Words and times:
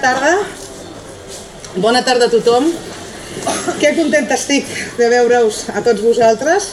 tarda. 0.00 0.38
Bona 1.76 2.02
tarda 2.04 2.26
a 2.26 2.32
tothom. 2.32 2.70
Que 3.80 3.94
contenta 3.96 4.34
estic 4.34 4.68
de 4.98 5.08
veure-us 5.12 5.62
a 5.72 5.80
tots 5.86 6.02
vosaltres, 6.02 6.72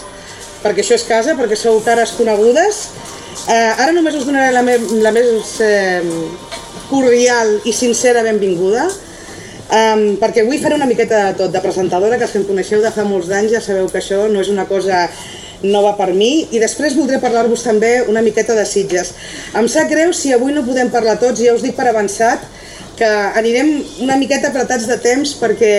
perquè 0.63 0.81
això 0.83 0.97
és 0.97 1.05
casa, 1.07 1.35
perquè 1.37 1.55
sou 1.59 1.79
cares 1.85 2.15
conegudes. 2.17 2.87
Eh, 3.47 3.73
ara 3.77 3.93
només 3.95 4.17
us 4.17 4.25
donaré 4.27 4.49
la, 4.55 4.63
me 4.65 4.79
la 5.03 5.13
més 5.15 5.53
eh, 5.63 6.01
cordial 6.89 7.59
i 7.67 7.73
sincera 7.75 8.23
benvinguda, 8.25 8.87
um, 8.89 10.03
perquè 10.19 10.43
avui 10.43 10.59
faré 10.59 10.75
una 10.79 10.89
miqueta 10.89 11.27
de 11.27 11.37
tot, 11.43 11.53
de 11.53 11.61
presentadora, 11.63 12.17
que 12.17 12.25
els 12.25 12.33
que 12.33 12.41
em 12.41 12.47
coneixeu 12.47 12.81
de 12.83 12.91
fa 12.95 13.05
molts 13.07 13.29
d'anys 13.29 13.53
ja 13.53 13.61
sabeu 13.63 13.91
que 13.91 14.01
això 14.01 14.25
no 14.31 14.41
és 14.41 14.51
una 14.51 14.65
cosa 14.67 15.05
nova 15.61 15.95
per 15.97 16.11
mi 16.13 16.47
i 16.53 16.59
després 16.61 16.95
voldré 16.97 17.17
parlar-vos 17.21 17.63
també 17.65 18.01
una 18.07 18.21
miqueta 18.25 18.55
de 18.57 18.65
Sitges. 18.65 19.13
Em 19.57 19.67
sap 19.71 19.89
greu 19.91 20.13
si 20.13 20.33
avui 20.33 20.55
no 20.55 20.65
podem 20.65 20.91
parlar 20.93 21.19
tots, 21.21 21.41
ja 21.43 21.55
us 21.55 21.65
dic 21.65 21.77
per 21.77 21.89
avançat, 21.91 22.43
que 22.97 23.07
anirem 23.39 23.71
una 24.01 24.17
miqueta 24.17 24.49
apretats 24.49 24.87
de 24.89 24.97
temps 25.01 25.35
perquè 25.37 25.71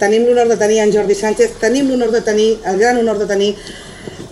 tenim 0.00 0.26
l'honor 0.26 0.50
de 0.50 0.60
tenir 0.60 0.82
en 0.82 0.92
Jordi 0.92 1.14
Sánchez, 1.14 1.58
tenim 1.62 1.90
l'honor 1.90 2.10
de 2.14 2.22
tenir, 2.26 2.56
el 2.66 2.80
gran 2.82 2.98
honor 2.98 3.20
de 3.22 3.28
tenir 3.30 3.52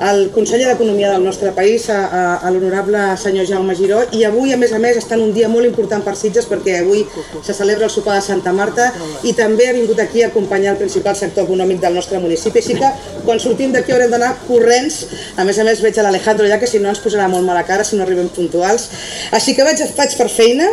el 0.02 0.30
conseller 0.34 0.66
d'Economia 0.66 1.12
del 1.12 1.22
nostre 1.22 1.52
país, 1.54 1.86
a, 1.90 2.00
a, 2.06 2.22
a 2.42 2.50
l'honorable 2.50 2.98
senyor 3.20 3.46
Jaume 3.46 3.76
Giró, 3.78 4.00
i 4.12 4.24
avui, 4.26 4.52
a 4.52 4.58
més 4.58 4.72
a 4.74 4.80
més, 4.82 4.98
està 4.98 5.14
en 5.14 5.22
un 5.28 5.32
dia 5.34 5.48
molt 5.48 5.68
important 5.68 6.02
per 6.02 6.16
Sitges 6.18 6.48
perquè 6.50 6.80
avui 6.80 7.04
se 7.46 7.54
celebra 7.54 7.86
el 7.86 7.92
sopar 7.94 8.18
de 8.18 8.24
Santa 8.26 8.52
Marta 8.52 8.90
i 9.22 9.34
també 9.38 9.68
ha 9.68 9.76
vingut 9.76 10.00
aquí 10.02 10.24
a 10.24 10.32
acompanyar 10.32 10.74
el 10.74 10.80
principal 10.82 11.16
sector 11.16 11.46
econòmic 11.46 11.80
del 11.82 11.94
nostre 11.94 12.18
municipi, 12.18 12.58
així 12.58 12.78
que 12.80 12.90
quan 13.24 13.40
sortim 13.40 13.72
d'aquí 13.74 13.94
haurem 13.94 14.10
d'anar 14.10 14.34
corrents, 14.48 15.04
a 15.38 15.46
més 15.46 15.58
a 15.58 15.66
més 15.68 15.82
veig 15.84 16.02
l'Alejandro 16.02 16.50
ja 16.50 16.58
que 16.58 16.70
si 16.70 16.82
no 16.82 16.90
ens 16.90 17.02
posarà 17.04 17.30
molt 17.30 17.46
mala 17.46 17.62
cara 17.62 17.86
si 17.86 17.96
no 17.96 18.02
arribem 18.02 18.28
puntuals, 18.34 18.90
així 19.32 19.54
que 19.54 19.66
vaig, 19.66 19.78
faig 19.94 20.18
per 20.18 20.30
feina, 20.32 20.72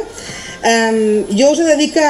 Um, 0.62 1.26
jo 1.34 1.48
us 1.50 1.60
he 1.60 1.66
de 1.66 1.76
dir 1.80 1.90
que, 1.90 2.08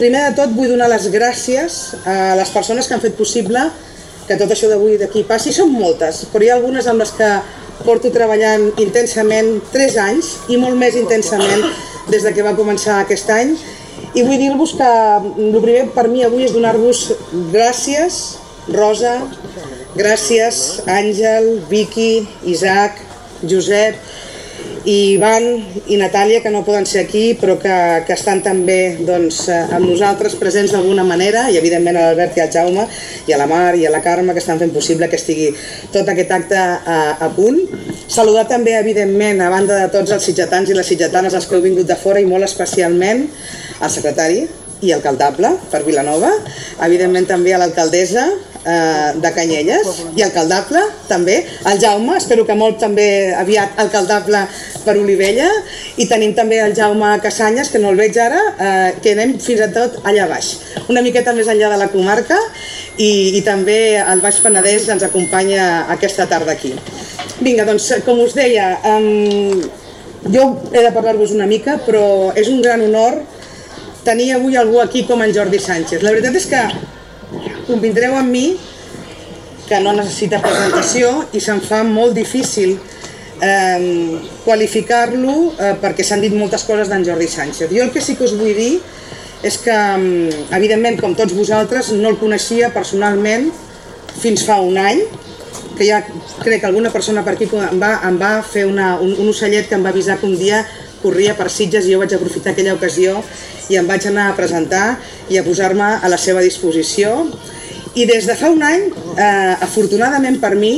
primer 0.00 0.24
de 0.26 0.36
tot, 0.40 0.54
vull 0.56 0.72
donar 0.72 0.88
les 0.90 1.06
gràcies 1.14 1.94
a 2.02 2.34
les 2.34 2.50
persones 2.50 2.88
que 2.88 2.96
han 2.96 3.02
fet 3.04 3.14
possible 3.14 3.68
que 4.26 4.38
tot 4.40 4.50
això 4.50 4.70
d'avui 4.70 4.96
d'aquí 4.98 5.22
passi. 5.28 5.52
Són 5.54 5.70
moltes, 5.70 6.24
però 6.32 6.42
hi 6.42 6.50
ha 6.50 6.56
algunes 6.58 6.88
amb 6.90 7.04
les 7.04 7.12
que 7.14 7.30
porto 7.84 8.10
treballant 8.14 8.66
intensament 8.82 9.60
3 9.72 9.98
anys 10.08 10.30
i 10.50 10.58
molt 10.58 10.78
més 10.80 10.98
intensament 10.98 11.62
des 12.10 12.26
de 12.26 12.32
que 12.34 12.42
va 12.42 12.56
començar 12.58 13.00
aquest 13.02 13.30
any. 13.30 13.54
I 14.14 14.22
vull 14.26 14.38
dir-vos 14.42 14.74
que 14.78 14.90
el 15.46 15.60
primer 15.60 15.88
per 15.94 16.08
mi 16.10 16.24
avui 16.26 16.48
és 16.48 16.54
donar-vos 16.54 17.06
gràcies, 17.54 18.20
Rosa, 18.74 19.20
gràcies, 19.94 20.80
Àngel, 20.90 21.60
Vicky, 21.70 22.24
Isaac, 22.50 22.98
Josep, 23.46 23.98
i 24.84 25.14
Ivan 25.14 25.44
i 25.88 25.96
Natàlia, 25.96 26.42
que 26.44 26.52
no 26.52 26.64
poden 26.64 26.84
ser 26.86 27.04
aquí, 27.04 27.32
però 27.40 27.56
que, 27.60 27.76
que 28.06 28.12
estan 28.16 28.42
també 28.44 28.96
doncs, 29.00 29.46
eh, 29.48 29.60
amb 29.72 29.88
nosaltres 29.88 30.36
presents 30.40 30.74
d'alguna 30.74 31.04
manera, 31.08 31.46
i 31.50 31.58
evidentment 31.60 31.96
a 31.96 32.08
l'Albert 32.08 32.36
i 32.36 32.44
al 32.44 32.50
Jaume, 32.52 32.86
i 33.26 33.32
a 33.32 33.40
la 33.40 33.48
Mar 33.50 33.74
i 33.80 33.86
a 33.86 33.92
la 33.92 34.02
Carme, 34.04 34.34
que 34.36 34.42
estan 34.44 34.60
fent 34.60 34.74
possible 34.74 35.08
que 35.08 35.20
estigui 35.20 35.48
tot 35.94 36.08
aquest 36.12 36.34
acte 36.36 36.58
a, 36.58 36.98
a 37.16 37.30
punt. 37.36 37.62
Saludar 38.08 38.44
també, 38.50 38.76
evidentment, 38.76 39.40
a 39.40 39.52
banda 39.52 39.80
de 39.80 39.88
tots 39.94 40.12
els 40.12 40.28
sitgetans 40.28 40.68
i 40.68 40.76
les 40.76 40.92
sitgetanes, 40.92 41.36
els 41.36 41.48
que 41.48 41.56
heu 41.56 41.64
vingut 41.64 41.88
de 41.88 41.96
fora, 41.96 42.20
i 42.20 42.28
molt 42.28 42.44
especialment 42.48 43.24
al 43.80 43.90
secretari 43.90 44.44
i 44.84 44.92
alcaldable 44.96 45.54
per 45.72 45.84
Vilanova, 45.86 46.32
evidentment 46.86 47.26
també 47.30 47.54
a 47.54 47.62
l'alcaldessa, 47.62 48.28
eh, 48.64 49.12
de 49.20 49.32
Canyelles 49.36 49.88
i 50.16 50.24
alcaldable 50.24 50.82
també, 51.08 51.36
el 51.70 51.80
Jaume, 51.80 52.16
espero 52.16 52.46
que 52.48 52.56
molt 52.58 52.80
també 52.82 53.06
aviat 53.36 53.78
alcaldable 53.80 54.44
per 54.84 54.96
Olivella. 55.00 55.48
I 56.00 56.08
tenim 56.10 56.34
també 56.36 56.60
el 56.64 56.74
Jaume 56.76 57.12
Casanyes, 57.22 57.70
que 57.72 57.80
no 57.82 57.92
el 57.92 58.00
veig 58.00 58.18
ara, 58.20 58.40
eh, 58.58 58.90
que 59.02 59.14
anem 59.14 59.36
fins 59.40 59.64
a 59.64 59.70
tot 59.74 60.00
allà 60.04 60.28
baix, 60.30 60.54
una 60.88 61.02
miqueta 61.04 61.34
més 61.36 61.48
enllà 61.48 61.70
de 61.74 61.80
la 61.80 61.90
comarca. 61.92 62.38
I, 62.96 63.36
i 63.38 63.40
també 63.42 63.98
el 63.98 64.20
Baix 64.22 64.36
Penedès 64.38 64.84
ens 64.92 65.02
acompanya 65.02 65.88
aquesta 65.90 66.28
tarda 66.30 66.52
aquí. 66.54 66.70
Vinga, 67.40 67.64
doncs, 67.66 67.88
com 68.06 68.20
us 68.22 68.36
deia, 68.38 68.68
um, 68.86 69.64
jo 70.30 70.44
he 70.70 70.84
de 70.84 70.92
parlar-vos 70.94 71.34
una 71.34 71.48
mica, 71.50 71.74
però 71.82 72.30
és 72.38 72.46
un 72.52 72.62
gran 72.62 72.84
honor 72.86 73.18
tenir 74.04 74.32
avui 74.36 74.56
algú 74.56 74.80
aquí 74.80 75.04
com 75.08 75.22
en 75.24 75.34
Jordi 75.34 75.58
Sánchez. 75.58 76.02
La 76.02 76.12
veritat 76.12 76.36
és 76.38 76.46
que 76.50 76.62
convindreu 77.68 78.16
amb 78.18 78.30
mi 78.30 78.46
que 79.68 79.80
no 79.80 79.94
necessita 79.96 80.42
presentació 80.44 81.10
i 81.32 81.40
se'n 81.40 81.62
fa 81.64 81.80
molt 81.88 82.12
difícil 82.16 82.76
eh, 83.40 84.20
qualificar-lo 84.44 85.36
eh, 85.56 85.72
perquè 85.80 86.04
s'han 86.04 86.22
dit 86.24 86.36
moltes 86.36 86.66
coses 86.68 86.92
d'en 86.92 87.04
Jordi 87.06 87.28
Sánchez. 87.32 87.72
Jo 87.72 87.88
el 87.88 87.92
que 87.94 88.04
sí 88.04 88.18
que 88.18 88.28
us 88.28 88.36
vull 88.36 88.52
dir 88.56 88.74
és 89.44 89.58
que, 89.60 89.76
evidentment, 90.56 90.96
com 91.02 91.12
tots 91.16 91.34
vosaltres, 91.36 91.90
no 91.92 92.08
el 92.14 92.16
coneixia 92.16 92.70
personalment 92.72 93.50
fins 94.16 94.44
fa 94.46 94.56
un 94.64 94.78
any, 94.80 95.02
que 95.76 95.84
ja 95.84 96.00
crec 96.40 96.62
que 96.62 96.68
alguna 96.70 96.92
persona 96.94 97.24
per 97.26 97.34
aquí 97.34 97.48
em 97.50 97.80
va, 97.82 97.98
em 98.08 98.16
va 98.20 98.38
fer 98.46 98.64
una, 98.66 98.94
un, 99.02 99.12
un 99.20 99.28
ocellet 99.32 99.68
que 99.68 99.76
em 99.76 99.84
va 99.84 99.92
avisar 99.92 100.16
que 100.20 100.28
un 100.30 100.38
dia 100.38 100.62
corria 101.04 101.36
per 101.36 101.50
Sitges 101.52 101.86
i 101.86 101.94
jo 101.94 102.00
vaig 102.00 102.16
aprofitar 102.16 102.54
aquella 102.54 102.74
ocasió 102.78 103.20
i 103.68 103.76
em 103.80 103.88
vaig 103.88 104.08
anar 104.08 104.30
a 104.30 104.36
presentar 104.38 104.86
i 105.28 105.38
a 105.38 105.44
posar-me 105.44 105.98
a 106.00 106.10
la 106.12 106.20
seva 106.20 106.42
disposició. 106.44 107.14
I 107.94 108.08
des 108.10 108.26
de 108.26 108.34
fa 108.34 108.48
un 108.50 108.62
any, 108.66 108.88
eh, 108.90 109.54
afortunadament 109.62 110.40
per 110.42 110.56
mi, 110.58 110.72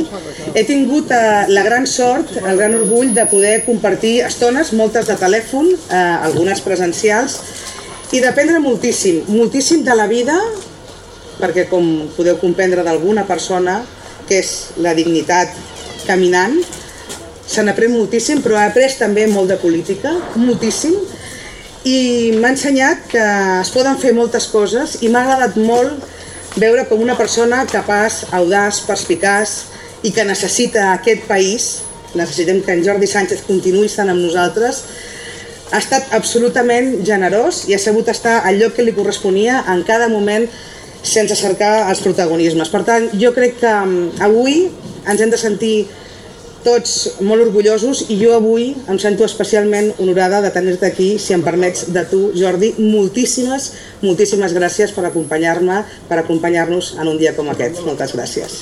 he 0.53 0.65
tingut 0.69 1.11
eh, 1.17 1.47
la 1.49 1.63
gran 1.65 1.87
sort, 1.89 2.35
el 2.43 2.59
gran 2.61 2.75
orgull 2.77 3.15
de 3.17 3.25
poder 3.31 3.63
compartir 3.65 4.19
estones, 4.27 4.75
moltes 4.77 5.09
de 5.09 5.17
telèfon, 5.17 5.71
eh, 5.73 6.03
algunes 6.29 6.61
presencials, 6.61 7.39
i 8.13 8.21
d'aprendre 8.21 8.61
moltíssim, 8.61 9.23
moltíssim 9.33 9.83
de 9.87 9.97
la 9.97 10.07
vida, 10.11 10.37
perquè 11.41 11.67
com 11.71 11.89
podeu 12.17 12.37
comprendre 12.43 12.85
d'alguna 12.85 13.25
persona, 13.27 13.81
que 14.29 14.43
és 14.43 14.53
la 14.85 14.93
dignitat 14.95 15.57
caminant, 16.07 16.61
se 17.57 17.65
n'aprèn 17.65 17.95
moltíssim, 17.95 18.43
però 18.45 18.59
he 18.61 18.67
après 18.69 18.99
també 19.01 19.25
molt 19.33 19.49
de 19.49 19.57
política, 19.61 20.13
moltíssim, 20.37 20.97
i 21.87 21.99
m'ha 22.37 22.51
ensenyat 22.53 23.07
que 23.13 23.25
es 23.63 23.71
poden 23.73 23.97
fer 24.03 24.13
moltes 24.17 24.49
coses 24.51 24.99
i 25.07 25.09
m'ha 25.09 25.23
agradat 25.23 25.57
molt 25.57 26.05
veure 26.61 26.87
com 26.89 27.03
una 27.05 27.17
persona 27.17 27.63
capaç, 27.71 28.25
audaç, 28.37 28.83
perspicaç 28.89 29.57
i 30.05 30.13
que 30.13 30.25
necessita 30.27 30.91
aquest 30.95 31.27
país, 31.31 31.69
necessitem 32.17 32.63
que 32.65 32.75
en 32.75 32.83
Jordi 32.85 33.09
Sánchez 33.09 33.45
continuï 33.47 33.87
estant 33.87 34.11
amb 34.13 34.25
nosaltres, 34.25 34.83
ha 35.71 35.79
estat 35.81 36.13
absolutament 36.17 37.05
generós 37.07 37.65
i 37.71 37.75
ha 37.75 37.83
sabut 37.83 38.09
estar 38.09 38.41
al 38.47 38.59
lloc 38.61 38.77
que 38.77 38.87
li 38.87 38.95
corresponia 38.97 39.63
en 39.73 39.83
cada 39.87 40.09
moment 40.09 40.47
sense 41.07 41.37
cercar 41.39 41.87
els 41.91 42.03
protagonismes. 42.03 42.71
Per 42.73 42.83
tant, 42.87 43.09
jo 43.21 43.31
crec 43.35 43.61
que 43.63 43.73
mm, 43.73 44.19
avui 44.27 44.67
ens 45.07 45.23
hem 45.23 45.31
de 45.31 45.39
sentir 45.39 45.77
tots 46.67 47.21
molt 47.23 47.45
orgullosos 47.45 48.09
i 48.11 48.17
jo 48.19 48.33
avui 48.35 48.73
em 48.91 48.99
sento 48.99 49.23
especialment 49.27 49.93
honorada 50.03 50.41
de 50.43 50.51
tenir-te 50.51 50.89
aquí, 50.91 51.13
si 51.23 51.37
em 51.37 51.45
permets, 51.47 51.87
de 51.95 52.03
tu, 52.11 52.23
Jordi. 52.35 52.73
Moltíssimes, 52.83 53.71
moltíssimes 54.03 54.57
gràcies 54.57 54.91
per 54.97 55.07
acompanyar-me, 55.07 55.85
per 56.11 56.19
acompanyar-nos 56.25 56.97
en 56.99 57.15
un 57.15 57.23
dia 57.23 57.37
com 57.39 57.55
aquest. 57.55 57.85
Moltes 57.87 58.17
gràcies. 58.19 58.59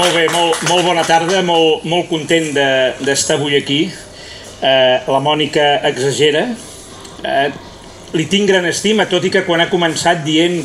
Molt 0.00 0.14
bé, 0.16 0.26
molt, 0.32 0.60
molt 0.70 0.86
bona 0.86 1.02
tarda, 1.04 1.42
molt, 1.44 1.82
molt 1.84 2.06
content 2.08 2.46
d'estar 2.56 3.36
de, 3.36 3.40
avui 3.40 3.58
aquí. 3.58 3.80
Eh, 4.60 4.96
la 5.06 5.18
Mònica 5.20 5.74
exagera, 5.88 6.46
eh, 7.20 7.50
li 8.16 8.26
tinc 8.30 8.48
gran 8.50 8.66
estima, 8.68 9.08
tot 9.10 9.24
i 9.24 9.32
que 9.32 9.44
quan 9.46 9.62
ha 9.62 9.70
començat 9.70 10.24
dient 10.26 10.60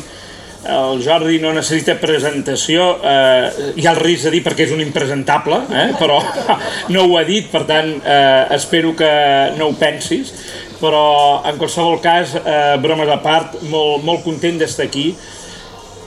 el 0.66 0.98
Jordi 1.04 1.38
no 1.38 1.52
necessita 1.54 1.94
presentació, 2.00 2.88
eh, 2.98 3.72
hi 3.78 3.86
ha 3.86 3.92
el 3.92 4.00
risc 4.00 4.26
de 4.26 4.32
dir 4.34 4.42
perquè 4.42 4.66
és 4.66 4.74
un 4.74 4.82
impresentable, 4.82 5.60
eh, 5.70 5.88
però 5.98 6.18
no 6.94 7.06
ho 7.06 7.16
ha 7.20 7.24
dit, 7.28 7.46
per 7.52 7.62
tant 7.68 7.92
eh, 8.02 8.46
espero 8.56 8.94
que 8.98 9.10
no 9.58 9.70
ho 9.70 9.76
pensis, 9.78 10.32
però 10.80 11.42
en 11.46 11.58
qualsevol 11.60 12.00
cas, 12.02 12.34
eh, 12.40 12.76
bromes 12.82 13.10
a 13.12 13.20
part, 13.22 13.60
molt, 13.70 14.02
molt 14.04 14.24
content 14.26 14.58
d'estar 14.60 14.88
aquí, 14.90 15.12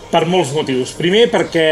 per 0.09 0.25
molts 0.25 0.51
motius. 0.56 0.95
Primer 0.97 1.27
perquè 1.30 1.69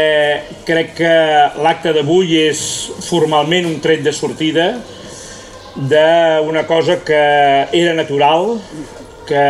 crec 0.66 0.94
que 1.00 1.14
l'acte 1.58 1.92
d'avui 1.96 2.36
és 2.38 2.60
formalment 3.02 3.66
un 3.66 3.80
tret 3.82 4.04
de 4.06 4.14
sortida 4.14 4.70
d'una 5.78 6.64
cosa 6.66 7.00
que 7.06 7.18
era 7.74 7.94
natural, 7.98 8.56
que 9.28 9.44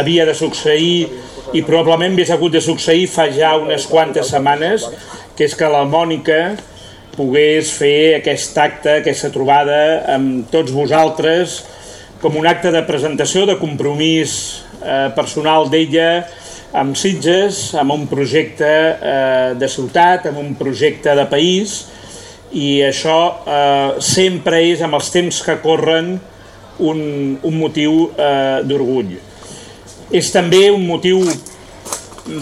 havia 0.00 0.24
de 0.28 0.34
succeir 0.38 1.08
i 1.52 1.64
probablement 1.66 2.14
hagués 2.14 2.30
hagut 2.30 2.54
de 2.54 2.62
succeir 2.62 3.08
fa 3.10 3.26
ja 3.34 3.56
unes 3.58 3.86
quantes 3.90 4.30
setmanes, 4.30 4.86
que 5.36 5.48
és 5.48 5.56
que 5.58 5.68
la 5.70 5.82
Mònica 5.88 6.40
pogués 7.16 7.72
fer 7.74 8.20
aquest 8.20 8.56
acte, 8.62 9.00
aquesta 9.00 9.32
trobada 9.34 9.80
amb 10.14 10.46
tots 10.52 10.72
vosaltres 10.72 11.60
com 12.20 12.36
un 12.36 12.46
acte 12.46 12.70
de 12.72 12.82
presentació, 12.84 13.46
de 13.48 13.56
compromís 13.58 14.32
eh, 14.84 15.08
personal 15.16 15.70
d'ella 15.72 16.10
amb 16.76 16.94
Sitges, 16.94 17.72
amb 17.80 17.96
un 17.96 18.04
projecte 18.10 18.68
eh, 18.68 19.54
de 19.58 19.68
ciutat, 19.68 20.28
amb 20.30 20.38
un 20.38 20.52
projecte 20.58 21.16
de 21.18 21.24
país, 21.30 21.80
i 22.52 22.82
això 22.86 23.18
eh, 23.42 24.00
sempre 24.04 24.60
és 24.68 24.82
amb 24.84 24.98
els 24.98 25.10
temps 25.14 25.40
que 25.46 25.58
corren 25.64 26.18
un, 26.80 27.38
un 27.42 27.58
motiu 27.58 28.08
eh, 28.16 28.60
d'orgull. 28.66 29.16
És 30.10 30.32
també 30.34 30.66
un 30.72 30.84
motiu 30.88 31.22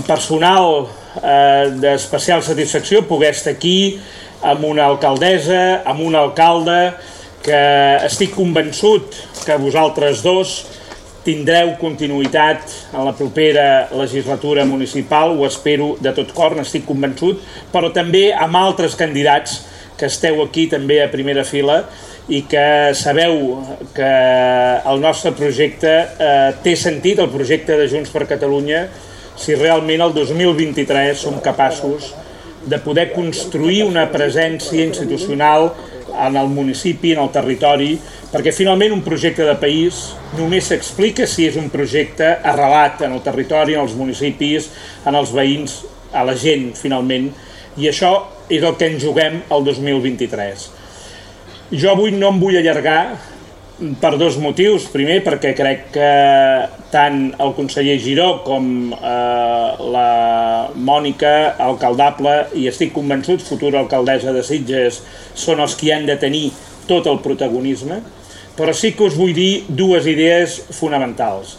personal 0.07 0.87
eh, 1.23 1.75
d'especial 1.83 2.43
satisfacció 2.47 3.05
poder 3.09 3.35
estar 3.37 3.57
aquí 3.57 3.99
amb 4.43 4.65
una 4.65 4.87
alcaldessa, 4.87 5.83
amb 5.89 6.05
un 6.07 6.17
alcalde 6.19 6.79
que 7.43 7.63
estic 8.07 8.35
convençut 8.37 9.17
que 9.45 9.57
vosaltres 9.59 10.23
dos 10.23 10.59
tindreu 11.27 11.75
continuïtat 11.81 12.71
en 12.95 13.05
la 13.05 13.13
propera 13.17 13.89
legislatura 13.93 14.65
municipal, 14.65 15.35
ho 15.37 15.45
espero 15.47 15.97
de 16.01 16.13
tot 16.17 16.31
cor, 16.37 16.55
n'estic 16.57 16.87
convençut, 16.89 17.43
però 17.73 17.91
també 17.93 18.31
amb 18.33 18.57
altres 18.57 18.97
candidats 18.97 19.59
que 19.99 20.09
esteu 20.09 20.41
aquí 20.45 20.69
també 20.71 21.03
a 21.03 21.11
primera 21.13 21.45
fila 21.45 21.83
i 22.29 22.43
que 22.45 22.93
sabeu 22.93 23.63
que 23.97 24.09
el 24.85 25.01
nostre 25.01 25.33
projecte 25.33 25.93
eh, 26.21 26.51
té 26.63 26.75
sentit, 26.77 27.21
el 27.23 27.33
projecte 27.33 27.77
de 27.79 27.89
Junts 27.89 28.13
per 28.13 28.27
Catalunya, 28.29 28.85
si 29.39 29.57
realment 29.57 30.03
el 30.05 30.13
2023 30.17 31.17
som 31.17 31.39
capaços 31.41 32.13
de 32.69 32.79
poder 32.85 33.13
construir 33.15 33.85
una 33.87 34.09
presència 34.13 34.85
institucional 34.85 35.71
en 36.19 36.37
el 36.37 36.49
municipi, 36.53 37.15
en 37.15 37.23
el 37.23 37.31
territori, 37.33 37.95
perquè 38.33 38.53
finalment 38.53 38.93
un 38.93 39.05
projecte 39.07 39.47
de 39.47 39.55
país 39.61 40.11
només 40.37 40.69
s'explica 40.69 41.25
si 41.31 41.47
és 41.49 41.57
un 41.57 41.71
projecte 41.73 42.29
arrelat 42.45 43.07
en 43.07 43.15
el 43.17 43.23
territori, 43.25 43.77
en 43.79 43.87
els 43.87 43.97
municipis, 43.97 44.69
en 45.07 45.17
els 45.17 45.33
veïns, 45.33 45.79
a 46.13 46.25
la 46.25 46.35
gent, 46.37 46.73
finalment, 46.77 47.31
i 47.79 47.89
això 47.89 48.13
és 48.51 48.65
el 48.65 48.77
que 48.77 48.89
ens 48.91 49.05
juguem 49.05 49.41
el 49.55 49.65
2023. 49.65 50.69
Jo 51.69 51.91
avui 51.93 52.15
no 52.17 52.31
em 52.33 52.39
vull 52.41 52.57
allargar 52.57 53.19
per 54.01 54.15
dos 54.17 54.39
motius. 54.41 54.87
Primer, 54.89 55.19
perquè 55.27 55.53
crec 55.57 55.91
que 55.93 56.13
tant 56.93 57.19
el 57.37 57.53
conseller 57.57 57.99
Giró 58.01 58.41
com 58.47 58.89
eh, 58.97 59.89
la 59.93 60.09
Mònica, 60.75 61.35
alcaldable, 61.61 62.49
i 62.57 62.67
estic 62.71 62.95
convençut, 62.97 63.45
futura 63.45 63.83
alcaldessa 63.83 64.33
de 64.33 64.43
Sitges, 64.47 65.03
són 65.37 65.61
els 65.61 65.77
que 65.77 65.93
han 65.93 66.09
de 66.09 66.17
tenir 66.17 66.49
tot 66.89 67.07
el 67.07 67.21
protagonisme, 67.21 68.01
però 68.57 68.73
sí 68.73 68.95
que 68.97 69.05
us 69.05 69.19
vull 69.19 69.35
dir 69.37 69.67
dues 69.69 70.09
idees 70.09 70.57
fonamentals. 70.73 71.59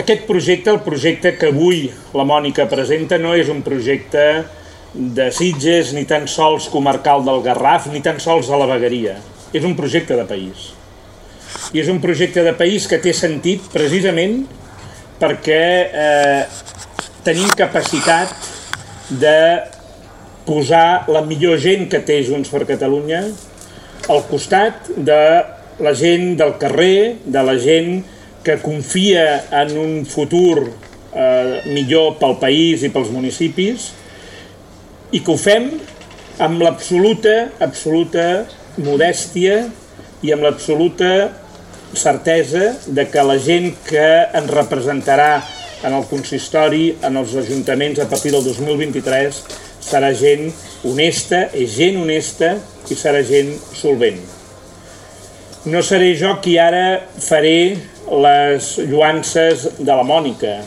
Aquest 0.00 0.24
projecte, 0.24 0.72
el 0.72 0.80
projecte 0.86 1.34
que 1.36 1.50
avui 1.52 1.90
la 2.16 2.24
Mònica 2.24 2.64
presenta, 2.70 3.18
no 3.20 3.34
és 3.36 3.50
un 3.52 3.60
projecte 3.66 4.24
de 4.94 5.30
Sitges, 5.34 5.92
ni 5.94 6.06
tan 6.08 6.26
sols 6.28 6.68
comarcal 6.72 7.24
del 7.26 7.44
Garraf, 7.44 7.86
ni 7.92 8.02
tan 8.02 8.18
sols 8.22 8.50
de 8.50 8.58
la 8.58 8.68
vegueria 8.70 9.18
és 9.52 9.64
un 9.66 9.74
projecte 9.74 10.14
de 10.14 10.24
país. 10.26 10.70
I 11.74 11.82
és 11.82 11.90
un 11.90 12.00
projecte 12.02 12.42
de 12.46 12.54
país 12.54 12.86
que 12.90 13.00
té 13.02 13.12
sentit 13.14 13.66
precisament 13.72 14.44
perquè 15.20 15.62
eh, 15.90 16.42
tenim 17.26 17.50
capacitat 17.58 18.32
de 19.10 19.38
posar 20.46 21.10
la 21.10 21.22
millor 21.26 21.58
gent 21.62 21.88
que 21.90 22.00
té 22.06 22.20
Junts 22.26 22.50
per 22.50 22.64
Catalunya 22.68 23.24
al 24.10 24.22
costat 24.30 24.88
de 24.96 25.22
la 25.80 25.92
gent 25.96 26.36
del 26.38 26.56
carrer, 26.60 27.20
de 27.24 27.42
la 27.44 27.56
gent 27.60 28.00
que 28.44 28.56
confia 28.62 29.42
en 29.60 29.74
un 29.78 29.92
futur 30.08 30.62
eh, 30.64 31.60
millor 31.68 32.16
pel 32.22 32.38
país 32.40 32.86
i 32.86 32.90
pels 32.92 33.10
municipis 33.12 33.90
i 35.10 35.20
que 35.24 35.32
ho 35.32 35.38
fem 35.38 35.70
amb 36.40 36.62
l'absoluta, 36.62 37.50
absoluta 37.60 38.26
modèstia 38.80 39.64
i 40.22 40.32
amb 40.34 40.46
l'absoluta 40.46 41.10
certesa 41.96 42.76
de 42.86 43.06
que 43.10 43.24
la 43.26 43.36
gent 43.42 43.72
que 43.86 44.06
ens 44.38 44.52
representarà 44.54 45.40
en 45.82 45.96
el 45.96 46.04
consistori, 46.10 46.94
en 47.02 47.16
els 47.16 47.34
ajuntaments 47.40 48.00
a 48.00 48.08
partir 48.08 48.32
del 48.34 48.44
2023, 48.44 49.40
serà 49.80 50.12
gent 50.14 50.50
honesta, 50.86 51.46
és 51.56 51.72
gent 51.74 51.98
honesta 52.02 52.52
i 52.90 52.98
serà 52.98 53.24
gent 53.26 53.54
solvent. 53.74 54.20
No 55.68 55.82
seré 55.84 56.12
jo 56.16 56.36
qui 56.44 56.56
ara 56.60 57.00
faré 57.20 57.76
les 58.10 58.76
lluances 58.88 59.66
de 59.78 59.92
la 59.92 60.04
Mònica, 60.06 60.60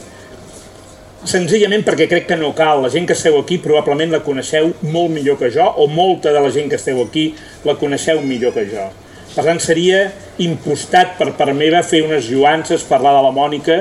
senzillament 1.29 1.83
perquè 1.85 2.07
crec 2.11 2.27
que 2.27 2.37
no 2.39 2.51
cal. 2.55 2.81
La 2.83 2.91
gent 2.93 3.07
que 3.07 3.15
esteu 3.15 3.37
aquí 3.39 3.59
probablement 3.63 4.11
la 4.13 4.23
coneixeu 4.25 4.73
molt 4.81 5.13
millor 5.13 5.39
que 5.39 5.49
jo, 5.53 5.65
o 5.65 5.87
molta 5.87 6.33
de 6.35 6.41
la 6.43 6.51
gent 6.51 6.69
que 6.71 6.79
esteu 6.79 7.01
aquí 7.03 7.31
la 7.67 7.77
coneixeu 7.79 8.21
millor 8.21 8.53
que 8.55 8.65
jo. 8.71 8.89
Per 9.33 9.45
tant, 9.45 9.59
seria 9.63 10.05
impostat 10.43 11.15
per 11.17 11.31
part 11.37 11.55
meva 11.57 11.81
fer 11.85 12.03
unes 12.05 12.27
lluances, 12.29 12.85
parlar 12.85 13.15
de 13.17 13.23
la 13.25 13.33
Mònica, 13.33 13.79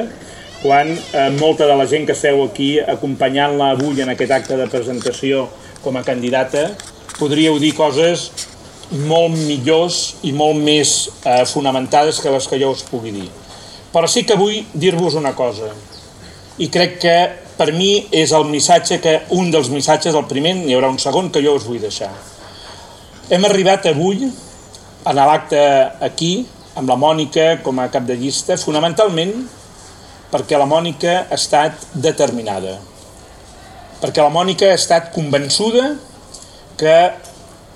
quan 0.63 0.89
eh, 0.95 1.29
molta 1.37 1.67
de 1.69 1.77
la 1.77 1.87
gent 1.91 2.07
que 2.09 2.17
esteu 2.17 2.41
aquí 2.47 2.77
acompanyant-la 2.81 3.73
avui 3.75 4.01
en 4.01 4.15
aquest 4.15 4.33
acte 4.33 4.57
de 4.57 4.71
presentació 4.73 5.49
com 5.83 5.99
a 5.99 6.05
candidata, 6.07 6.71
podríeu 7.19 7.59
dir 7.61 7.75
coses 7.77 8.31
molt 9.09 9.35
millors 9.35 10.19
i 10.23 10.33
molt 10.37 10.61
més 10.63 11.11
eh, 11.25 11.43
fonamentades 11.51 12.21
que 12.23 12.33
les 12.33 12.49
que 12.49 12.61
jo 12.63 12.73
us 12.73 12.87
pugui 12.89 13.13
dir. 13.13 13.29
Però 13.93 14.09
sí 14.09 14.23
que 14.25 14.39
vull 14.39 14.63
dir-vos 14.73 15.19
una 15.21 15.35
cosa 15.37 15.73
i 16.63 16.69
crec 16.71 16.99
que 17.03 17.17
per 17.59 17.73
mi 17.75 17.91
és 18.15 18.33
el 18.37 18.47
missatge 18.51 19.01
que 19.03 19.17
un 19.37 19.51
dels 19.53 19.71
missatges, 19.73 20.15
el 20.15 20.29
primer, 20.31 20.55
n'hi 20.59 20.77
haurà 20.77 20.91
un 20.93 21.01
segon 21.03 21.31
que 21.35 21.43
jo 21.45 21.57
us 21.59 21.67
vull 21.67 21.83
deixar. 21.83 22.13
Hem 23.31 23.45
arribat 23.49 23.87
avui 23.91 24.29
a 25.05 25.15
l'acte 25.17 25.61
aquí 26.07 26.33
amb 26.79 26.89
la 26.89 26.97
Mònica 26.97 27.59
com 27.65 27.81
a 27.83 27.89
cap 27.93 28.07
de 28.09 28.17
llista 28.19 28.57
fonamentalment 28.61 29.35
perquè 30.33 30.59
la 30.59 30.69
Mònica 30.69 31.27
ha 31.27 31.37
estat 31.37 31.83
determinada. 31.93 32.79
Perquè 34.01 34.23
la 34.25 34.33
Mònica 34.33 34.71
ha 34.71 34.79
estat 34.79 35.11
convençuda 35.15 35.93
que 36.81 36.97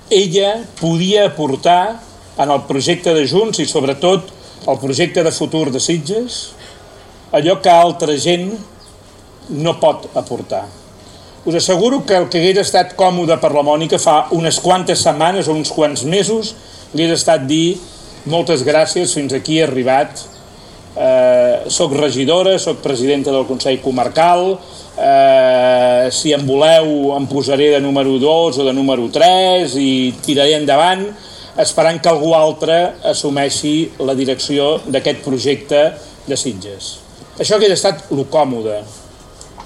ella 0.09 0.53
podia 0.79 1.27
aportar 1.27 1.99
en 2.37 2.51
el 2.53 2.63
projecte 2.69 3.13
de 3.13 3.27
Junts 3.29 3.59
i 3.59 3.67
sobretot 3.69 4.33
el 4.67 4.79
projecte 4.81 5.23
de 5.23 5.31
futur 5.31 5.67
de 5.71 5.79
Sitges 5.83 6.39
allò 7.35 7.59
que 7.61 7.71
altra 7.71 8.15
gent 8.17 8.49
no 9.49 9.79
pot 9.79 10.09
aportar. 10.15 10.65
Us 11.47 11.55
asseguro 11.55 12.01
que 12.05 12.17
el 12.17 12.25
que 12.27 12.41
hagués 12.41 12.65
estat 12.65 12.95
còmode 12.99 13.37
per 13.39 13.53
la 13.55 13.63
Mònica 13.63 13.99
fa 14.03 14.25
unes 14.35 14.57
quantes 14.59 14.99
setmanes 15.05 15.47
o 15.47 15.53
uns 15.55 15.71
quants 15.71 16.03
mesos 16.03 16.49
li 16.91 17.05
hagués 17.05 17.21
estat 17.21 17.45
dir 17.47 17.77
moltes 18.27 18.65
gràcies, 18.67 19.13
fins 19.15 19.31
aquí 19.31 19.61
he 19.61 19.63
arribat, 19.63 20.25
eh, 20.97 21.63
soc 21.71 21.95
regidora, 21.95 22.57
soc 22.59 22.81
presidenta 22.83 23.31
del 23.31 23.47
Consell 23.47 23.79
Comarcal, 23.79 24.57
eh, 24.97 26.09
si 26.11 26.33
em 26.33 26.43
voleu 26.45 27.15
em 27.15 27.25
posaré 27.27 27.71
de 27.75 27.79
número 27.79 28.19
2 28.19 28.57
o 28.57 28.65
de 28.65 28.73
número 28.73 29.07
3 29.07 29.75
i 29.75 30.13
tiraré 30.25 30.57
endavant, 30.59 31.07
esperant 31.57 32.01
que 32.01 32.09
algú 32.09 32.33
altre 32.35 32.93
assumeixi 33.03 33.91
la 33.99 34.13
direcció 34.13 34.81
d'aquest 34.85 35.23
projecte 35.23 35.93
de 36.27 36.35
Sitges. 36.35 36.97
Això 37.39 37.55
hauria 37.55 37.73
estat 37.73 38.11
lo 38.11 38.25
còmode 38.25 38.81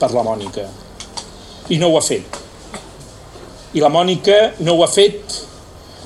per 0.01 0.11
la 0.17 0.25
Mònica. 0.25 0.65
I 1.69 1.77
no 1.77 1.91
ho 1.91 1.99
ha 1.99 2.03
fet. 2.03 2.39
I 3.77 3.83
la 3.83 3.91
Mònica 3.93 4.39
no 4.65 4.75
ho 4.75 4.83
ha 4.83 4.89
fet 4.91 5.37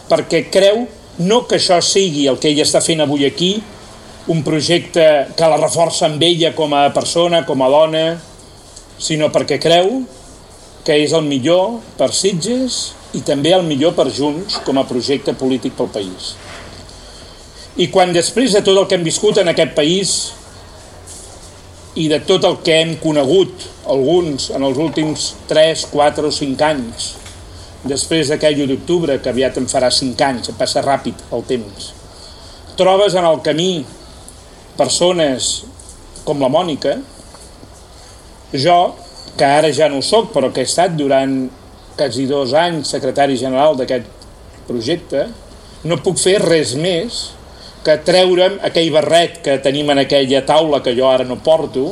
perquè 0.09 0.45
creu 0.53 0.83
no 1.25 1.45
que 1.47 1.57
això 1.57 1.79
sigui 1.81 2.27
el 2.27 2.37
que 2.41 2.51
ella 2.51 2.65
està 2.67 2.81
fent 2.83 3.01
avui 3.01 3.25
aquí, 3.25 3.55
un 4.27 4.41
projecte 4.43 5.05
que 5.37 5.49
la 5.49 5.59
reforça 5.61 6.09
amb 6.09 6.21
ella 6.25 6.51
com 6.57 6.73
a 6.75 6.89
persona, 6.93 7.45
com 7.47 7.61
a 7.61 7.69
dona, 7.71 8.05
sinó 8.99 9.29
perquè 9.31 9.59
creu 9.61 10.01
que 10.85 10.97
és 11.01 11.13
el 11.17 11.25
millor 11.25 11.79
per 11.97 12.11
Sitges 12.13 12.79
i 13.17 13.21
també 13.25 13.53
el 13.55 13.63
millor 13.65 13.95
per 13.97 14.09
Junts 14.13 14.59
com 14.65 14.77
a 14.77 14.85
projecte 14.85 15.33
polític 15.37 15.73
pel 15.77 15.89
país. 15.93 16.33
I 17.77 17.89
quan 17.91 18.13
després 18.15 18.53
de 18.55 18.61
tot 18.63 18.77
el 18.77 18.87
que 18.87 18.97
hem 18.99 19.05
viscut 19.05 19.39
en 19.41 19.51
aquest 19.51 19.73
país 19.77 20.15
i 21.95 22.07
de 22.11 22.19
tot 22.27 22.43
el 22.43 22.57
que 22.63 22.75
hem 22.81 22.95
conegut, 22.99 23.67
alguns, 23.87 24.49
en 24.55 24.65
els 24.67 24.79
últims 24.81 25.29
3, 25.47 25.85
4 25.93 26.27
o 26.27 26.33
5 26.33 26.65
anys, 26.67 27.11
després 27.87 28.31
d'aquell 28.31 28.65
1 28.65 28.71
d'octubre, 28.73 29.15
que 29.23 29.31
aviat 29.31 29.59
en 29.61 29.69
farà 29.71 29.91
5 29.93 30.25
anys, 30.27 30.51
passa 30.59 30.83
ràpid 30.83 31.23
el 31.35 31.45
temps. 31.47 31.93
Trobes 32.75 33.15
en 33.15 33.27
el 33.27 33.39
camí 33.45 33.85
persones 34.75 35.63
com 36.27 36.41
la 36.43 36.51
Mònica, 36.51 36.97
jo, 38.51 38.79
que 39.37 39.47
ara 39.47 39.71
ja 39.75 39.87
no 39.91 40.01
soc, 40.03 40.33
però 40.33 40.51
que 40.51 40.63
he 40.63 40.67
estat 40.67 40.97
durant 40.99 41.45
quasi 41.95 42.25
dos 42.27 42.51
anys 42.59 42.91
secretari 42.91 43.39
general 43.39 43.77
d'aquest 43.79 44.11
projecte, 44.67 45.29
no 45.87 46.01
puc 46.03 46.19
fer 46.19 46.39
res 46.43 46.73
més 46.75 47.29
que 47.85 47.99
treure'm 48.01 48.57
aquell 48.65 48.89
barret 48.93 49.41
que 49.45 49.59
tenim 49.61 49.91
en 49.93 50.01
aquella 50.01 50.41
taula 50.45 50.81
que 50.83 50.95
jo 50.97 51.05
ara 51.09 51.25
no 51.27 51.37
porto 51.45 51.91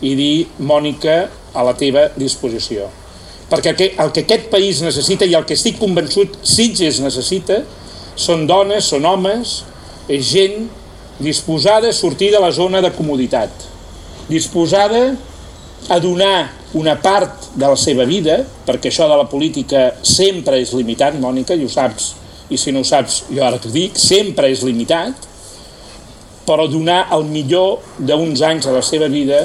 i 0.00 0.14
dir, 0.16 0.46
Mònica, 0.58 1.26
a 1.52 1.64
la 1.64 1.74
teva 1.76 2.08
disposició. 2.16 2.88
perquè 3.46 3.70
el 3.70 3.76
que, 3.76 3.86
el 4.02 4.10
que 4.10 4.24
aquest 4.24 4.48
país 4.50 4.80
necessita 4.82 5.24
i 5.24 5.34
el 5.38 5.44
que 5.46 5.54
estic 5.54 5.76
convençut 5.78 6.34
Sitges 6.42 6.98
necessita 6.98 7.60
són 8.18 8.42
dones, 8.48 8.88
són 8.90 9.06
homes, 9.06 9.60
és 10.08 10.24
gent 10.26 10.66
disposada 11.22 11.92
a 11.92 11.94
sortir 11.94 12.32
de 12.32 12.40
la 12.42 12.50
zona 12.50 12.80
de 12.82 12.90
comoditat, 12.96 13.50
disposada 14.28 15.14
a 15.88 15.98
donar 16.02 16.50
una 16.74 16.96
part 17.00 17.52
de 17.54 17.68
la 17.68 17.76
seva 17.78 18.04
vida, 18.04 18.40
perquè 18.66 18.90
això 18.90 19.06
de 19.08 19.16
la 19.16 19.28
política 19.30 19.92
sempre 20.02 20.58
és 20.60 20.74
limitat, 20.74 21.14
Mònica, 21.20 21.54
i 21.54 21.64
ho 21.64 21.70
saps, 21.70 22.14
i 22.50 22.58
si 22.58 22.72
no 22.72 22.82
ho 22.82 22.86
saps, 22.86 23.24
jo 23.30 23.42
ara 23.44 23.58
t'ho 23.62 23.72
dic, 23.74 23.96
sempre 23.98 24.50
és 24.52 24.62
limitat, 24.66 25.26
però 26.46 26.68
donar 26.70 27.06
el 27.16 27.26
millor 27.26 27.82
d'uns 27.98 28.42
anys 28.46 28.68
de 28.68 28.74
la 28.76 28.82
seva 28.86 29.08
vida 29.10 29.42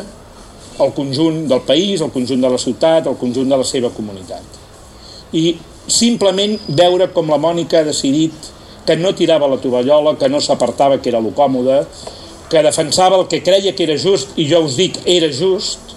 al 0.81 0.93
conjunt 0.93 1.47
del 1.49 1.63
país, 1.65 2.01
al 2.01 2.13
conjunt 2.13 2.41
de 2.41 2.49
la 2.49 2.59
ciutat, 2.61 3.07
al 3.07 3.17
conjunt 3.17 3.49
de 3.49 3.57
la 3.57 3.65
seva 3.65 3.89
comunitat. 3.93 4.59
I 5.33 5.57
simplement 5.89 6.57
veure 6.67 7.09
com 7.15 7.29
la 7.29 7.39
Mònica 7.41 7.81
ha 7.81 7.87
decidit 7.87 8.51
que 8.85 8.97
no 8.97 9.13
tirava 9.17 9.49
la 9.49 9.59
tovallola, 9.61 10.15
que 10.17 10.29
no 10.29 10.41
s'apartava, 10.41 10.99
que 11.01 11.09
era 11.09 11.21
lo 11.21 11.33
còmode, 11.37 11.81
que 12.49 12.63
defensava 12.65 13.17
el 13.17 13.27
que 13.31 13.41
creia 13.43 13.73
que 13.73 13.85
era 13.85 13.97
just, 13.97 14.35
i 14.37 14.47
jo 14.49 14.63
us 14.65 14.77
dic, 14.77 14.97
era 15.05 15.29
just, 15.31 15.95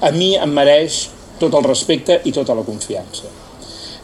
a 0.00 0.10
mi 0.12 0.34
em 0.36 0.52
mereix 0.52 1.06
tot 1.40 1.54
el 1.54 1.64
respecte 1.64 2.20
i 2.24 2.32
tota 2.34 2.56
la 2.56 2.64
confiança. 2.66 3.28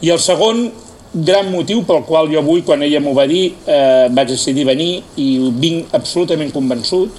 I 0.03 0.13
el 0.13 0.21
segon 0.23 0.67
gran 1.13 1.51
motiu 1.53 1.83
pel 1.85 2.03
qual 2.09 2.31
jo 2.33 2.41
avui, 2.41 2.63
quan 2.65 2.83
ella 2.83 3.01
m'ho 3.01 3.13
va 3.15 3.27
dir, 3.29 3.53
eh, 3.67 4.09
vaig 4.11 4.33
decidir 4.33 4.65
venir 4.65 5.03
i 5.21 5.29
vinc 5.53 5.93
absolutament 5.93 6.53
convençut, 6.53 7.13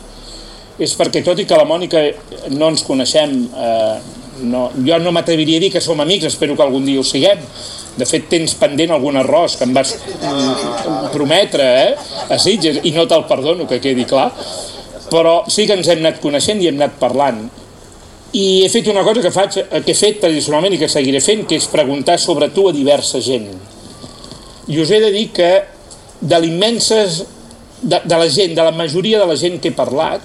és 0.79 0.95
perquè 0.97 1.21
tot 1.23 1.39
i 1.39 1.45
que 1.45 1.57
la 1.57 1.67
Mònica 1.69 2.01
no 2.49 2.69
ens 2.73 2.83
coneixem, 2.83 3.35
eh, 3.53 3.97
no, 4.49 4.71
jo 4.83 4.99
no 4.99 5.11
m'atreviria 5.13 5.57
a 5.57 5.61
dir 5.61 5.71
que 5.71 5.81
som 5.81 6.01
amics, 6.01 6.25
espero 6.25 6.55
que 6.55 6.63
algun 6.63 6.85
dia 6.85 6.99
ho 6.99 7.03
siguem, 7.03 7.39
de 7.97 8.05
fet 8.09 8.25
tens 8.29 8.55
pendent 8.57 8.91
algun 8.91 9.15
arròs 9.21 9.55
que 9.55 9.67
em 9.67 9.73
vas 9.73 9.93
prometre 11.13 11.63
eh, 11.63 11.95
a 12.29 12.39
Sitges 12.41 12.81
i 12.83 12.91
no 12.91 13.05
te'l 13.05 13.27
perdono, 13.29 13.67
que 13.69 13.79
quedi 13.79 14.05
clar 14.09 14.31
però 15.13 15.43
sí 15.51 15.67
que 15.67 15.75
ens 15.77 15.89
hem 15.91 16.01
anat 16.01 16.17
coneixent 16.23 16.61
i 16.63 16.71
hem 16.71 16.79
anat 16.79 16.97
parlant 16.97 17.43
i 18.33 18.63
he 18.63 18.69
fet 18.73 18.87
una 18.89 19.03
cosa 19.05 19.21
que, 19.21 19.29
faig, 19.29 19.59
que 19.69 19.93
he 19.93 19.97
fet 19.97 20.17
tradicionalment 20.23 20.73
i 20.73 20.79
que 20.81 20.89
seguiré 20.89 21.21
fent, 21.21 21.43
que 21.45 21.59
és 21.59 21.69
preguntar 21.69 22.17
sobre 22.17 22.47
tu 22.49 22.65
a 22.65 22.73
diversa 22.73 23.21
gent. 23.21 23.45
I 24.67 24.79
us 24.79 24.91
he 24.91 24.99
de 25.03 25.11
dir 25.11 25.27
que 25.35 25.51
de 26.23 26.39
l'immenses, 26.39 27.23
de, 27.81 27.99
de 27.99 28.17
la 28.17 28.29
gent, 28.31 28.55
de 28.55 28.63
la 28.63 28.71
majoria 28.71 29.19
de 29.19 29.27
la 29.27 29.35
gent 29.39 29.59
que 29.59 29.73
he 29.73 29.75
parlat, 29.75 30.23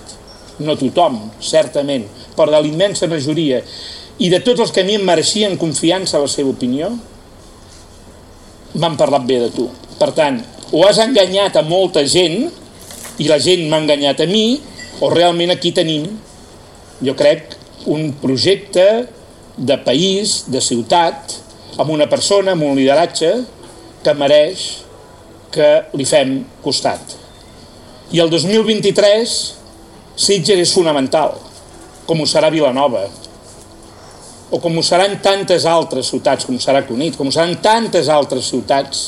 no 0.63 0.77
tothom, 0.79 1.19
certament, 1.43 2.07
però 2.37 2.53
de 2.55 2.63
l'immensa 2.63 3.09
majoria, 3.11 3.61
i 4.19 4.31
de 4.31 4.41
tots 4.47 4.63
els 4.63 4.75
que 4.75 4.83
a 4.83 4.87
mi 4.87 4.97
em 4.99 5.05
mereixien 5.07 5.59
confiança 5.59 6.19
a 6.19 6.23
la 6.23 6.31
seva 6.31 6.53
opinió, 6.55 6.91
m'han 8.79 8.97
parlat 8.99 9.27
bé 9.27 9.41
de 9.43 9.51
tu. 9.55 9.69
Per 9.99 10.11
tant, 10.15 10.41
o 10.71 10.85
has 10.87 11.01
enganyat 11.03 11.59
a 11.59 11.67
molta 11.67 12.05
gent, 12.07 12.49
i 13.19 13.27
la 13.27 13.39
gent 13.43 13.67
m'ha 13.67 13.83
enganyat 13.83 14.23
a 14.23 14.29
mi, 14.31 14.61
o 15.03 15.11
realment 15.11 15.55
aquí 15.55 15.73
tenim, 15.75 16.07
jo 17.03 17.15
crec, 17.19 17.55
un 17.91 18.13
projecte 18.23 19.07
de 19.59 19.77
país, 19.83 20.45
de 20.51 20.63
ciutat, 20.63 21.39
amb 21.79 21.91
una 21.95 22.07
persona, 22.11 22.55
amb 22.55 22.67
un 22.67 22.77
lideratge 22.79 23.33
que 24.09 24.17
mereix 24.17 24.65
que 25.53 25.69
li 25.93 26.07
fem 26.09 26.39
costat. 26.65 27.13
I 28.17 28.23
el 28.25 28.33
2023 28.33 29.39
Sitges 30.19 30.59
és 30.65 30.71
fonamental, 30.75 31.37
com 32.09 32.19
ho 32.19 32.27
serà 32.27 32.49
Vilanova, 32.51 33.05
o 34.51 34.59
com 34.65 34.79
ho 34.81 34.83
seran 34.83 35.19
tantes 35.23 35.67
altres 35.69 36.09
ciutats, 36.09 36.49
com 36.49 36.57
serà 36.59 36.81
Cunit, 36.89 37.19
com 37.21 37.29
ho 37.29 37.35
seran 37.35 37.59
tantes 37.63 38.09
altres 38.09 38.49
ciutats 38.49 39.03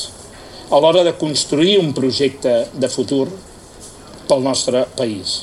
a 0.69 0.79
l'hora 0.79 1.03
de 1.03 1.15
construir 1.19 1.79
un 1.81 1.91
projecte 1.97 2.53
de 2.71 2.89
futur 2.93 3.25
pel 4.29 4.45
nostre 4.45 4.85
país. 4.95 5.41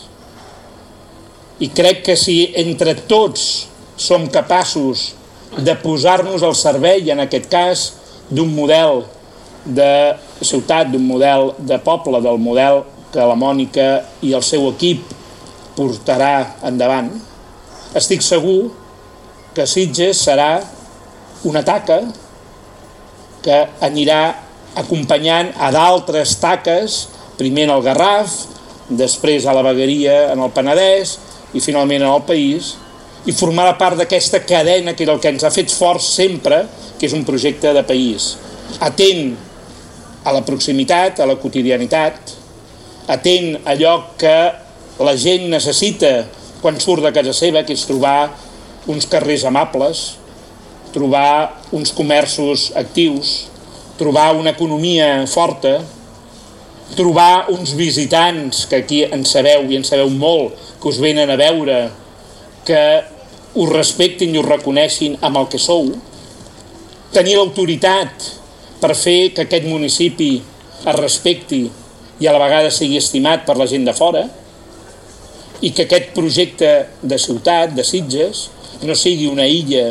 I 1.58 1.68
crec 1.74 2.04
que 2.06 2.16
si 2.16 2.38
entre 2.62 2.94
tots 3.10 3.66
som 3.98 4.24
capaços 4.30 5.10
de 5.58 5.74
posar-nos 5.82 6.46
al 6.46 6.54
servei, 6.56 7.10
en 7.10 7.26
aquest 7.26 7.50
cas, 7.50 7.86
d'un 8.30 8.54
model 8.54 9.02
de 9.68 10.16
ciutat, 10.40 10.90
d'un 10.92 11.04
model 11.04 11.52
de 11.58 11.78
poble, 11.84 12.20
del 12.24 12.40
model 12.40 12.82
que 13.12 13.24
la 13.24 13.36
Mònica 13.38 13.88
i 14.24 14.34
el 14.36 14.44
seu 14.44 14.68
equip 14.70 15.04
portarà 15.76 16.58
endavant, 16.68 17.10
estic 17.96 18.24
segur 18.24 18.70
que 19.56 19.66
Sitges 19.66 20.20
serà 20.26 20.58
una 21.48 21.62
taca 21.64 22.00
que 23.44 23.62
anirà 23.86 24.22
acompanyant 24.78 25.52
a 25.56 25.70
d'altres 25.74 26.36
taques, 26.42 26.98
primer 27.38 27.68
en 27.68 27.74
el 27.76 27.84
Garraf, 27.86 28.34
després 28.88 29.46
a 29.46 29.54
la 29.54 29.64
Vegueria 29.66 30.28
en 30.32 30.42
el 30.42 30.52
Penedès, 30.54 31.16
i 31.56 31.62
finalment 31.64 32.02
en 32.02 32.12
el 32.12 32.24
país 32.28 32.74
i 33.28 33.34
formarà 33.36 33.74
part 33.78 33.98
d'aquesta 33.98 34.40
cadena 34.46 34.94
que 34.96 35.04
era 35.04 35.14
el 35.16 35.20
que 35.20 35.30
ens 35.32 35.44
ha 35.44 35.52
fet 35.52 35.72
forts 35.72 36.06
sempre, 36.16 36.62
que 36.98 37.06
és 37.08 37.14
un 37.16 37.24
projecte 37.28 37.72
de 37.76 37.82
país. 37.86 38.34
Atent 38.84 39.34
a 40.28 40.32
la 40.36 40.44
proximitat, 40.44 41.20
a 41.20 41.26
la 41.26 41.38
quotidianitat, 41.40 42.34
atent 43.08 43.54
a 43.62 43.72
allò 43.72 43.94
que 44.20 44.36
la 45.00 45.14
gent 45.16 45.48
necessita 45.48 46.26
quan 46.60 46.80
surt 46.82 47.06
de 47.06 47.12
casa 47.14 47.32
seva, 47.32 47.64
que 47.64 47.72
és 47.72 47.86
trobar 47.88 48.28
uns 48.90 49.06
carrers 49.08 49.46
amables, 49.48 50.18
trobar 50.92 51.60
uns 51.72 51.92
comerços 51.94 52.70
actius, 52.76 53.46
trobar 53.98 54.34
una 54.36 54.52
economia 54.56 55.26
forta, 55.30 55.78
trobar 56.96 57.48
uns 57.52 57.74
visitants, 57.76 58.64
que 58.66 58.82
aquí 58.82 59.04
en 59.04 59.24
sabeu 59.28 59.68
i 59.70 59.78
en 59.78 59.84
sabeu 59.84 60.10
molt, 60.10 60.56
que 60.80 60.90
us 60.90 61.00
venen 61.02 61.30
a 61.30 61.38
veure, 61.40 61.78
que 62.66 62.82
us 63.58 63.70
respectin 63.72 64.34
i 64.34 64.40
us 64.40 64.48
reconeixin 64.48 65.16
amb 65.24 65.40
el 65.40 65.48
que 65.52 65.60
sou, 65.62 65.92
tenir 67.14 67.38
l'autoritat 67.38 68.37
per 68.80 68.94
fer 68.94 69.32
que 69.34 69.46
aquest 69.46 69.66
municipi 69.66 70.36
es 70.78 70.98
respecti 70.98 71.64
i 72.18 72.26
a 72.26 72.34
la 72.34 72.42
vegada 72.42 72.70
sigui 72.74 72.98
estimat 72.98 73.44
per 73.46 73.56
la 73.58 73.66
gent 73.70 73.86
de 73.86 73.94
fora, 73.94 74.24
i 75.62 75.72
que 75.74 75.86
aquest 75.86 76.12
projecte 76.14 76.70
de 77.02 77.18
ciutat, 77.18 77.74
de 77.74 77.84
Sitges, 77.86 78.46
no 78.86 78.94
sigui 78.94 79.26
una 79.26 79.46
illa 79.46 79.90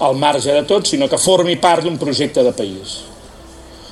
al 0.00 0.16
marge 0.16 0.52
de 0.52 0.64
tot, 0.68 0.88
sinó 0.88 1.08
que 1.12 1.20
formi 1.20 1.58
part 1.60 1.84
d'un 1.84 1.98
projecte 2.00 2.44
de 2.44 2.52
país. 2.56 3.00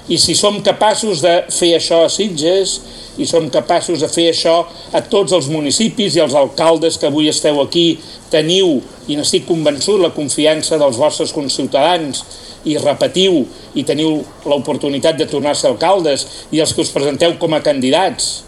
I 0.08 0.16
si 0.16 0.32
som 0.32 0.62
capaços 0.64 1.20
de 1.20 1.34
fer 1.52 1.74
això 1.76 2.00
a 2.06 2.08
Sitges, 2.12 2.78
i 3.20 3.26
som 3.28 3.48
capaços 3.52 4.00
de 4.00 4.08
fer 4.08 4.28
això 4.30 4.62
a 4.94 5.02
tots 5.04 5.34
els 5.36 5.50
municipis 5.52 6.16
i 6.16 6.22
els 6.22 6.36
alcaldes 6.38 6.96
que 6.96 7.10
avui 7.10 7.28
esteu 7.28 7.60
aquí, 7.60 7.98
teniu, 8.32 8.78
i 9.08 9.18
n'estic 9.18 9.44
convençut, 9.48 10.00
la 10.00 10.14
confiança 10.16 10.78
dels 10.80 10.96
vostres 11.00 11.34
conciutadans 11.36 12.22
i 12.68 12.76
repetiu 12.80 13.42
i 13.74 13.84
teniu 13.88 14.18
l'oportunitat 14.48 15.18
de 15.18 15.26
tornar-se 15.30 15.68
alcaldes 15.68 16.26
i 16.52 16.60
els 16.62 16.74
que 16.74 16.84
us 16.84 16.92
presenteu 16.94 17.36
com 17.40 17.56
a 17.56 17.62
candidats. 17.64 18.44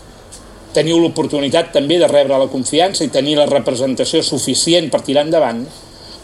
Teniu 0.77 1.01
l'oportunitat 1.03 1.73
també 1.75 1.99
de 1.99 2.09
rebre 2.11 2.39
la 2.39 2.51
confiança 2.53 3.05
i 3.05 3.11
tenir 3.11 3.39
la 3.39 3.49
representació 3.51 4.23
suficient 4.23 4.91
per 4.93 5.03
tirar 5.07 5.25
endavant, 5.27 5.65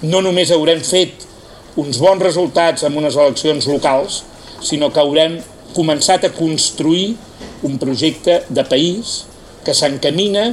no 0.02 0.20
només 0.20 0.52
haurem 0.52 0.82
fet 0.84 1.24
uns 1.80 1.98
bons 2.00 2.22
resultats 2.22 2.84
en 2.86 2.96
unes 2.96 3.16
eleccions 3.16 3.66
locals, 3.68 4.22
sinó 4.64 4.90
que 4.92 5.00
haurem 5.00 5.38
començat 5.76 6.24
a 6.24 6.32
construir 6.32 7.16
un 7.66 7.76
projecte 7.80 8.42
de 8.48 8.64
país 8.64 9.24
que 9.64 9.74
s'encamina 9.74 10.50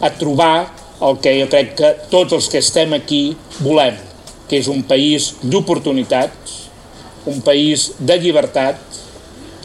a 0.00 0.10
trobar 0.18 0.68
el 1.04 1.18
que 1.22 1.34
jo 1.38 1.48
crec 1.52 1.74
que 1.78 1.92
tots 2.10 2.34
els 2.36 2.48
que 2.50 2.60
estem 2.62 2.94
aquí 2.96 3.22
volem, 3.60 3.96
que 4.48 4.58
és 4.58 4.68
un 4.72 4.82
país 4.88 5.34
d'oportunitats, 5.42 6.57
un 7.28 7.42
país 7.44 7.92
de 7.98 8.16
llibertat, 8.18 8.80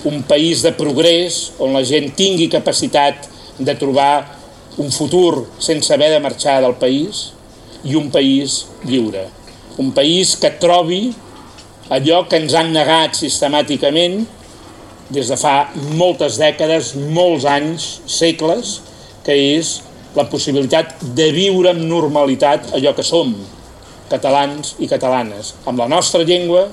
un 0.03 0.21
país 0.27 0.61
de 0.61 0.73
progrés 0.75 1.53
on 1.63 1.71
la 1.75 1.83
gent 1.87 2.11
tingui 2.17 2.49
capacitat 2.51 3.29
de 3.57 3.75
trobar 3.79 4.35
un 4.77 4.91
futur 4.91 5.45
sense 5.63 5.93
haver 5.93 6.11
de 6.11 6.19
marxar 6.19 6.59
del 6.63 6.75
país 6.81 7.29
i 7.87 7.95
un 7.95 8.09
país 8.11 8.65
lliure. 8.83 9.27
Un 9.79 9.93
país 9.95 10.35
que 10.35 10.51
trobi 10.59 11.13
allò 11.93 12.23
que 12.27 12.39
ens 12.41 12.55
han 12.57 12.73
negat 12.75 13.15
sistemàticament 13.19 14.23
des 15.13 15.29
de 15.29 15.37
fa 15.37 15.69
moltes 15.99 16.39
dècades, 16.41 16.93
molts 17.15 17.45
anys, 17.45 17.87
segles, 18.09 18.79
que 19.23 19.35
és 19.55 19.79
la 20.17 20.25
possibilitat 20.29 20.95
de 21.15 21.29
viure 21.35 21.71
amb 21.73 21.83
normalitat 21.87 22.73
allò 22.77 22.93
que 22.97 23.05
som, 23.05 23.33
catalans 24.09 24.75
i 24.83 24.89
catalanes, 24.89 25.53
amb 25.69 25.79
la 25.81 25.89
nostra 25.91 26.23
llengua, 26.27 26.67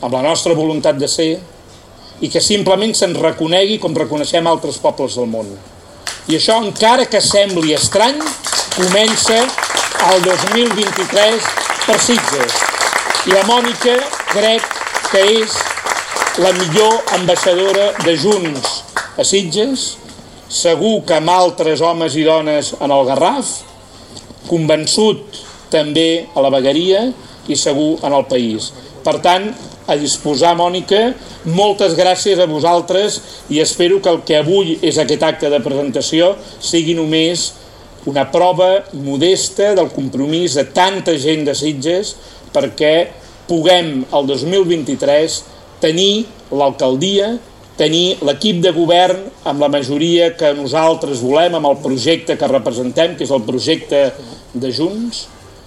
amb 0.00 0.12
la 0.12 0.22
nostra 0.24 0.54
voluntat 0.54 0.98
de 1.00 1.08
ser, 1.08 1.30
i 2.20 2.30
que 2.32 2.40
simplement 2.40 2.94
se'n 2.96 3.14
reconegui 3.16 3.78
com 3.80 3.96
reconeixem 3.96 4.46
altres 4.48 4.78
pobles 4.80 5.16
del 5.18 5.28
món. 5.28 5.50
I 6.26 6.38
això, 6.38 6.56
encara 6.64 7.04
que 7.10 7.20
sembli 7.20 7.74
estrany, 7.76 8.18
comença 8.76 9.36
el 10.10 10.24
2023 10.24 11.50
per 11.86 11.98
Sitges. 12.02 12.56
I 13.26 13.34
la 13.34 13.44
Mònica 13.48 13.94
crec 14.32 14.64
que 15.10 15.22
és 15.42 15.54
la 16.42 16.52
millor 16.56 16.98
ambaixadora 17.16 17.92
de 18.04 18.16
Junts 18.20 18.82
a 19.16 19.24
Sitges, 19.24 19.86
segur 20.52 21.00
que 21.06 21.16
amb 21.16 21.32
altres 21.32 21.80
homes 21.80 22.16
i 22.16 22.24
dones 22.26 22.74
en 22.80 22.92
el 22.92 23.06
Garraf, 23.08 23.52
convençut 24.46 25.40
també 25.72 26.26
a 26.34 26.44
la 26.44 26.52
vegueria 26.54 27.06
i 27.48 27.56
segur 27.58 27.96
en 28.06 28.14
el 28.14 28.26
país. 28.30 28.72
Per 29.06 29.20
tant, 29.22 29.52
a 29.86 29.94
disposar, 29.94 30.56
Mònica, 30.58 31.12
moltes 31.54 31.94
gràcies 31.94 32.40
a 32.42 32.48
vosaltres 32.50 33.20
i 33.54 33.60
espero 33.62 34.00
que 34.02 34.10
el 34.10 34.24
que 34.26 34.40
avui 34.40 34.74
és 34.82 34.98
aquest 34.98 35.22
acte 35.22 35.50
de 35.52 35.60
presentació 35.62 36.32
sigui 36.58 36.96
només 36.98 37.52
una 38.10 38.24
prova 38.32 38.70
modesta 39.06 39.74
del 39.78 39.92
compromís 39.94 40.56
de 40.58 40.64
tanta 40.74 41.14
gent 41.22 41.44
de 41.46 41.54
Sitges 41.54 42.16
perquè 42.54 42.94
puguem 43.46 44.00
el 44.10 44.26
2023 44.26 45.38
tenir 45.82 46.26
l'alcaldia, 46.50 47.36
tenir 47.78 48.18
l'equip 48.26 48.58
de 48.64 48.74
govern 48.74 49.22
amb 49.46 49.62
la 49.62 49.70
majoria 49.70 50.32
que 50.34 50.50
nosaltres 50.58 51.22
volem, 51.22 51.54
amb 51.54 51.70
el 51.70 51.78
projecte 51.82 52.34
que 52.40 52.50
representem, 52.50 53.14
que 53.14 53.26
és 53.26 53.34
el 53.34 53.46
projecte 53.46 54.02
de 54.54 54.74
Junts, 54.74 55.26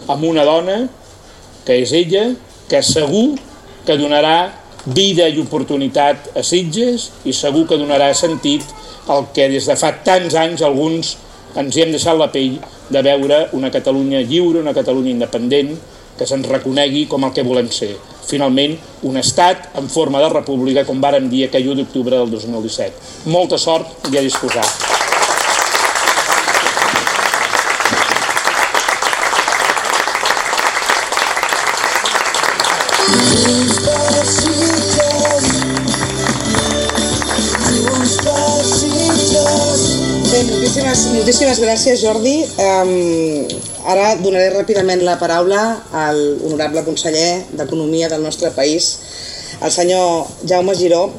amb 0.10 0.28
una 0.28 0.44
dona, 0.48 0.80
que 1.64 1.78
és 1.86 1.94
ella, 1.96 2.26
que 2.70 2.82
segur 2.86 3.34
que 3.86 3.98
donarà 3.98 4.52
vida 4.86 5.28
i 5.28 5.40
oportunitat 5.42 6.30
a 6.38 6.44
Sitges 6.46 7.10
i 7.28 7.34
segur 7.36 7.66
que 7.68 7.80
donarà 7.80 8.12
sentit 8.16 8.64
el 9.10 9.28
que 9.34 9.50
des 9.52 9.68
de 9.68 9.76
fa 9.80 9.92
tants 10.06 10.38
anys 10.38 10.64
alguns 10.66 11.16
ens 11.58 11.76
hi 11.76 11.84
hem 11.84 11.96
deixat 11.96 12.18
la 12.18 12.30
pell 12.32 12.60
de 12.90 13.02
veure 13.06 13.48
una 13.58 13.72
Catalunya 13.74 14.22
lliure, 14.22 14.62
una 14.62 14.74
Catalunya 14.74 15.16
independent, 15.16 15.74
que 16.18 16.28
se'ns 16.28 16.50
reconegui 16.52 17.06
com 17.10 17.26
el 17.26 17.34
que 17.34 17.46
volem 17.48 17.70
ser. 17.74 17.94
Finalment, 18.30 18.76
un 19.10 19.18
estat 19.18 19.70
en 19.80 19.90
forma 19.90 20.22
de 20.22 20.30
república, 20.36 20.86
com 20.86 21.02
vàrem 21.02 21.30
dir 21.32 21.48
aquell 21.48 21.72
1 21.72 21.82
d'octubre 21.82 22.18
del 22.18 22.34
2017. 22.38 23.30
Molta 23.34 23.58
sort 23.58 24.12
i 24.12 24.20
a 24.20 24.26
disposar. 24.26 24.68
Moltíssimes, 40.50 41.00
moltíssimes 41.14 41.60
gràcies, 41.64 42.02
Jordi. 42.02 42.36
Um, 42.62 42.90
ara 43.90 44.12
donaré 44.22 44.52
ràpidament 44.54 45.02
la 45.06 45.16
paraula 45.18 45.62
al 45.98 46.20
honorable 46.46 46.84
conseller 46.86 47.46
d'Economia 47.58 48.10
del 48.12 48.22
nostre 48.24 48.52
país, 48.56 48.92
el 49.62 49.72
senyor 49.74 50.28
Jaume 50.46 50.76
Giró, 50.78 51.10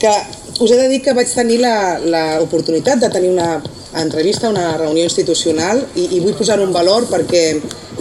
que 0.00 0.12
us 0.60 0.70
he 0.70 0.78
de 0.78 0.88
dir 0.88 1.02
que 1.04 1.14
vaig 1.16 1.28
tenir 1.34 1.60
l'oportunitat 1.60 3.04
de 3.04 3.10
tenir 3.12 3.30
una 3.34 3.60
entrevista, 4.02 4.50
una 4.50 4.76
reunió 4.76 5.04
institucional 5.04 5.84
i, 5.94 6.08
i 6.16 6.20
vull 6.20 6.34
posar 6.38 6.58
un 6.60 6.72
valor 6.74 7.06
perquè 7.10 7.44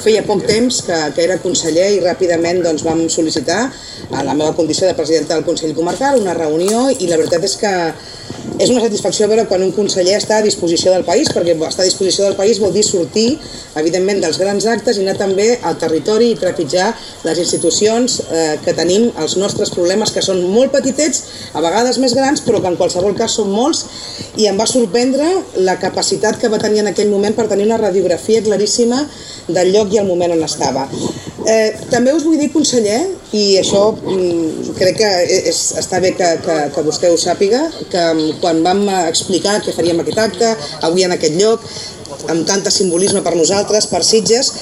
feia 0.02 0.24
poc 0.26 0.42
temps 0.48 0.82
que, 0.88 0.98
que 1.14 1.26
era 1.28 1.38
conseller 1.44 1.92
i 1.94 2.02
ràpidament 2.02 2.64
doncs, 2.66 2.86
vam 2.86 3.06
sol·licitar 3.14 3.62
a 4.12 4.24
la 4.26 4.34
meva 4.34 4.56
condició 4.58 4.88
de 4.90 4.98
presidenta 4.98 5.36
del 5.36 5.46
Consell 5.46 5.76
Comarcal 5.78 6.20
una 6.22 6.34
reunió 6.38 6.88
i 6.98 7.10
la 7.12 7.20
veritat 7.22 7.46
és 7.46 7.58
que 7.62 7.74
és 8.60 8.70
una 8.70 8.82
satisfacció 8.84 9.28
veure 9.28 9.46
quan 9.50 9.64
un 9.66 9.72
conseller 9.74 10.18
està 10.20 10.38
a 10.38 10.46
disposició 10.46 10.92
del 10.94 11.06
país, 11.08 11.30
perquè 11.34 11.56
estar 11.56 11.84
a 11.84 11.88
disposició 11.88 12.28
del 12.28 12.36
país 12.38 12.60
vol 12.62 12.74
dir 12.76 12.84
sortir, 12.86 13.40
evidentment, 13.80 14.20
dels 14.22 14.38
grans 14.42 14.68
actes 14.70 15.00
i 15.00 15.04
anar 15.04 15.16
també 15.18 15.48
al 15.64 15.78
territori 15.82 16.30
i 16.32 16.38
trepitjar 16.40 16.92
les 17.26 17.40
institucions 17.42 18.20
eh, 18.28 18.60
que 18.64 18.76
tenim, 18.78 19.10
els 19.24 19.38
nostres 19.42 19.74
problemes, 19.74 20.14
que 20.14 20.22
són 20.26 20.44
molt 20.54 20.74
petitets, 20.76 21.24
a 21.54 21.64
vegades 21.66 21.98
més 22.04 22.14
grans, 22.18 22.44
però 22.46 22.62
que 22.62 22.70
en 22.74 22.78
qualsevol 22.80 23.18
cas 23.18 23.40
són 23.40 23.50
molts, 23.54 23.86
i 24.38 24.48
em 24.52 24.60
va 24.60 24.70
sorprendre 24.70 25.30
la 25.66 25.80
capacitat 25.84 26.40
que 26.42 26.50
va 26.52 26.62
tenir 26.64 26.82
en 26.84 26.90
aquell 26.92 27.12
moment 27.12 27.36
per 27.38 27.50
tenir 27.52 27.68
una 27.70 27.82
radiografia 27.82 28.42
claríssima 28.46 29.04
del 29.48 29.74
lloc 29.76 29.94
i 29.94 30.02
el 30.02 30.10
moment 30.10 30.34
on 30.36 30.44
estava. 30.48 30.88
Eh, 31.44 31.74
també 31.92 32.14
us 32.16 32.24
vull 32.24 32.40
dir, 32.40 32.50
conseller, 32.54 33.02
i 33.36 33.58
això 33.60 33.90
mm, 33.92 34.76
crec 34.78 35.00
que 35.02 35.10
és, 35.52 35.60
està 35.82 36.00
bé 36.04 36.14
que, 36.16 36.30
que, 36.46 36.56
que 36.76 36.84
vostè 36.86 37.12
ho 37.12 37.18
sàpiga, 37.20 37.66
que 37.92 38.06
quan 38.40 38.64
vam 38.64 38.86
explicar 39.02 39.60
que 39.66 39.76
faríem 39.76 40.00
aquest 40.04 40.24
acte, 40.24 40.54
avui 40.88 41.04
en 41.04 41.16
aquest 41.18 41.36
lloc, 41.42 41.66
amb 42.32 42.48
tanta 42.48 42.72
simbolisme 42.72 43.24
per 43.26 43.36
nosaltres, 43.36 43.90
per 43.92 44.04
Sitges, 44.08 44.54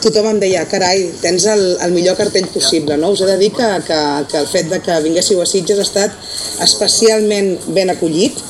tothom 0.00 0.30
em 0.30 0.38
deia, 0.40 0.64
carai, 0.70 1.10
tens 1.20 1.44
el, 1.50 1.64
el 1.84 1.92
millor 1.92 2.16
cartell 2.16 2.48
possible, 2.54 2.96
no? 2.96 3.12
Us 3.12 3.20
he 3.20 3.28
de 3.28 3.36
dir 3.42 3.50
que, 3.56 3.68
que, 3.84 4.00
que 4.30 4.40
el 4.40 4.48
fet 4.48 4.70
de 4.72 4.80
que 4.84 4.96
vinguéssiu 5.04 5.42
a 5.42 5.48
Sitges 5.48 5.82
ha 5.82 5.84
estat 5.84 6.16
especialment 6.64 7.52
ben 7.76 7.92
acollit 7.92 8.40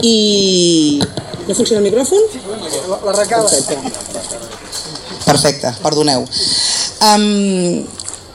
i... 0.00 1.00
No 1.48 1.54
funciona 1.54 1.80
el 1.80 1.86
micròfon? 1.88 2.22
La. 3.04 3.12
Perfecte. 3.26 3.78
Perfecte, 5.24 5.72
perdoneu. 5.82 6.26
Um, 7.02 7.82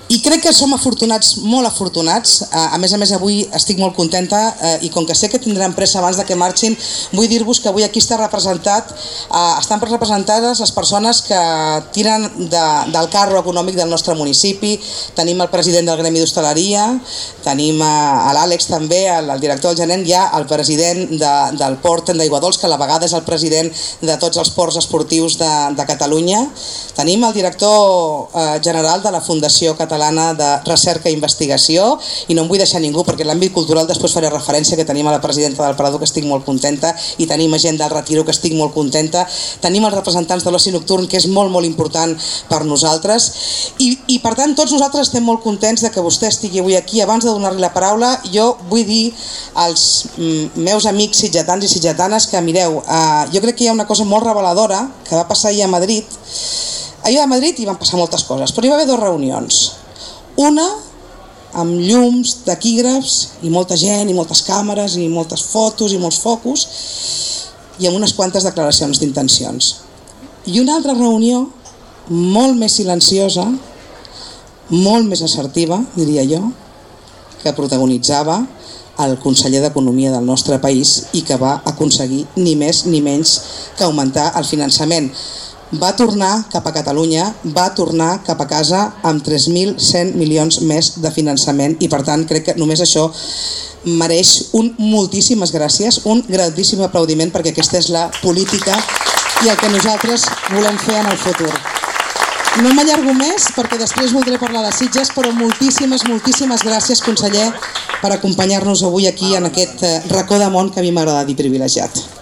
i 0.07 0.21
crec 0.23 0.39
que 0.45 0.53
som 0.55 0.71
afortunats, 0.71 1.33
molt 1.43 1.67
afortunats. 1.67 2.37
A 2.55 2.77
més 2.79 2.93
a 2.95 2.99
més, 2.99 3.11
avui 3.11 3.41
estic 3.57 3.79
molt 3.81 3.95
contenta 3.97 4.39
eh, 4.55 4.85
i 4.87 4.89
com 4.93 5.03
que 5.03 5.15
sé 5.17 5.27
que 5.27 5.39
tindran 5.43 5.73
pressa 5.75 5.99
abans 5.99 6.15
de 6.15 6.23
que 6.23 6.37
marxin, 6.39 6.77
vull 7.11 7.27
dir-vos 7.27 7.59
que 7.59 7.67
avui 7.67 7.83
aquí 7.83 7.99
està 7.99 8.15
representat, 8.21 8.93
eh, 8.93 9.41
estan 9.59 9.83
representades 9.83 10.61
les 10.63 10.71
persones 10.71 11.19
que 11.27 11.39
tiren 11.95 12.23
de, 12.37 12.63
del 12.93 13.09
carro 13.11 13.41
econòmic 13.41 13.75
del 13.75 13.91
nostre 13.91 14.15
municipi. 14.15 14.77
Tenim 15.17 15.43
el 15.43 15.51
president 15.51 15.91
del 15.91 15.99
Gremi 15.99 16.23
d'Hostaleria, 16.23 16.87
tenim 17.43 17.83
a, 17.83 18.29
a 18.29 18.31
l'Àlex 18.37 18.71
també, 18.71 19.03
el, 19.11 19.27
el 19.35 19.43
director 19.43 19.75
del 19.75 19.83
gerent, 19.83 20.07
hi 20.07 20.15
ha 20.15 20.29
el 20.39 20.47
president 20.47 21.03
de, 21.19 21.33
del 21.59 21.77
port 21.83 22.13
d'Aiguadols, 22.15 22.61
que 22.61 22.69
a 22.69 22.71
la 22.71 22.79
vegada 22.79 23.09
és 23.09 23.17
el 23.17 23.27
president 23.27 23.67
de 23.99 24.17
tots 24.23 24.39
els 24.39 24.55
ports 24.55 24.79
esportius 24.79 25.35
de, 25.41 25.51
de 25.75 25.89
Catalunya. 25.91 26.45
Tenim 26.95 27.27
el 27.27 27.35
director 27.35 28.31
eh, 28.31 28.49
general 28.63 29.03
de 29.03 29.11
la 29.11 29.23
Fundació 29.25 29.75
Catalana 29.75 29.96
Catalana 29.97 30.33
de 30.37 30.47
Recerca 30.69 31.09
i 31.09 31.15
Investigació 31.17 31.95
i 32.29 32.35
no 32.37 32.43
em 32.43 32.49
vull 32.49 32.61
deixar 32.61 32.79
ningú 32.83 33.01
perquè 33.05 33.25
l'àmbit 33.25 33.53
cultural 33.55 33.87
després 33.89 34.13
faré 34.13 34.29
referència 34.29 34.77
que 34.77 34.85
tenim 34.85 35.07
a 35.09 35.13
la 35.15 35.21
presidenta 35.23 35.65
del 35.65 35.77
Parador 35.79 35.97
que 35.97 36.05
estic 36.05 36.27
molt 36.29 36.45
contenta 36.45 36.91
i 37.17 37.25
tenim 37.25 37.53
a 37.53 37.59
gent 37.61 37.79
del 37.79 37.89
Retiro 37.89 38.23
que 38.25 38.35
estic 38.35 38.53
molt 38.53 38.75
contenta. 38.75 39.25
Tenim 39.63 39.87
els 39.87 39.95
representants 39.97 40.45
de 40.45 40.53
l'oci 40.53 40.73
nocturn 40.75 41.07
que 41.09 41.17
és 41.17 41.25
molt 41.33 41.49
molt 41.51 41.65
important 41.65 42.13
per 42.49 42.61
nosaltres. 42.69 43.29
I, 43.81 43.89
i 44.13 44.19
per 44.21 44.35
tant 44.37 44.53
tots 44.57 44.75
nosaltres 44.75 45.09
estem 45.09 45.25
molt 45.25 45.41
contents 45.41 45.81
de 45.81 45.91
que 45.93 46.03
vostè 46.05 46.29
estigui 46.29 46.61
avui 46.61 46.77
aquí. 46.77 47.01
Abans 47.01 47.25
de 47.25 47.33
donar-li 47.33 47.63
la 47.63 47.73
paraula 47.73 48.13
jo 48.29 48.51
vull 48.69 48.85
dir 48.85 49.09
als 49.65 50.11
mm, 50.13 50.61
meus 50.67 50.85
amics 50.85 51.25
sitgetans 51.25 51.65
i 51.65 51.73
sitgetanes 51.73 52.29
que 52.29 52.43
mireu, 52.45 52.83
eh, 52.85 53.25
jo 53.33 53.41
crec 53.41 53.57
que 53.57 53.65
hi 53.65 53.71
ha 53.71 53.77
una 53.79 53.89
cosa 53.89 54.05
molt 54.05 54.29
reveladora 54.29 54.85
que 55.07 55.17
va 55.17 55.25
passar 55.27 55.49
ahir 55.49 55.65
a 55.65 55.73
Madrid. 55.73 56.05
Ahir 57.03 57.21
a 57.23 57.27
Madrid 57.29 57.57
hi 57.57 57.65
van 57.65 57.81
passar 57.81 57.97
moltes 57.97 58.25
coses 58.27 58.53
però 58.53 58.67
hi 58.67 58.73
va 58.73 58.79
haver 58.81 58.89
dues 58.89 58.99
reunions 58.99 59.65
una 60.37 60.67
amb 61.57 61.79
llums, 61.81 62.43
taquígrafs 62.45 63.41
i 63.47 63.49
molta 63.49 63.77
gent 63.79 64.11
i 64.11 64.15
moltes 64.15 64.43
càmeres 64.45 64.97
i 65.01 65.07
moltes 65.09 65.47
fotos 65.49 65.93
i 65.95 66.01
molts 66.01 66.19
focus 66.21 66.65
i 67.81 67.87
amb 67.87 67.97
unes 67.97 68.13
quantes 68.13 68.45
declaracions 68.45 68.99
d'intencions. 69.01 69.73
I 70.45 70.59
una 70.61 70.77
altra 70.77 70.95
reunió 70.97 71.47
molt 72.09 72.55
més 72.57 72.77
silenciosa, 72.77 73.45
molt 74.69 75.07
més 75.07 75.23
assertiva, 75.25 75.79
diria 75.95 76.23
jo, 76.27 76.41
que 77.41 77.53
protagonitzava 77.57 78.39
el 79.03 79.17
conseller 79.21 79.61
d'Economia 79.61 80.11
del 80.13 80.25
nostre 80.25 80.57
país 80.59 81.07
i 81.13 81.21
que 81.25 81.37
va 81.37 81.59
aconseguir 81.69 82.23
ni 82.37 82.55
més 82.57 82.85
ni 82.87 83.01
menys 83.05 83.35
que 83.77 83.85
augmentar 83.85 84.31
el 84.39 84.45
finançament 84.47 85.11
va 85.75 85.91
tornar 85.95 86.45
cap 86.51 86.67
a 86.67 86.71
Catalunya, 86.71 87.27
va 87.55 87.67
tornar 87.75 88.21
cap 88.23 88.39
a 88.41 88.47
casa 88.47 88.81
amb 89.03 89.23
3.100 89.25 90.13
milions 90.15 90.61
més 90.61 90.93
de 91.03 91.11
finançament 91.11 91.75
i 91.83 91.89
per 91.91 92.03
tant 92.07 92.23
crec 92.27 92.45
que 92.45 92.55
només 92.57 92.81
això 92.81 93.09
mereix 93.83 94.49
un 94.57 94.73
moltíssimes 94.79 95.51
gràcies, 95.51 96.01
un 96.05 96.23
grandíssim 96.27 96.81
aplaudiment 96.83 97.31
perquè 97.31 97.51
aquesta 97.51 97.81
és 97.81 97.89
la 97.91 98.07
política 98.21 98.75
i 99.45 99.51
el 99.51 99.57
que 99.59 99.69
nosaltres 99.69 100.25
volem 100.49 100.79
fer 100.81 101.01
en 101.01 101.11
el 101.11 101.19
futur. 101.19 101.51
No 102.63 102.71
m'allargo 102.73 103.13
més 103.13 103.51
perquè 103.53 103.77
després 103.77 104.15
voldré 104.15 104.39
parlar 104.41 104.63
de 104.65 104.71
Sitges, 104.73 105.11
però 105.13 105.29
moltíssimes, 105.35 106.07
moltíssimes 106.09 106.65
gràcies, 106.65 107.03
conseller, 107.05 107.51
per 108.01 108.15
acompanyar-nos 108.15 108.81
avui 108.87 109.05
aquí 109.05 109.35
en 109.37 109.51
aquest 109.51 109.83
eh, 109.85 109.97
racó 110.09 110.41
de 110.41 110.49
món 110.49 110.71
que 110.73 110.81
a 110.81 110.85
mi 110.85 110.95
m'agrada 110.95 111.27
dir 111.27 111.37
privilegiat. 111.37 112.16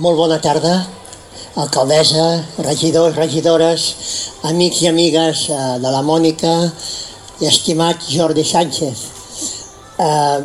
Molt 0.00 0.16
bona 0.16 0.38
tarda, 0.40 0.78
alcaldessa, 1.60 2.22
regidors, 2.64 3.18
regidores, 3.20 3.82
amics 4.48 4.78
i 4.80 4.86
amigues 4.88 5.42
eh, 5.52 5.58
de 5.82 5.90
la 5.92 6.00
Mònica 6.00 6.52
i 7.42 7.48
estimat 7.50 8.06
Jordi 8.08 8.40
Sánchez. 8.48 9.02
eh, 10.00 10.38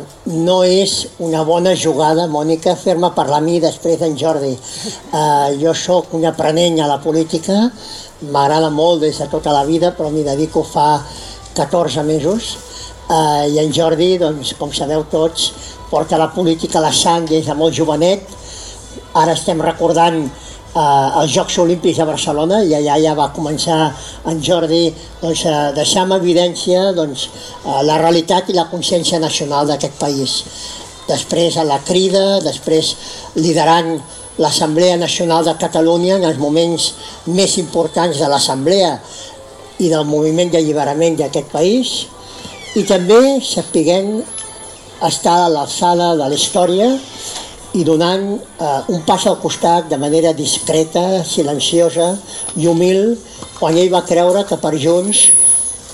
no 0.44 0.58
és 0.64 1.06
una 1.24 1.42
bona 1.48 1.72
jugada, 1.74 2.28
Mònica, 2.28 2.76
fer-me 2.76 3.14
parlar 3.16 3.38
a 3.38 3.46
mi 3.48 3.56
després 3.58 3.96
d'en 3.98 4.18
Jordi. 4.18 4.52
Eh, 4.52 5.56
jo 5.62 5.72
sóc 5.72 6.12
un 6.12 6.26
aprenent 6.26 6.78
a 6.84 6.92
la 6.92 7.00
política, 7.00 7.70
m'agrada 8.28 8.68
molt 8.68 9.00
des 9.00 9.16
de 9.16 9.26
tota 9.32 9.56
la 9.56 9.64
vida, 9.64 9.94
però 9.96 10.10
m'hi 10.10 10.24
dedico 10.24 10.62
fa 10.62 11.00
14 11.54 12.02
mesos, 12.02 12.56
eh, 13.08 13.48
i 13.48 13.58
en 13.64 13.72
Jordi, 13.72 14.18
doncs, 14.18 14.52
com 14.58 14.70
sabeu 14.70 15.08
tots, 15.08 15.52
porta 15.88 16.18
la 16.18 16.28
política 16.28 16.78
a 16.78 16.90
la 16.90 16.92
sang 16.92 17.24
des 17.24 17.46
de 17.46 17.54
molt 17.54 17.72
jovenet, 17.72 18.36
ara 19.22 19.34
estem 19.36 19.60
recordant 19.64 20.18
eh, 20.76 21.20
els 21.20 21.32
Jocs 21.32 21.58
Olímpics 21.64 22.00
a 22.00 22.08
Barcelona 22.08 22.62
i 22.64 22.74
allà 22.76 22.98
ja 23.02 23.14
va 23.18 23.30
començar 23.36 23.78
en 24.30 24.42
Jordi 24.42 24.84
doncs, 25.22 25.46
a 25.46 25.70
deixar 25.76 26.06
en 26.06 26.16
evidència 26.18 26.90
doncs, 26.96 27.28
eh, 27.64 27.80
la 27.88 28.00
realitat 28.02 28.50
i 28.50 28.58
la 28.58 28.68
consciència 28.72 29.20
nacional 29.22 29.68
d'aquest 29.70 29.96
país. 30.00 30.42
Després 31.06 31.56
a 31.56 31.64
la 31.64 31.78
crida, 31.86 32.40
després 32.42 32.94
liderant 33.38 33.94
l'Assemblea 34.42 34.96
Nacional 35.00 35.46
de 35.46 35.54
Catalunya 35.56 36.18
en 36.18 36.26
els 36.28 36.38
moments 36.38 36.90
més 37.26 37.56
importants 37.62 38.18
de 38.20 38.28
l'Assemblea 38.28 38.98
i 39.80 39.88
del 39.92 40.04
moviment 40.08 40.50
d'alliberament 40.52 41.16
d'aquest 41.20 41.48
país 41.52 41.94
i 42.76 42.82
també 42.84 43.38
sapiguem 43.44 44.18
estar 45.06 45.36
a 45.44 45.48
l'alçada 45.52 46.12
de 46.16 46.26
la 46.28 46.36
història 46.36 46.90
i 47.76 47.84
donant 47.84 48.28
eh, 48.36 48.92
un 48.92 49.02
pas 49.04 49.26
al 49.28 49.36
costat 49.42 49.90
de 49.90 49.98
manera 50.00 50.32
discreta, 50.32 51.22
silenciosa 51.24 52.14
i 52.56 52.68
humil 52.70 53.16
quan 53.58 53.76
ell 53.76 53.92
va 53.92 54.04
creure 54.06 54.44
que 54.48 54.56
per 54.60 54.72
Junts 54.80 55.26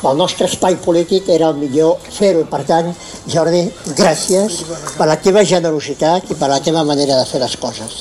el 0.03 0.17
nostre 0.19 0.49
espai 0.51 0.77
polític 0.83 1.29
era 1.31 1.53
el 1.53 1.59
millor 1.61 2.01
fer-ho. 2.11 2.43
Per 2.51 2.63
tant, 2.67 2.89
Jordi, 3.31 3.63
gràcies 3.99 4.63
per 4.97 5.07
la 5.07 5.19
teva 5.23 5.45
generositat 5.47 6.33
i 6.35 6.39
per 6.39 6.49
la 6.51 6.59
teva 6.65 6.83
manera 6.87 7.21
de 7.21 7.29
fer 7.29 7.39
les 7.43 7.55
coses. 7.63 8.01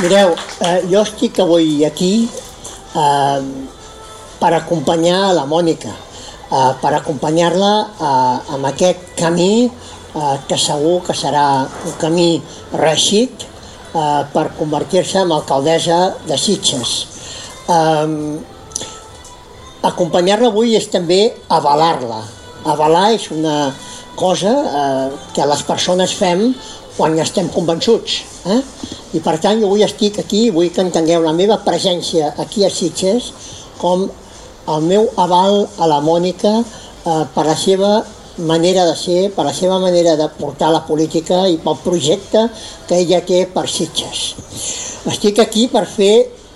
Mireu, 0.00 0.32
eh, 0.64 0.80
jo 0.90 1.04
estic 1.04 1.38
avui 1.44 1.84
aquí 1.84 2.14
eh, 2.24 3.44
per 4.40 4.52
acompanyar 4.56 5.32
la 5.36 5.44
Mònica, 5.48 5.92
eh, 6.50 6.72
per 6.80 6.92
acompanyar-la 6.98 7.72
eh, 7.80 8.54
en 8.56 8.68
aquest 8.70 9.14
camí 9.18 9.66
eh, 9.66 10.36
que 10.48 10.58
segur 10.60 11.00
que 11.06 11.16
serà 11.16 11.64
un 11.64 11.96
camí 12.00 12.30
reixit 12.72 13.44
eh, 13.44 14.22
per 14.34 14.50
convertir-se 14.58 15.22
en 15.24 15.32
alcaldessa 15.32 16.00
de 16.28 16.38
Sitges. 16.38 16.94
Eh, 17.68 18.38
acompanyar-la 19.84 20.48
avui 20.52 20.76
és 20.78 20.88
també 20.92 21.26
avalar-la. 21.52 22.22
Avalar 22.64 23.10
és 23.12 23.28
una 23.34 23.58
cosa 24.16 24.52
eh, 24.54 25.08
que 25.34 25.46
les 25.46 25.62
persones 25.66 26.14
fem 26.16 26.52
quan 26.96 27.18
estem 27.18 27.48
convençuts. 27.52 28.20
Eh? 28.46 28.60
I 29.18 29.22
per 29.22 29.36
tant 29.42 29.60
jo 29.60 29.68
avui 29.68 29.84
estic 29.86 30.20
aquí, 30.22 30.48
vull 30.54 30.70
que 30.74 30.82
entengueu 30.82 31.22
la 31.24 31.34
meva 31.34 31.58
presència 31.66 32.32
aquí 32.42 32.64
a 32.64 32.70
Sitges 32.70 33.32
com 33.80 34.06
el 34.68 34.84
meu 34.88 35.08
aval 35.20 35.64
a 35.78 35.88
la 35.90 36.00
Mònica 36.04 36.52
eh, 36.60 37.24
per 37.34 37.44
la 37.46 37.56
seva 37.56 37.98
manera 38.38 38.84
de 38.88 38.94
ser, 38.98 39.30
per 39.34 39.44
la 39.46 39.52
seva 39.54 39.78
manera 39.78 40.16
de 40.16 40.28
portar 40.38 40.72
la 40.74 40.82
política 40.86 41.44
i 41.46 41.58
pel 41.62 41.76
projecte 41.84 42.48
que 42.88 42.98
ella 43.04 43.20
té 43.26 43.44
per 43.46 43.68
Sitges. 43.70 44.24
Estic 45.10 45.38
aquí 45.38 45.68
per 45.70 45.84
fer, 45.86 46.14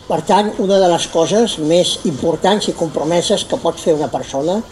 per 0.08 0.22
tant, 0.26 0.50
una 0.64 0.78
de 0.80 0.88
les 0.90 1.06
coses 1.12 1.58
més 1.60 1.98
importants 2.08 2.70
i 2.70 2.74
compromeses 2.74 3.44
que 3.44 3.60
pot 3.60 3.78
fer 3.78 3.94
una 3.94 4.08
persona, 4.10 4.62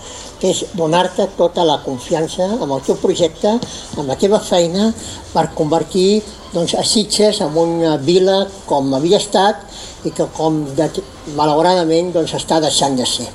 que 0.40 0.50
és 0.52 0.62
donar-te 0.76 1.28
tota 1.36 1.64
la 1.64 1.78
confiança 1.84 2.48
amb 2.56 2.72
el 2.76 2.82
teu 2.86 2.98
projecte, 3.00 3.54
amb 3.96 4.08
la 4.08 4.16
teva 4.20 4.40
feina, 4.40 4.90
per 5.32 5.48
convertir 5.56 6.22
doncs, 6.52 6.74
a 6.76 6.84
Sitges 6.84 7.40
en 7.44 7.56
una 7.56 7.96
vila 7.96 8.42
com 8.68 8.92
havia 8.96 9.20
estat 9.20 9.64
i 10.06 10.12
que 10.14 10.28
com 10.36 10.62
de, 10.76 10.90
malauradament 11.38 12.12
doncs, 12.14 12.36
està 12.38 12.60
deixant 12.62 12.96
de 12.98 13.06
ser. 13.08 13.28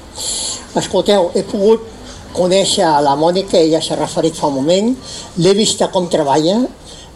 Escolteu, 0.78 1.32
he 1.36 1.44
pogut 1.48 1.88
conèixer 2.36 2.88
la 3.04 3.18
Mònica, 3.20 3.60
ella 3.60 3.82
s'ha 3.84 3.98
referit 4.00 4.38
fa 4.38 4.48
un 4.48 4.60
moment, 4.62 4.94
l'he 5.38 5.54
vista 5.58 5.90
com 5.92 6.08
treballa, 6.10 6.62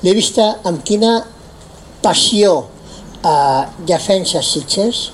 l'he 0.03 0.15
vista 0.17 0.57
amb 0.67 0.83
quina 0.85 1.17
passió 2.03 2.57
eh, 3.23 3.61
defensa 3.87 4.43
Sitges. 4.43 5.09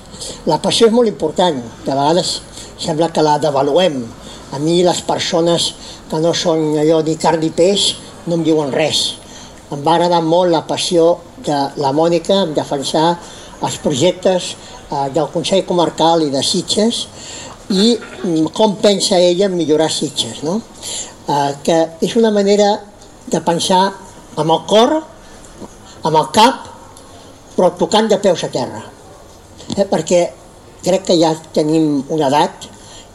La 0.46 0.58
passió 0.62 0.88
és 0.88 0.94
molt 0.94 1.10
important, 1.10 1.60
de 1.86 1.92
vegades 1.92 2.40
sembla 2.82 3.10
que 3.14 3.22
la 3.22 3.38
devaluem. 3.42 4.02
A 4.52 4.58
mi 4.60 4.82
les 4.84 5.00
persones 5.08 5.72
que 6.10 6.20
no 6.20 6.34
són 6.36 6.74
allò 6.80 7.00
ni 7.04 7.16
carn 7.16 7.40
ni 7.40 7.50
peix 7.56 7.94
no 8.26 8.36
em 8.36 8.44
diuen 8.44 8.72
res. 8.72 9.14
Em 9.72 9.80
va 9.80 9.96
agradar 9.96 10.20
molt 10.24 10.52
la 10.52 10.66
passió 10.68 11.16
de 11.46 11.58
la 11.80 11.92
Mònica 11.96 12.42
en 12.44 12.52
defensar 12.54 13.14
els 13.62 13.78
projectes 13.80 14.52
eh, 14.52 15.08
del 15.14 15.30
Consell 15.32 15.64
Comarcal 15.64 16.26
i 16.26 16.30
de 16.34 16.42
Sitges 16.44 17.06
i 17.72 17.94
com 18.52 18.76
pensa 18.82 19.16
ella 19.16 19.48
en 19.48 19.56
millorar 19.56 19.88
Sitges, 19.90 20.42
no? 20.44 20.58
Eh, 21.28 21.52
que 21.64 21.78
és 22.04 22.16
una 22.20 22.32
manera 22.34 22.74
de 23.32 23.40
pensar 23.40 23.86
amb 24.36 24.50
el 24.50 24.62
cor, 24.68 24.98
amb 26.02 26.18
el 26.18 26.28
cap, 26.36 26.68
però 27.56 27.72
tocant 27.78 28.10
de 28.10 28.18
peus 28.20 28.44
a 28.44 28.50
terra. 28.52 28.82
Eh, 29.76 29.86
perquè 29.88 30.26
crec 30.82 31.08
que 31.08 31.16
ja 31.16 31.32
tenim 31.54 32.02
una 32.10 32.28
edat 32.28 32.68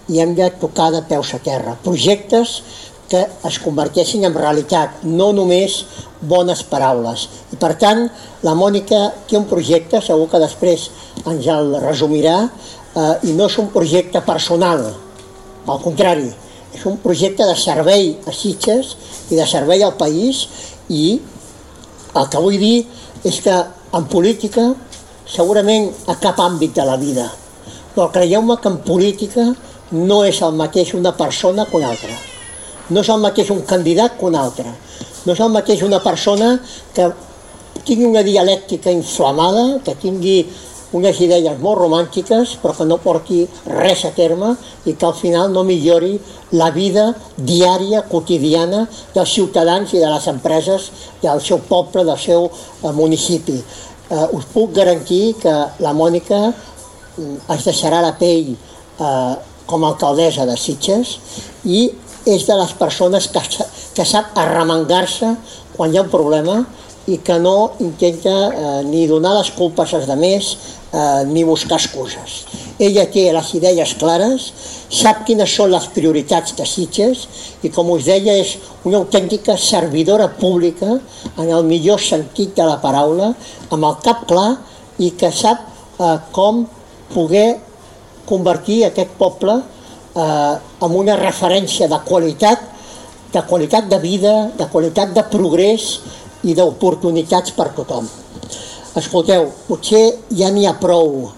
i 0.08 0.22
hem 0.22 0.36
de 0.36 0.50
tocar 0.62 0.92
de 0.92 1.02
peus 1.08 1.34
a 1.36 1.40
terra. 1.44 1.76
Projectes 1.84 2.62
que 3.08 3.24
es 3.48 3.58
converteixin 3.64 4.26
en 4.28 4.36
realitat, 4.36 5.04
no 5.04 5.30
només 5.36 5.80
bones 6.28 6.64
paraules. 6.68 7.28
I 7.56 7.60
per 7.60 7.74
tant, 7.80 8.04
la 8.44 8.56
Mònica 8.58 9.00
té 9.30 9.38
un 9.40 9.48
projecte, 9.48 10.02
segur 10.04 10.28
que 10.32 10.42
després 10.44 10.90
ens 11.24 11.48
el 11.54 11.78
resumirà, 11.84 12.42
eh, 12.44 13.14
i 13.30 13.36
no 13.38 13.48
és 13.48 13.58
un 13.64 13.72
projecte 13.72 14.22
personal, 14.28 14.84
al 15.68 15.80
contrari, 15.84 16.28
és 16.74 16.84
un 16.86 16.98
projecte 17.04 17.48
de 17.48 17.56
servei 17.56 18.12
a 18.28 18.34
Sitges 18.36 18.96
i 19.32 19.40
de 19.40 19.48
servei 19.48 19.84
al 19.84 19.96
país 20.00 20.46
i 20.90 21.20
el 22.18 22.28
que 22.32 22.42
vull 22.44 22.58
dir 22.60 22.86
és 23.28 23.40
que 23.44 23.56
en 23.98 24.06
política 24.12 24.70
segurament 25.28 25.90
a 26.08 26.16
cap 26.22 26.40
àmbit 26.40 26.76
de 26.76 26.86
la 26.88 26.98
vida, 27.00 27.26
però 27.96 28.08
creieu-me 28.14 28.60
que 28.62 28.70
en 28.72 28.78
política 28.86 29.48
no 29.92 30.24
és 30.26 30.42
el 30.42 30.58
mateix 30.58 30.94
una 30.94 31.16
persona 31.16 31.66
que 31.66 31.78
una 31.78 31.94
altra 31.94 32.16
no 32.90 33.04
és 33.04 33.10
el 33.12 33.20
mateix 33.24 33.50
un 33.52 33.64
candidat 33.68 34.16
que 34.20 34.26
un 34.28 34.36
altre. 34.40 34.72
No 35.26 35.34
és 35.34 35.42
el 35.44 35.52
mateix 35.52 35.84
una 35.84 36.00
persona 36.04 36.54
que 36.96 37.10
tingui 37.88 38.08
una 38.08 38.24
dialèctica 38.24 38.92
inflamada, 38.92 39.82
que 39.84 39.96
tingui 40.00 40.38
unes 40.96 41.18
idees 41.20 41.58
molt 41.60 41.82
romàntiques 41.82 42.54
però 42.62 42.72
que 42.78 42.86
no 42.88 42.96
porti 43.04 43.42
res 43.68 44.06
a 44.08 44.14
terme 44.16 44.54
i 44.88 44.94
que 44.94 45.06
al 45.06 45.18
final 45.18 45.52
no 45.52 45.66
millori 45.68 46.14
la 46.56 46.70
vida 46.72 47.10
diària, 47.36 48.06
quotidiana 48.08 48.86
dels 49.14 49.34
ciutadans 49.36 49.92
i 49.92 50.00
de 50.00 50.08
les 50.08 50.30
empreses 50.32 50.88
del 51.22 51.44
seu 51.44 51.60
poble, 51.68 52.06
del 52.08 52.18
seu 52.18 52.48
eh, 52.48 52.94
municipi. 52.96 53.58
Eh, 53.60 54.24
us 54.32 54.48
puc 54.54 54.72
garantir 54.80 55.36
que 55.44 55.58
la 55.84 55.92
Mònica 55.92 56.40
mm, 56.48 57.36
es 57.52 57.68
deixarà 57.68 58.00
la 58.02 58.16
pell 58.16 58.56
eh, 58.56 59.36
com 59.68 59.84
a 59.84 59.94
alcaldessa 59.94 60.48
de 60.50 60.58
Sitges 60.60 61.18
i 61.66 61.88
és 62.28 62.44
de 62.48 62.58
les 62.60 62.74
persones 62.80 63.30
que, 63.32 63.44
que 63.96 64.06
sap 64.06 64.36
arremangar-se 64.40 65.36
quan 65.78 65.94
hi 65.94 66.00
ha 66.00 66.06
un 66.08 66.12
problema 66.12 66.62
i 67.08 67.22
que 67.24 67.38
no 67.40 67.72
intenta 67.80 68.34
eh, 68.52 68.84
ni 68.84 69.06
donar 69.08 69.38
les 69.38 69.52
culpes 69.56 69.94
als 69.96 70.10
altres 70.12 70.50
eh, 70.92 71.24
ni 71.28 71.44
buscar 71.48 71.80
excuses. 71.80 72.44
Ella 72.80 73.08
té 73.12 73.30
les 73.34 73.54
idees 73.56 73.94
clares, 74.00 74.50
sap 74.92 75.24
quines 75.28 75.50
són 75.50 75.72
les 75.72 75.88
prioritats 75.96 76.56
de 76.58 76.66
Sitges 76.68 77.24
i 77.64 77.72
com 77.74 77.90
us 77.96 78.06
deia 78.10 78.36
és 78.42 78.58
una 78.84 79.00
autèntica 79.00 79.56
servidora 79.58 80.28
pública 80.36 80.98
en 81.38 81.48
el 81.48 81.64
millor 81.64 82.04
sentit 82.04 82.56
de 82.60 82.68
la 82.68 82.80
paraula, 82.84 83.32
amb 83.72 83.88
el 83.88 83.96
cap 84.04 84.28
clar 84.28 84.58
i 85.00 85.14
que 85.16 85.32
sap 85.32 85.64
eh, 85.64 86.18
com 86.36 86.66
poder 87.14 87.67
convertir 88.28 88.84
aquest 88.86 89.16
poble 89.20 89.56
eh, 89.58 90.54
amb 90.86 90.94
una 91.00 91.18
referència 91.20 91.88
de 91.90 92.00
qualitat, 92.06 92.64
de 93.34 93.44
qualitat 93.50 93.90
de 93.92 94.00
vida, 94.04 94.36
de 94.58 94.68
qualitat 94.72 95.14
de 95.16 95.24
progrés 95.32 95.90
i 96.48 96.56
d'oportunitats 96.58 97.54
per 97.58 97.72
tothom. 97.76 98.08
Escolteu, 98.98 99.52
potser 99.68 100.04
ja 100.34 100.50
n'hi 100.54 100.66
ha 100.66 100.76
prou, 100.82 101.30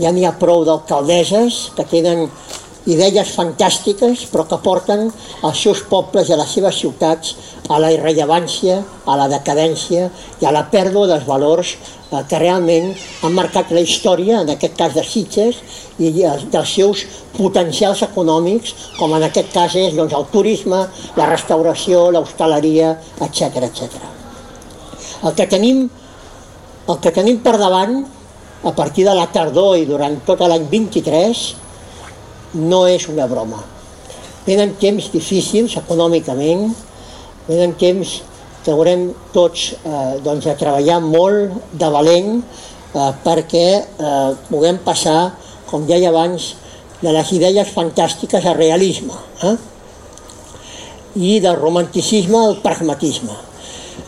ja 0.00 0.12
n'hi 0.14 0.24
ha 0.24 0.34
prou 0.40 0.64
d'alcaldesses 0.64 1.70
que 1.76 1.86
tenen 1.90 2.28
idees 2.90 3.32
fantàstiques 3.36 4.26
però 4.32 4.44
que 4.48 4.58
porten 4.64 5.06
els 5.08 5.60
seus 5.60 5.82
pobles 5.88 6.28
i 6.28 6.36
les 6.36 6.54
seves 6.56 6.80
ciutats 6.82 7.34
a 7.72 7.78
la 7.80 7.90
irrellevància, 7.94 8.82
a 9.08 9.16
la 9.16 9.28
decadència 9.32 10.10
i 10.42 10.46
a 10.46 10.52
la 10.52 10.66
pèrdua 10.72 11.08
dels 11.08 11.24
valors 11.24 11.74
eh, 11.76 12.20
que 12.28 12.40
realment 12.42 12.90
han 13.24 13.36
marcat 13.36 13.72
la 13.72 13.80
història, 13.80 14.42
en 14.42 14.52
aquest 14.52 14.76
cas 14.76 14.92
de 14.96 15.04
Sitges, 15.04 15.62
i 15.98 16.10
dels 16.12 16.74
seus 16.74 17.06
potencials 17.38 18.02
econòmics, 18.04 18.74
com 18.98 19.14
en 19.16 19.24
aquest 19.24 19.52
cas 19.54 19.76
és 19.80 19.96
doncs, 19.96 20.12
el 20.12 20.28
turisme, 20.32 20.84
la 21.16 21.30
restauració, 21.30 22.10
l'hostaleria, 22.12 22.96
etc 23.24 23.62
etc. 23.70 24.00
El 25.24 25.32
que 25.38 25.48
tenim 25.48 25.86
el 26.84 26.98
que 27.00 27.14
tenim 27.16 27.38
per 27.40 27.56
davant, 27.56 28.02
a 28.64 28.72
partir 28.76 29.04
de 29.06 29.14
la 29.16 29.26
tardor 29.32 29.76
i 29.80 29.86
durant 29.88 30.18
tot 30.26 30.42
l'any 30.44 30.66
23, 30.68 31.40
no 32.54 32.84
és 32.88 33.08
una 33.10 33.26
broma. 33.30 33.62
Venen 34.44 34.74
temps 34.80 35.08
difícils 35.12 35.76
econòmicament, 35.80 36.68
venen 37.48 37.74
temps 37.80 38.20
que 38.64 38.72
haurem 38.72 39.10
tots 39.34 39.72
eh, 39.76 40.16
doncs, 40.24 40.46
a 40.48 40.56
treballar 40.56 41.00
molt 41.04 41.54
de 41.76 41.88
valent 41.92 42.36
eh, 42.40 43.10
perquè 43.24 43.66
eh, 43.76 44.30
puguem 44.48 44.80
passar, 44.84 45.34
com 45.68 45.84
deia 45.88 46.10
abans, 46.12 46.54
de 47.04 47.12
les 47.12 47.32
idees 47.36 47.72
fantàstiques 47.74 48.44
al 48.48 48.56
realisme 48.56 49.16
eh? 49.44 49.56
i 51.20 51.36
del 51.44 51.58
romanticisme 51.58 52.38
al 52.40 52.56
pragmatisme, 52.62 53.34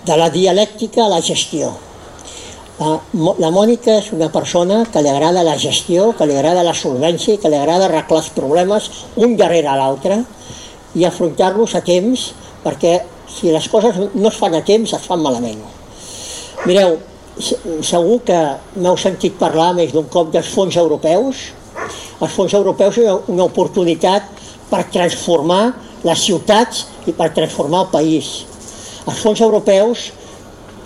de 0.06 0.16
la 0.16 0.30
dialèctica 0.32 1.04
a 1.04 1.12
la 1.12 1.20
gestió. 1.20 1.74
La, 2.76 2.98
la 3.40 3.48
Mònica 3.54 3.94
és 4.02 4.10
una 4.12 4.28
persona 4.28 4.82
que 4.92 5.00
li 5.00 5.08
agrada 5.08 5.44
la 5.46 5.56
gestió, 5.56 6.10
que 6.16 6.26
li 6.28 6.34
agrada 6.36 6.64
la 6.66 6.74
solvència, 6.76 7.38
que 7.40 7.48
li 7.48 7.56
agrada 7.56 7.86
arreglar 7.86 8.20
els 8.20 8.28
problemes 8.36 8.88
un 9.16 9.32
darrere 9.40 9.72
l'altre 9.78 10.18
i 10.96 11.06
afrontar-los 11.08 11.72
a 11.78 11.80
temps, 11.86 12.26
perquè 12.64 12.98
si 13.32 13.48
les 13.52 13.68
coses 13.72 13.96
no 14.12 14.28
es 14.28 14.36
fan 14.36 14.58
a 14.58 14.60
temps, 14.64 14.92
es 14.92 15.06
fan 15.08 15.24
malament. 15.24 15.62
Mireu, 16.66 16.98
segur 17.84 18.20
que 18.28 18.42
m'heu 18.76 19.00
sentit 19.00 19.40
parlar 19.40 19.70
més 19.76 19.96
d'un 19.96 20.08
cop 20.12 20.28
dels 20.34 20.52
fons 20.52 20.76
europeus. 20.76 21.46
Els 22.20 22.36
fons 22.36 22.52
europeus 22.60 23.00
són 23.00 23.32
una 23.32 23.48
oportunitat 23.48 24.28
per 24.68 24.84
transformar 24.92 25.64
les 26.04 26.28
ciutats 26.28 26.84
i 27.08 27.16
per 27.16 27.32
transformar 27.32 27.86
el 27.86 27.90
país. 27.92 28.30
Els 29.06 29.20
fons 29.22 29.40
europeus 29.40 30.10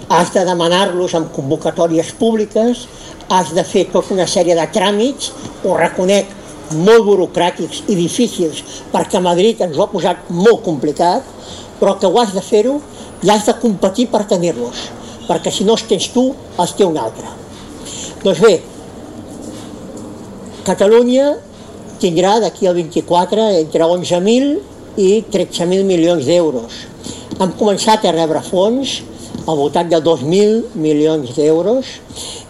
has 0.09 0.33
de 0.35 0.45
demanar-los 0.47 1.15
amb 1.19 1.33
convocatòries 1.35 2.13
públiques, 2.19 2.87
has 3.31 3.53
de 3.55 3.65
fer 3.65 3.87
tota 3.93 4.15
una 4.15 4.27
sèrie 4.27 4.57
de 4.59 4.67
tràmits, 4.75 5.33
ho 5.65 5.77
reconec, 5.79 6.33
molt 6.71 7.05
burocràtics 7.07 7.85
i 7.91 7.99
difícils, 7.99 8.63
perquè 8.93 9.21
Madrid 9.23 9.61
ens 9.65 9.77
ho 9.77 9.85
ha 9.85 9.91
posat 9.91 10.31
molt 10.31 10.63
complicat, 10.67 11.27
però 11.81 11.97
que 11.99 12.07
ho 12.07 12.19
has 12.21 12.35
de 12.35 12.43
fer-ho 12.43 12.79
i 13.23 13.31
has 13.31 13.47
de 13.47 13.57
competir 13.61 14.09
per 14.11 14.25
tenir-los, 14.31 14.89
perquè 15.29 15.53
si 15.53 15.67
no 15.67 15.75
els 15.79 15.87
tens 15.91 16.11
tu, 16.15 16.31
els 16.59 16.77
té 16.79 16.87
un 16.87 16.99
altre. 16.99 17.27
Doncs 18.23 18.43
bé, 18.43 18.55
Catalunya 20.61 21.39
tindrà 22.01 22.35
d'aquí 22.41 22.67
al 22.69 22.77
24 22.77 23.47
entre 23.63 23.87
11.000 23.87 25.01
i 25.01 25.09
13.000 25.33 25.87
milions 25.89 26.27
d'euros. 26.29 26.83
Hem 27.41 27.55
començat 27.57 28.05
a 28.05 28.13
rebre 28.13 28.43
fons, 28.45 28.99
al 29.47 29.57
voltant 29.57 29.89
de 29.89 30.01
2.000 30.03 30.77
milions 30.77 31.33
d'euros 31.37 31.87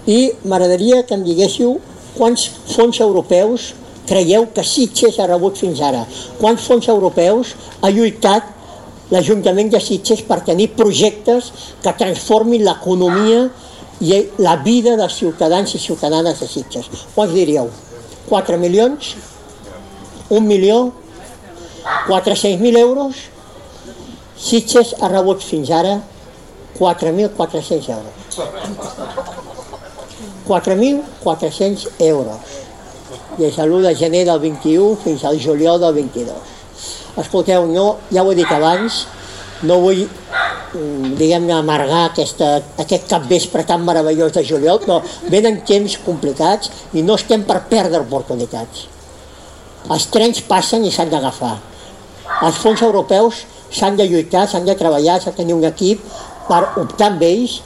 i 0.06 0.32
m'agradaria 0.44 1.04
que 1.06 1.14
em 1.14 1.24
diguéssiu 1.26 1.78
quants 2.16 2.48
fons 2.72 3.00
europeus 3.00 3.72
creieu 4.08 4.48
que 4.54 4.64
Sitges 4.66 5.20
ha 5.20 5.28
rebut 5.30 5.58
fins 5.60 5.80
ara? 5.86 6.02
Quants 6.40 6.64
fons 6.66 6.88
europeus 6.90 7.54
ha 7.80 7.90
lluitat 7.94 8.56
l'Ajuntament 9.10 9.70
de 9.70 9.80
Sitges 9.82 10.22
per 10.26 10.40
tenir 10.46 10.70
projectes 10.78 11.50
que 11.82 11.94
transformin 11.98 12.64
l'economia 12.66 13.48
i 14.00 14.20
la 14.40 14.56
vida 14.64 14.96
dels 14.98 15.18
ciutadans 15.20 15.74
i 15.74 15.82
ciutadanes 15.82 16.40
de 16.42 16.48
Sitges? 16.48 16.90
Quants 17.14 17.34
diríeu? 17.34 17.70
4 18.28 18.58
milions? 18.58 19.14
1 20.30 20.40
milió? 20.46 20.92
400.000 22.08 22.78
euros? 22.78 23.26
Sitges 24.40 24.94
ha 25.00 25.10
rebut 25.10 25.42
fins 25.44 25.70
ara 25.74 25.98
4.400 26.80 27.88
euros. 27.90 28.14
4.400 30.48 31.88
euros. 31.98 32.36
Des 33.36 33.54
de 33.54 33.62
l'1 33.62 33.82
de 33.82 33.94
gener 33.94 34.24
del 34.24 34.40
21 34.40 34.96
fins 34.96 35.24
al 35.24 35.38
juliol 35.38 35.78
del 35.80 35.94
22. 35.94 36.34
Escolteu, 37.20 37.66
no, 37.66 37.98
ja 38.10 38.24
ho 38.24 38.32
he 38.32 38.38
dit 38.38 38.50
abans, 38.50 39.04
no 39.62 39.76
vull 39.84 40.06
mm, 40.06 41.12
diguem-ne, 41.20 41.52
amargar 41.58 42.06
aquesta, 42.08 42.62
aquest 42.80 43.06
capvespre 43.10 43.66
tan 43.68 43.84
meravellós 43.84 44.32
de 44.32 44.44
juliol, 44.46 44.80
però 44.80 45.00
venen 45.28 45.60
temps 45.68 45.98
complicats 46.06 46.72
i 46.96 47.04
no 47.04 47.18
estem 47.20 47.44
per 47.44 47.60
perdre 47.68 48.00
oportunitats. 48.00 48.86
Els 49.90 50.08
trens 50.12 50.40
passen 50.48 50.84
i 50.84 50.92
s'han 50.92 51.12
d'agafar. 51.12 51.58
Els 52.46 52.58
fons 52.62 52.82
europeus 52.82 53.44
s'han 53.70 53.96
de 54.00 54.08
lluitar, 54.08 54.46
s'han 54.48 54.66
de 54.66 54.74
treballar, 54.78 55.20
s'ha 55.20 55.32
de 55.34 55.42
tenir 55.42 55.54
un 55.54 55.66
equip 55.68 56.02
per 56.50 56.64
optar 56.82 57.12
amb 57.12 57.22
ells, 57.22 57.60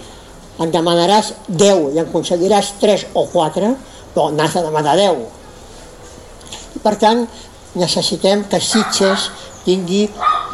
en 0.61 0.71
demanaràs 0.71 1.33
10 1.49 1.95
i 1.95 1.99
en 1.99 2.05
aconseguiràs 2.05 2.75
3 2.83 3.09
o 3.19 3.25
4, 3.33 3.73
però 4.15 4.29
n'has 4.31 4.55
de 4.55 4.63
demanar 4.69 4.95
10. 5.01 5.25
I 6.77 6.83
per 6.85 6.95
tant, 7.01 7.25
necessitem 7.75 8.45
que 8.51 8.61
Sitges 8.63 9.31
tingui 9.65 10.05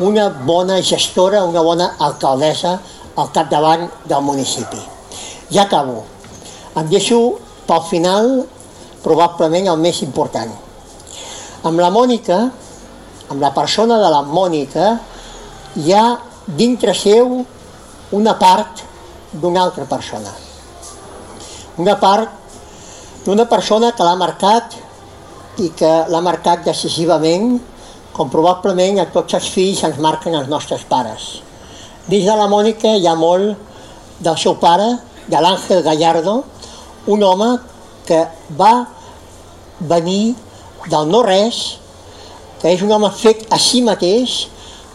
una 0.06 0.30
bona 0.30 0.78
gestora, 0.80 1.42
una 1.44 1.62
bona 1.66 1.90
alcaldessa 1.98 2.78
al 3.18 3.28
capdavant 3.34 3.88
del 4.08 4.24
municipi. 4.24 4.80
Ja 5.50 5.66
acabo. 5.66 6.04
Em 6.78 6.88
deixo 6.88 7.18
pel 7.66 7.82
final 7.90 8.30
probablement 9.04 9.68
el 9.72 9.80
més 9.82 10.00
important. 10.06 10.52
Amb 11.66 11.82
la 11.82 11.90
Mònica, 11.92 12.38
amb 13.28 13.42
la 13.42 13.50
persona 13.52 13.98
de 14.00 14.08
la 14.12 14.22
Mònica, 14.24 14.94
hi 15.76 15.92
ha 15.92 16.04
dintre 16.46 16.94
seu 16.96 17.42
una 18.12 18.34
part 18.38 18.82
d'una 19.32 19.62
altra 19.62 19.84
persona. 19.84 20.32
Una 21.78 21.96
part 21.96 23.24
d'una 23.24 23.46
persona 23.46 23.92
que 23.94 24.06
l'ha 24.06 24.16
marcat 24.18 24.74
i 25.62 25.70
que 25.76 25.90
l'ha 26.10 26.22
marcat 26.24 26.64
decisivament, 26.66 27.58
com 28.12 28.30
probablement 28.32 28.98
a 28.98 29.08
tots 29.14 29.36
els 29.38 29.48
fills 29.54 29.84
ens 29.86 30.00
marquen 30.02 30.34
els 30.34 30.48
nostres 30.50 30.82
pares. 30.88 31.40
Dins 32.10 32.26
de 32.26 32.36
la 32.36 32.48
Mònica 32.50 32.96
hi 32.96 33.06
ha 33.06 33.14
molt 33.14 33.54
del 34.20 34.38
seu 34.40 34.56
pare, 34.58 34.88
de 35.30 35.38
l'Àngel 35.38 35.84
Gallardo, 35.86 36.40
un 37.06 37.22
home 37.22 37.50
que 38.08 38.24
va 38.58 38.88
venir 39.78 40.34
del 40.90 41.06
no-res, 41.08 41.60
que 42.60 42.72
és 42.74 42.82
un 42.82 42.90
home 42.92 43.10
fet 43.14 43.46
a 43.54 43.58
si 43.62 43.84
mateix, 43.86 44.48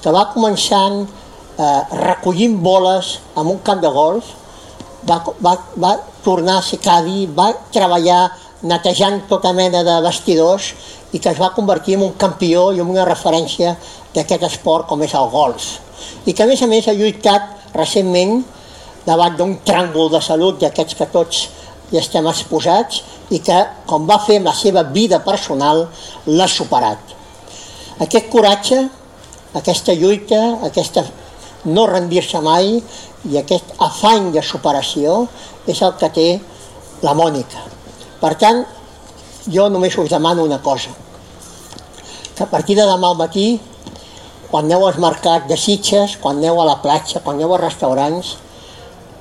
que 0.03 0.11
va 0.13 0.27
començant 0.33 1.05
eh, 1.57 1.81
recollint 2.05 2.57
boles 2.63 3.19
en 3.35 3.47
un 3.47 3.59
camp 3.63 3.81
de 3.81 3.91
golf, 3.91 4.31
va, 5.07 5.21
va, 5.41 5.55
va 5.77 5.93
tornar 6.23 6.59
a 6.59 6.65
ser 6.65 6.79
cadi, 6.83 7.25
va 7.27 7.51
treballar 7.73 8.29
netejant 8.65 9.25
tota 9.29 9.53
mena 9.53 9.83
de 9.85 9.95
vestidors 10.05 10.71
i 11.13 11.19
que 11.21 11.31
es 11.31 11.39
va 11.39 11.53
convertir 11.55 11.95
en 11.97 12.05
un 12.07 12.15
campió 12.19 12.71
i 12.73 12.81
en 12.81 12.89
una 12.89 13.05
referència 13.07 13.75
d'aquest 14.15 14.45
esport 14.49 14.87
com 14.89 15.03
és 15.05 15.13
el 15.15 15.29
golf. 15.31 15.67
I 16.25 16.33
que 16.33 16.43
a 16.43 16.49
més 16.49 16.61
a 16.61 16.69
més 16.71 16.87
ha 16.87 16.95
lluitat 16.97 17.75
recentment 17.75 18.41
davant 19.05 19.35
d'un 19.37 19.59
tràngol 19.65 20.09
de 20.11 20.21
salut 20.23 20.59
d'aquests 20.61 20.97
que 20.97 21.07
tots 21.13 21.45
hi 21.91 21.99
estem 22.01 22.25
exposats 22.27 23.03
i 23.29 23.39
que, 23.45 23.57
com 23.85 24.07
va 24.09 24.17
fer 24.25 24.39
amb 24.39 24.49
la 24.49 24.55
seva 24.57 24.83
vida 24.95 25.21
personal, 25.25 25.85
l'ha 26.25 26.47
superat. 26.49 27.13
Aquest 28.01 28.31
coratge, 28.33 28.79
aquesta 29.55 29.93
lluita, 29.95 30.41
aquesta 30.67 31.05
no 31.65 31.85
rendir-se 31.89 32.41
mai 32.41 32.77
i 33.29 33.37
aquest 33.39 33.75
afany 33.81 34.31
de 34.35 34.43
superació 34.45 35.25
és 35.67 35.81
el 35.81 35.95
que 35.99 36.09
té 36.13 36.27
la 37.03 37.13
Mònica. 37.17 37.63
Per 38.21 38.33
tant, 38.41 38.63
jo 39.51 39.67
només 39.69 39.97
us 39.97 40.09
demano 40.09 40.45
una 40.45 40.61
cosa, 40.61 40.93
que 42.35 42.43
a 42.43 42.49
partir 42.49 42.75
de 42.77 42.85
demà 42.87 43.11
al 43.11 43.19
matí, 43.19 43.59
quan 44.49 44.65
aneu 44.65 44.85
als 44.87 44.97
mercats 45.01 45.47
de 45.49 45.57
Sitges, 45.57 46.17
quan 46.21 46.37
aneu 46.37 46.61
a 46.61 46.65
la 46.65 46.79
platja, 46.81 47.21
quan 47.23 47.37
aneu 47.37 47.53
als 47.53 47.63
restaurants, 47.63 48.35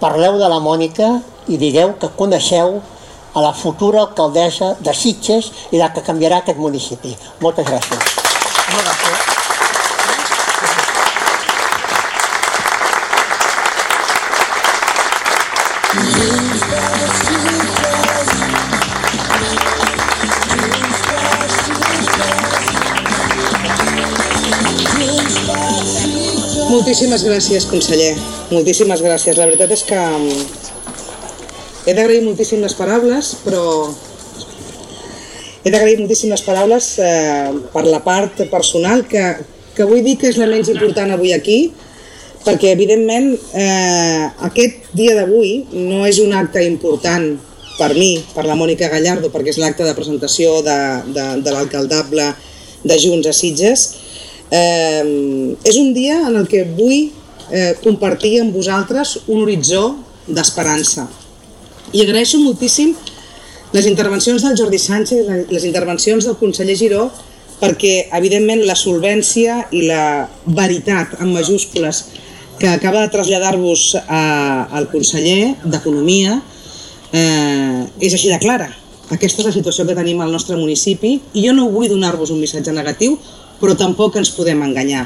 parleu 0.00 0.38
de 0.38 0.48
la 0.48 0.60
Mònica 0.60 1.20
i 1.48 1.60
digueu 1.60 1.94
que 2.00 2.12
coneixeu 2.18 2.80
a 3.34 3.42
la 3.42 3.52
futura 3.52 4.04
alcaldessa 4.04 4.74
de 4.80 4.94
Sitges 4.94 5.50
i 5.72 5.80
la 5.80 5.92
que 5.94 6.04
canviarà 6.06 6.42
aquest 6.42 6.60
municipi. 6.60 7.16
Moltes 7.42 7.66
gràcies. 7.66 8.20
Moltes 8.74 9.00
gràcies. 9.06 9.43
Moltíssimes 26.84 27.22
gràcies, 27.24 27.64
conseller. 27.64 28.10
Moltíssimes 28.52 29.00
gràcies. 29.00 29.38
La 29.40 29.46
veritat 29.48 29.70
és 29.72 29.82
que 29.88 29.96
mm, 29.96 30.42
he 31.88 31.94
d'agrair 31.96 32.20
moltíssim 32.26 32.60
les 32.60 32.74
paraules, 32.76 33.30
però 33.40 33.62
he 35.64 35.72
d'agrair 35.72 35.94
moltíssim 36.02 36.28
les 36.34 36.44
paraules 36.44 36.90
eh, 37.00 37.54
per 37.72 37.86
la 37.88 38.02
part 38.04 38.44
personal, 38.52 39.06
que, 39.08 39.24
que 39.72 39.88
vull 39.88 40.04
dir 40.04 40.18
que 40.20 40.28
és 40.28 40.36
la 40.36 40.50
menys 40.52 40.68
important 40.74 41.16
avui 41.16 41.32
aquí, 41.32 41.72
perquè 42.44 42.76
evidentment 42.76 43.32
eh, 43.32 44.28
aquest 44.52 44.92
dia 44.92 45.16
d'avui 45.16 45.56
no 45.88 46.04
és 46.04 46.20
un 46.20 46.36
acte 46.36 46.68
important 46.68 47.30
per 47.78 47.94
mi, 47.96 48.18
per 48.36 48.44
la 48.44 48.60
Mònica 48.60 48.92
Gallardo, 48.92 49.32
perquè 49.32 49.56
és 49.56 49.64
l'acte 49.64 49.88
de 49.88 49.96
presentació 49.96 50.60
de, 50.68 50.80
de, 51.16 51.28
de 51.48 51.60
l'alcaldable 51.60 52.34
de 52.84 53.04
Junts 53.08 53.32
a 53.32 53.32
Sitges, 53.32 53.88
eh, 54.50 55.56
és 55.64 55.76
un 55.80 55.92
dia 55.96 56.20
en 56.28 56.36
el 56.40 56.48
que 56.48 56.64
vull 56.76 57.10
eh, 57.50 57.74
compartir 57.84 58.38
amb 58.42 58.54
vosaltres 58.54 59.18
un 59.26 59.42
horitzó 59.44 59.84
d'esperança. 60.26 61.08
I 61.94 62.02
agraeixo 62.02 62.40
moltíssim 62.42 62.94
les 63.74 63.86
intervencions 63.90 64.42
del 64.42 64.56
Jordi 64.56 64.78
Sánchez, 64.78 65.26
les 65.50 65.64
intervencions 65.66 66.26
del 66.28 66.36
conseller 66.38 66.76
Giró, 66.78 67.08
perquè, 67.58 68.08
evidentment, 68.14 68.62
la 68.68 68.76
solvència 68.78 69.64
i 69.74 69.86
la 69.88 70.28
veritat, 70.46 71.16
en 71.20 71.32
majúscules, 71.34 72.04
que 72.58 72.70
acaba 72.70 73.02
de 73.02 73.10
traslladar-vos 73.10 73.96
al 74.06 74.86
conseller 74.92 75.56
d'Economia 75.64 76.36
eh, 77.10 77.82
és 77.98 78.14
així 78.14 78.30
de 78.30 78.38
clara. 78.42 78.70
Aquesta 79.14 79.42
és 79.42 79.46
la 79.46 79.54
situació 79.54 79.86
que 79.86 79.94
tenim 79.94 80.20
al 80.24 80.32
nostre 80.34 80.56
municipi 80.58 81.14
i 81.34 81.44
jo 81.46 81.52
no 81.54 81.68
vull 81.70 81.90
donar-vos 81.92 82.32
un 82.34 82.40
missatge 82.42 82.72
negatiu, 82.74 83.14
però 83.60 83.76
tampoc 83.78 84.16
ens 84.18 84.32
podem 84.34 84.62
enganyar. 84.66 85.04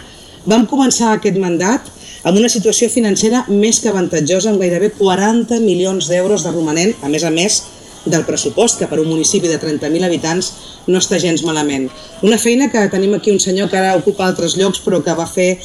Vam 0.49 0.65
començar 0.71 1.13
aquest 1.13 1.37
mandat 1.43 1.91
amb 2.25 2.39
una 2.41 2.49
situació 2.49 2.89
financera 2.91 3.45
més 3.49 3.83
que 3.83 3.91
avantatjosa, 3.93 4.51
amb 4.51 4.63
gairebé 4.63 4.91
40 4.97 5.61
milions 5.61 6.09
d'euros 6.09 6.47
de 6.47 6.55
romanent, 6.55 6.95
a 7.03 7.11
més 7.13 7.25
a 7.25 7.31
més 7.35 7.61
del 8.09 8.25
pressupost, 8.25 8.79
que 8.81 8.89
per 8.89 9.01
un 9.03 9.11
municipi 9.11 9.51
de 9.51 9.59
30.000 9.61 10.07
habitants 10.07 10.53
no 10.89 11.03
està 11.03 11.19
gens 11.21 11.45
malament. 11.45 11.89
Una 12.25 12.39
feina 12.41 12.71
que 12.73 12.87
tenim 12.89 13.13
aquí 13.19 13.35
un 13.35 13.43
senyor 13.43 13.69
que 13.69 13.77
ara 13.77 13.97
ocupa 13.99 14.25
altres 14.27 14.57
llocs, 14.57 14.81
però 14.85 15.03
que 15.05 15.15
va 15.19 15.29
fer 15.29 15.59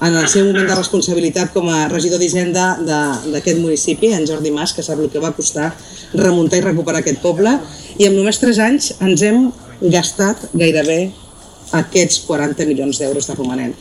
en 0.00 0.16
el 0.16 0.28
seu 0.32 0.46
moment 0.46 0.64
de 0.64 0.74
responsabilitat 0.78 1.52
com 1.52 1.68
a 1.68 1.84
regidor 1.92 2.20
d'Hisenda 2.22 2.78
d'aquest 2.80 3.60
municipi, 3.60 4.14
en 4.16 4.24
Jordi 4.26 4.52
Mas, 4.54 4.72
que 4.72 4.82
sap 4.82 5.02
el 5.02 5.10
que 5.12 5.20
va 5.20 5.34
costar 5.36 5.74
remuntar 6.14 6.62
i 6.62 6.64
recuperar 6.64 7.02
aquest 7.04 7.20
poble, 7.20 7.52
i 8.00 8.08
en 8.08 8.16
només 8.16 8.40
3 8.40 8.62
anys 8.64 8.92
ens 9.04 9.24
hem 9.26 9.50
gastat 9.80 10.46
gairebé 10.56 11.00
aquests 11.76 12.24
40 12.26 12.66
milions 12.70 12.98
d'euros 13.00 13.28
de 13.28 13.36
romanent. 13.36 13.76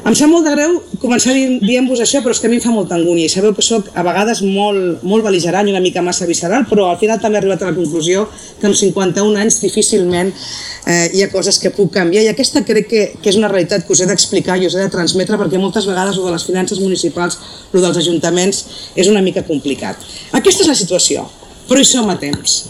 Em 0.00 0.14
sap 0.16 0.30
molt 0.32 0.46
de 0.48 0.52
greu 0.54 0.78
començar 1.02 1.34
dient-vos 1.34 2.00
això, 2.00 2.22
però 2.24 2.32
és 2.32 2.38
que 2.40 2.48
a 2.48 2.50
mi 2.50 2.56
em 2.56 2.62
fa 2.62 2.70
molta 2.72 2.94
angúnia 2.96 3.28
i 3.28 3.32
sabeu 3.32 3.52
que 3.52 3.64
sóc 3.64 3.90
a 3.92 4.04
vegades 4.06 4.40
molt, 4.40 5.02
molt 5.04 5.26
beligerant 5.26 5.68
i 5.68 5.74
una 5.74 5.82
mica 5.84 6.00
massa 6.00 6.24
visceral, 6.28 6.64
però 6.70 6.86
al 6.88 6.96
final 7.02 7.20
també 7.20 7.36
he 7.36 7.42
arribat 7.42 7.66
a 7.66 7.68
la 7.68 7.76
conclusió 7.76 8.22
que 8.60 8.70
amb 8.70 8.78
51 8.78 9.42
anys 9.42 9.58
difícilment 9.60 10.32
eh, 10.32 11.10
hi 11.12 11.20
ha 11.20 11.28
coses 11.34 11.60
que 11.60 11.74
puc 11.76 11.92
canviar 11.98 12.24
i 12.24 12.30
aquesta 12.32 12.64
crec 12.64 12.88
que, 12.88 13.02
que 13.20 13.28
és 13.28 13.36
una 13.36 13.50
realitat 13.52 13.84
que 13.84 13.92
us 13.92 14.00
he 14.00 14.08
d'explicar 14.08 14.56
i 14.56 14.70
us 14.70 14.78
he 14.78 14.80
de 14.80 14.94
transmetre 14.94 15.36
perquè 15.42 15.60
moltes 15.60 15.90
vegades 15.90 16.16
el 16.16 16.30
de 16.30 16.32
les 16.32 16.48
finances 16.48 16.80
municipals, 16.80 17.36
el 17.74 17.84
dels 17.84 18.00
ajuntaments, 18.00 18.64
és 18.96 19.12
una 19.12 19.20
mica 19.20 19.44
complicat. 19.44 20.00
Aquesta 20.32 20.64
és 20.64 20.72
la 20.72 20.80
situació, 20.80 21.28
però 21.68 21.82
hi 21.82 21.92
som 21.92 22.08
a 22.08 22.16
temps. 22.16 22.62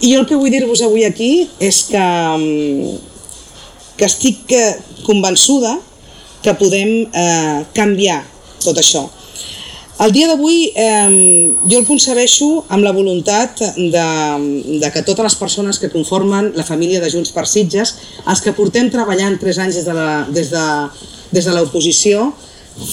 I 0.00 0.14
jo 0.14 0.22
el 0.22 0.26
que 0.28 0.38
vull 0.40 0.52
dir-vos 0.52 0.80
avui 0.84 1.04
aquí 1.04 1.32
és 1.60 1.82
que 1.90 2.00
mm, 2.00 2.98
que 4.00 4.08
estic 4.08 4.48
eh, 4.56 4.76
convençuda 5.04 5.76
que 6.40 6.54
podem 6.56 7.04
eh, 7.04 7.64
canviar 7.76 8.22
tot 8.64 8.78
això. 8.80 9.04
El 10.00 10.14
dia 10.16 10.30
d'avui 10.30 10.70
eh, 10.72 11.52
jo 11.68 11.82
el 11.82 11.84
concebeixo 11.84 12.48
amb 12.72 12.86
la 12.86 12.94
voluntat 12.96 13.60
de, 13.76 14.06
de 14.80 14.90
que 14.94 15.04
totes 15.04 15.26
les 15.26 15.36
persones 15.36 15.76
que 15.82 15.92
conformen 15.92 16.54
la 16.56 16.64
família 16.64 17.02
de 17.02 17.10
Junts 17.12 17.34
per 17.36 17.44
Sitges, 17.44 17.92
els 18.24 18.40
que 18.40 18.56
portem 18.56 18.88
treballant 18.88 19.36
tres 19.42 19.60
anys 19.60 19.76
des 19.76 19.84
de 19.90 19.96
la, 19.98 20.08
des 20.32 20.48
de, 20.54 20.66
des 21.36 21.44
de 21.44 21.52
l'oposició, 21.52 22.30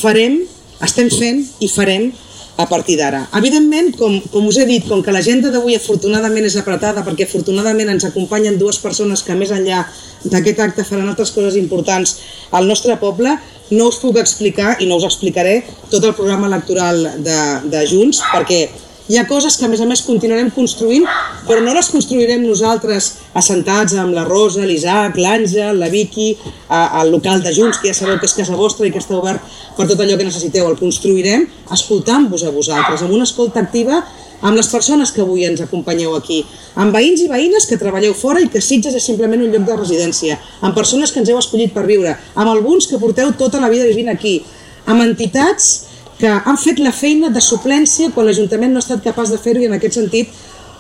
farem, 0.02 0.42
estem 0.84 1.08
fent 1.08 1.46
i 1.64 1.72
farem 1.72 2.12
a 2.58 2.66
partir 2.66 2.98
d'ara. 2.98 3.22
Evidentment, 3.38 3.92
com, 3.98 4.18
com 4.34 4.48
us 4.50 4.58
he 4.58 4.66
dit, 4.66 4.88
com 4.90 5.04
que 5.06 5.14
l'agenda 5.14 5.52
d'avui 5.54 5.78
afortunadament 5.78 6.48
és 6.50 6.58
apretada, 6.58 7.04
perquè 7.06 7.28
afortunadament 7.28 7.94
ens 7.94 8.08
acompanyen 8.10 8.58
dues 8.58 8.82
persones 8.82 9.22
que 9.24 9.38
més 9.38 9.54
enllà 9.54 9.84
d'aquest 10.26 10.64
acte 10.66 10.86
faran 10.88 11.08
altres 11.12 11.32
coses 11.36 11.56
importants 11.60 12.18
al 12.58 12.68
nostre 12.68 12.98
poble, 12.98 13.38
no 13.70 13.90
us 13.92 14.02
puc 14.02 14.18
explicar 14.18 14.78
i 14.82 14.90
no 14.90 14.98
us 14.98 15.06
explicaré 15.06 15.62
tot 15.92 16.04
el 16.04 16.16
programa 16.18 16.50
electoral 16.50 17.04
de, 17.24 17.40
de 17.70 17.86
Junts, 17.88 18.24
perquè 18.34 18.66
hi 19.08 19.18
ha 19.18 19.28
coses 19.28 19.56
que 19.56 19.66
a 19.66 19.70
més 19.72 19.80
a 19.80 19.88
més 19.88 20.02
continuarem 20.04 20.50
construint, 20.52 21.06
però 21.48 21.62
no 21.64 21.74
les 21.76 21.88
construirem 21.94 22.44
nosaltres 22.44 23.14
assentats 23.40 23.96
amb 23.96 24.16
la 24.16 24.26
Rosa, 24.28 24.66
l'Isaac, 24.68 25.16
l'Àngel, 25.16 25.80
la 25.80 25.88
Vicky, 25.94 26.34
al 26.68 27.12
local 27.14 27.42
de 27.44 27.54
Junts, 27.56 27.80
que 27.80 27.88
ja 27.88 27.96
sabeu 27.96 28.20
que 28.20 28.28
és 28.28 28.36
casa 28.36 28.60
vostra 28.60 28.88
i 28.88 28.92
que 28.92 29.00
està 29.00 29.16
obert 29.16 29.44
per 29.78 29.88
tot 29.88 30.04
allò 30.04 30.20
que 30.20 30.28
necessiteu. 30.28 30.68
El 30.68 30.80
construirem 30.80 31.48
escoltant-vos 31.72 32.44
a 32.44 32.52
vosaltres, 32.52 33.04
amb 33.06 33.16
una 33.16 33.28
escolta 33.30 33.64
activa 33.64 34.04
amb 34.42 34.54
les 34.54 34.68
persones 34.70 35.10
que 35.10 35.24
avui 35.24 35.48
ens 35.48 35.64
acompanyeu 35.64 36.14
aquí, 36.14 36.44
amb 36.78 36.94
veïns 36.94 37.24
i 37.24 37.30
veïnes 37.32 37.66
que 37.66 37.80
treballeu 37.82 38.14
fora 38.14 38.44
i 38.44 38.50
que 38.54 38.62
Sitges 38.62 38.94
és 38.94 39.08
simplement 39.10 39.42
un 39.42 39.50
lloc 39.50 39.66
de 39.66 39.78
residència, 39.80 40.38
amb 40.62 40.78
persones 40.78 41.12
que 41.12 41.24
ens 41.24 41.32
heu 41.32 41.40
escollit 41.40 41.74
per 41.74 41.88
viure, 41.88 42.14
amb 42.36 42.52
alguns 42.52 42.86
que 42.86 43.00
porteu 43.02 43.34
tota 43.40 43.62
la 43.64 43.72
vida 43.74 43.88
vivint 43.90 44.12
aquí, 44.14 44.44
amb 44.86 45.02
entitats 45.02 45.87
que 46.20 46.30
han 46.30 46.58
fet 46.58 46.80
la 46.82 46.94
feina 46.94 47.30
de 47.34 47.42
suplència 47.44 48.12
quan 48.14 48.26
l'Ajuntament 48.26 48.74
no 48.74 48.82
ha 48.82 48.86
estat 48.86 49.04
capaç 49.06 49.34
de 49.34 49.42
fer-ho 49.42 49.62
i 49.62 49.68
en 49.70 49.76
aquest 49.78 50.00
sentit 50.00 50.32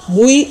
vull 0.09 0.47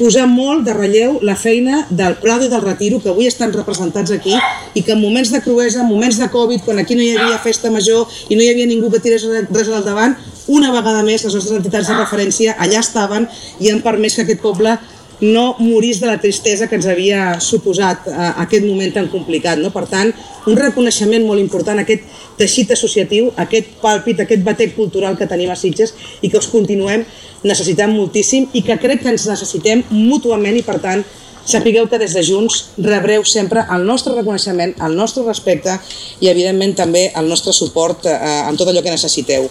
posar 0.00 0.24
molt 0.30 0.64
de 0.64 0.72
relleu 0.72 1.18
la 1.26 1.34
feina 1.36 1.82
del 1.90 2.14
Prado 2.22 2.46
i 2.46 2.48
del 2.48 2.62
Retiro, 2.62 3.00
que 3.02 3.10
avui 3.12 3.26
estan 3.28 3.52
representats 3.52 4.14
aquí 4.14 4.32
i 4.72 4.82
que 4.82 4.94
en 4.94 5.00
moments 5.02 5.32
de 5.34 5.42
cruesa, 5.44 5.82
en 5.82 5.90
moments 5.90 6.16
de 6.16 6.30
Covid, 6.32 6.62
quan 6.64 6.78
aquí 6.80 6.96
no 6.96 7.04
hi 7.04 7.10
havia 7.16 7.40
festa 7.42 7.70
major 7.70 8.08
i 8.30 8.38
no 8.38 8.42
hi 8.44 8.48
havia 8.52 8.68
ningú 8.70 8.88
que 8.90 9.02
tirés 9.04 9.26
res 9.50 9.68
al 9.68 9.84
davant, 9.84 10.16
una 10.48 10.72
vegada 10.72 11.02
més 11.04 11.26
les 11.26 11.36
nostres 11.36 11.58
entitats 11.58 11.90
de 11.92 11.98
referència 11.98 12.56
allà 12.56 12.80
estaven 12.80 13.28
i 13.60 13.68
han 13.70 13.84
permès 13.84 14.16
que 14.16 14.24
aquest 14.24 14.40
poble 14.40 14.78
no 15.20 15.54
morís 15.58 16.00
de 16.00 16.08
la 16.08 16.18
tristesa 16.20 16.66
que 16.68 16.78
ens 16.78 16.88
havia 16.88 17.38
suposat 17.40 18.08
eh, 18.08 18.14
aquest 18.44 18.64
moment 18.64 18.92
tan 18.94 19.08
complicat. 19.12 19.60
No? 19.60 19.72
Per 19.74 19.84
tant, 19.90 20.12
un 20.48 20.56
reconeixement 20.56 21.26
molt 21.26 21.42
important 21.42 21.78
a 21.78 21.84
aquest 21.84 22.06
teixit 22.40 22.72
associatiu, 22.72 23.30
aquest 23.36 23.76
pàlpit, 23.82 24.22
aquest 24.24 24.44
batec 24.44 24.74
cultural 24.76 25.18
que 25.18 25.28
tenim 25.28 25.52
a 25.52 25.58
Sitges 25.60 25.94
i 26.22 26.30
que 26.30 26.40
us 26.40 26.48
continuem 26.48 27.04
necessitant 27.44 27.92
moltíssim 27.92 28.48
i 28.52 28.64
que 28.64 28.78
crec 28.80 29.04
que 29.04 29.12
ens 29.12 29.28
necessitem 29.28 29.84
mútuament 29.90 30.56
i 30.56 30.64
per 30.64 30.78
tant 30.80 31.04
sapigueu 31.50 31.88
que 31.88 31.98
des 31.98 32.12
de 32.14 32.22
Junts 32.24 32.76
rebreu 32.78 33.24
sempre 33.24 33.64
el 33.72 33.86
nostre 33.88 34.14
reconeixement, 34.14 34.74
el 34.84 34.96
nostre 34.96 35.24
respecte 35.24 35.76
i 36.20 36.28
evidentment 36.28 36.76
també 36.76 37.08
el 37.16 37.28
nostre 37.28 37.52
suport 37.56 38.06
eh, 38.06 38.16
en 38.48 38.56
tot 38.56 38.68
allò 38.68 38.84
que 38.84 38.92
necessiteu. 38.92 39.48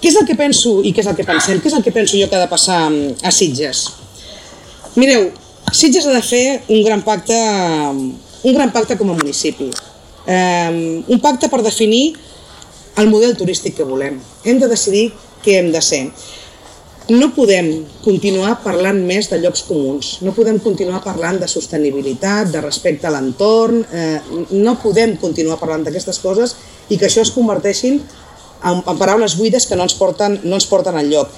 Què 0.00 0.12
és 0.12 0.16
el 0.20 0.26
que 0.28 0.36
penso 0.36 0.80
i 0.84 0.92
què 0.92 1.00
és 1.04 1.08
el 1.08 1.16
que 1.16 1.24
pensem? 1.24 1.60
Què 1.60 1.72
és 1.72 1.76
el 1.78 1.84
que 1.84 1.94
penso 1.94 2.20
jo 2.20 2.28
que 2.28 2.36
ha 2.36 2.44
de 2.44 2.52
passar 2.52 2.82
a 2.88 3.32
Sitges? 3.32 4.05
Mireu, 4.96 5.26
Sitges 5.76 6.06
ha 6.08 6.12
de 6.14 6.22
fer 6.24 6.62
un 6.72 6.80
gran 6.80 7.02
pacte, 7.04 7.36
un 7.36 8.54
gran 8.56 8.70
pacte 8.72 8.96
com 8.96 9.10
a 9.12 9.16
municipi. 9.18 9.68
Eh, 10.24 11.02
un 11.12 11.20
pacte 11.20 11.50
per 11.52 11.60
definir 11.60 12.14
el 12.96 13.10
model 13.12 13.36
turístic 13.36 13.76
que 13.76 13.84
volem. 13.84 14.16
Hem 14.44 14.62
de 14.62 14.70
decidir 14.70 15.10
què 15.44 15.58
hem 15.58 15.68
de 15.74 15.82
ser. 15.84 16.06
No 17.12 17.28
podem 17.36 17.68
continuar 18.02 18.54
parlant 18.64 19.02
més 19.06 19.28
de 19.30 19.36
llocs 19.42 19.66
comuns, 19.68 20.14
no 20.24 20.32
podem 20.34 20.56
continuar 20.64 21.02
parlant 21.04 21.36
de 21.38 21.46
sostenibilitat, 21.46 22.48
de 22.54 22.62
respecte 22.64 23.06
a 23.06 23.12
l'entorn, 23.14 23.84
eh, 23.92 24.16
no 24.56 24.78
podem 24.80 25.14
continuar 25.20 25.60
parlant 25.60 25.84
d'aquestes 25.84 26.18
coses 26.24 26.56
i 26.88 26.96
que 26.96 27.06
això 27.06 27.20
es 27.20 27.34
converteixin 27.36 28.00
en, 28.00 28.80
en 28.80 28.96
paraules 28.96 29.36
buides 29.36 29.68
que 29.68 29.76
no 29.76 29.84
ens 29.84 29.94
porten, 29.94 30.40
no 30.42 30.56
ens 30.56 30.66
porten 30.66 30.96
al 30.96 31.12
lloc. 31.12 31.36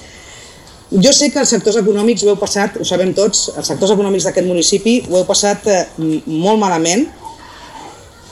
Jo 0.88 1.12
sé 1.12 1.28
que 1.28 1.40
els 1.42 1.50
sectors 1.52 1.76
econòmics 1.82 2.22
ho 2.24 2.30
heu 2.32 2.38
passat, 2.40 2.78
ho 2.80 2.84
sabem 2.88 3.10
tots, 3.16 3.50
els 3.52 3.66
sectors 3.68 3.92
econòmics 3.92 4.24
d'aquest 4.24 4.46
municipi 4.48 4.94
ho 5.10 5.18
heu 5.18 5.26
passat 5.28 5.66
eh, 5.68 5.82
molt 5.98 6.60
malament 6.62 7.04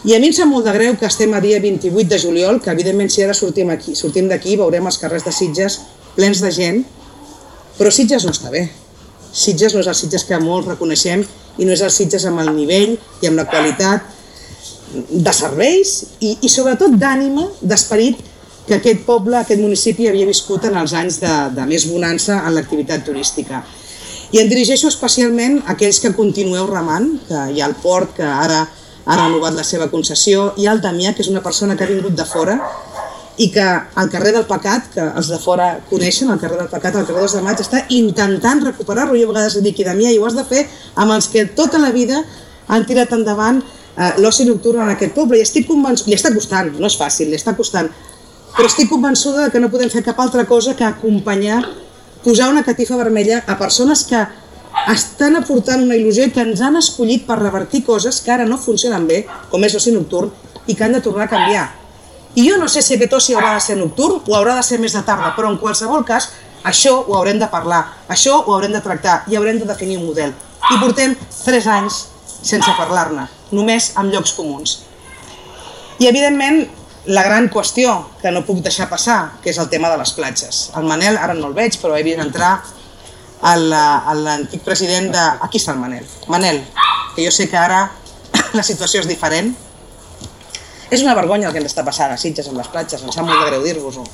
i 0.07 0.15
a 0.15 0.21
mi 0.23 0.29
em 0.31 0.35
sap 0.37 0.47
molt 0.47 0.65
de 0.65 0.73
greu 0.73 0.95
que 0.97 1.09
estem 1.09 1.33
a 1.35 1.41
dia 1.43 1.59
28 1.61 2.07
de 2.09 2.19
juliol, 2.23 2.61
que 2.63 2.71
evidentment 2.71 3.11
si 3.11 3.25
ara 3.25 3.35
sortim 3.35 3.73
aquí, 3.75 3.97
sortim 3.99 4.29
d'aquí 4.31 4.55
veurem 4.57 4.87
els 4.87 5.01
carrers 5.03 5.25
de 5.27 5.33
Sitges 5.35 5.81
plens 6.15 6.41
de 6.45 6.53
gent, 6.55 6.85
però 7.77 7.91
Sitges 7.91 8.25
no 8.25 8.31
està 8.31 8.53
bé. 8.53 8.69
Sitges 9.35 9.75
no 9.75 9.83
és 9.83 9.89
el 9.91 9.97
Sitges 9.99 10.25
que 10.29 10.39
molts 10.39 10.69
reconeixem 10.71 11.25
i 11.59 11.67
no 11.67 11.75
és 11.75 11.83
el 11.83 11.91
Sitges 11.91 12.25
amb 12.31 12.45
el 12.45 12.53
nivell 12.55 12.95
i 12.95 13.29
amb 13.29 13.41
la 13.41 13.49
qualitat 13.51 14.07
de 15.11 15.35
serveis 15.35 15.97
i, 16.21 16.37
i 16.39 16.49
sobretot 16.55 16.95
d'ànima, 16.97 17.49
d'esperit 17.61 18.23
que 18.67 18.77
aquest 18.81 19.05
poble, 19.07 19.39
aquest 19.39 19.63
municipi 19.63 20.09
havia 20.11 20.27
viscut 20.27 20.67
en 20.67 20.77
els 20.81 20.95
anys 20.99 21.21
de, 21.23 21.35
de 21.55 21.67
més 21.71 21.87
bonança 21.87 22.41
en 22.43 22.55
l'activitat 22.57 23.05
turística. 23.07 23.63
I 24.35 24.41
em 24.43 24.49
dirigeixo 24.51 24.91
especialment 24.91 25.61
a 25.63 25.77
aquells 25.77 26.01
que 26.03 26.11
continueu 26.17 26.67
remant, 26.67 27.13
que 27.29 27.45
hi 27.55 27.63
ha 27.63 27.69
el 27.71 27.77
port 27.83 28.17
que 28.17 28.27
ara 28.27 28.65
ha 29.07 29.17
renovat 29.21 29.55
la 29.55 29.63
seva 29.65 29.87
concessió, 29.93 30.51
i 30.59 30.67
el 30.67 30.83
Damià, 30.83 31.15
que 31.15 31.23
és 31.23 31.31
una 31.31 31.45
persona 31.45 31.77
que 31.77 31.87
ha 31.87 31.93
vingut 31.93 32.17
de 32.19 32.27
fora 32.27 32.59
i 33.39 33.51
que 33.53 33.63
al 33.63 34.11
carrer 34.11 34.33
del 34.35 34.47
Pecat, 34.49 34.89
que 34.95 35.05
els 35.05 35.29
de 35.31 35.39
fora 35.39 35.69
coneixen, 35.91 36.31
al 36.33 36.41
carrer 36.41 36.59
del 36.63 36.71
Pecat, 36.73 36.97
al 36.97 37.07
carrer 37.07 37.23
2 37.23 37.37
de 37.37 37.43
maig, 37.45 37.63
està 37.63 37.85
intentant 37.95 38.65
recuperar-lo. 38.65 39.15
Jo 39.15 39.29
a 39.29 39.35
vegades 39.35 39.59
dic, 39.63 39.85
Damià, 39.87 40.11
i 40.11 40.19
ho 40.19 40.27
has 40.27 40.35
de 40.35 40.45
fer 40.49 40.65
amb 40.97 41.15
els 41.15 41.29
que 41.31 41.45
tota 41.59 41.79
la 41.79 41.93
vida 41.95 42.23
han 42.67 42.87
tirat 42.89 43.13
endavant 43.15 43.61
eh, 43.61 44.13
l'oci 44.25 44.49
nocturn 44.49 44.83
en 44.83 44.95
aquest 44.97 45.15
poble. 45.15 45.39
I 45.39 45.47
estic 45.47 45.69
convençut, 45.69 46.09
li 46.09 46.17
està 46.19 46.33
costant, 46.35 46.73
no 46.81 46.91
és 46.91 46.99
fàcil, 46.99 47.31
li 47.31 47.39
està 47.39 47.55
costant, 47.55 47.93
però 48.57 48.67
estic 48.71 48.89
convençuda 48.89 49.51
que 49.53 49.61
no 49.61 49.69
podem 49.69 49.91
fer 49.93 50.03
cap 50.03 50.19
altra 50.21 50.47
cosa 50.49 50.75
que 50.77 50.85
acompanyar, 50.85 51.61
posar 52.25 52.49
una 52.49 52.65
catifa 52.65 52.97
vermella 52.97 53.43
a 53.47 53.59
persones 53.61 54.05
que 54.09 54.23
estan 54.93 55.37
aportant 55.37 55.83
una 55.85 55.97
il·lusió 55.99 56.31
que 56.33 56.41
ens 56.41 56.63
han 56.65 56.79
escollit 56.81 57.27
per 57.29 57.37
revertir 57.41 57.83
coses 57.85 58.23
que 58.25 58.33
ara 58.33 58.47
no 58.49 58.57
funcionen 58.61 59.05
bé, 59.07 59.25
com 59.51 59.65
és 59.65 59.77
l'oci 59.77 59.93
nocturn, 59.93 60.33
i 60.67 60.75
que 60.75 60.85
han 60.85 60.97
de 60.97 61.03
tornar 61.05 61.27
a 61.27 61.33
canviar. 61.33 61.67
I 62.37 62.49
jo 62.49 62.57
no 62.61 62.69
sé 62.69 62.83
si 62.85 62.97
aquest 62.97 63.15
oci 63.17 63.37
haurà 63.37 63.55
de 63.55 63.63
ser 63.65 63.77
nocturn 63.77 64.25
o 64.25 64.37
haurà 64.37 64.57
de 64.57 64.65
ser 64.67 64.81
més 64.81 64.97
de 64.97 65.05
tarda, 65.05 65.35
però 65.37 65.53
en 65.53 65.61
qualsevol 65.61 66.05
cas, 66.09 66.31
això 66.65 66.97
ho 67.05 67.15
haurem 67.17 67.39
de 67.41 67.49
parlar, 67.53 67.83
això 68.09 68.41
ho 68.41 68.57
haurem 68.57 68.73
de 68.73 68.83
tractar 68.85 69.23
i 69.29 69.37
haurem 69.37 69.61
de 69.61 69.69
definir 69.69 70.01
un 70.01 70.09
model. 70.09 70.35
I 70.73 70.81
portem 70.83 71.15
3 71.45 71.69
anys 71.77 72.03
sense 72.43 72.73
parlar-ne, 72.77 73.29
només 73.53 73.93
amb 73.97 74.13
llocs 74.13 74.35
comuns. 74.37 74.81
I 75.99 76.11
evidentment, 76.11 76.67
la 77.07 77.23
gran 77.23 77.49
qüestió 77.49 77.93
que 78.21 78.33
no 78.35 78.45
puc 78.47 78.59
deixar 78.65 78.89
passar, 78.91 79.39
que 79.43 79.53
és 79.53 79.59
el 79.63 79.69
tema 79.71 79.91
de 79.93 79.99
les 80.01 80.13
platges. 80.17 80.71
El 80.77 80.89
Manel, 80.89 81.19
ara 81.19 81.37
no 81.39 81.51
el 81.51 81.55
veig, 81.55 81.79
però 81.83 81.95
he 81.97 82.03
vist 82.07 82.23
entrar 82.23 82.57
l'antic 83.43 84.65
president 84.67 85.13
de... 85.15 85.25
Aquí 85.47 85.61
està 85.63 85.77
el 85.77 85.81
Manel. 85.83 86.07
Manel, 86.33 86.63
que 87.15 87.25
jo 87.25 87.31
sé 87.31 87.49
que 87.51 87.59
ara 87.61 87.87
la 88.59 88.67
situació 88.67 89.05
és 89.05 89.09
diferent. 89.11 89.55
És 90.91 91.03
una 91.03 91.15
vergonya 91.19 91.49
el 91.49 91.55
que 91.55 91.63
ens 91.63 91.73
està 91.73 91.85
passant 91.87 92.13
a 92.15 92.19
Sitges 92.19 92.49
amb 92.51 92.59
les 92.59 92.71
platges, 92.71 93.03
em 93.03 93.15
sap 93.15 93.27
molt 93.27 93.43
de 93.43 93.51
greu 93.51 93.63
dir-vos-ho. 93.67 94.07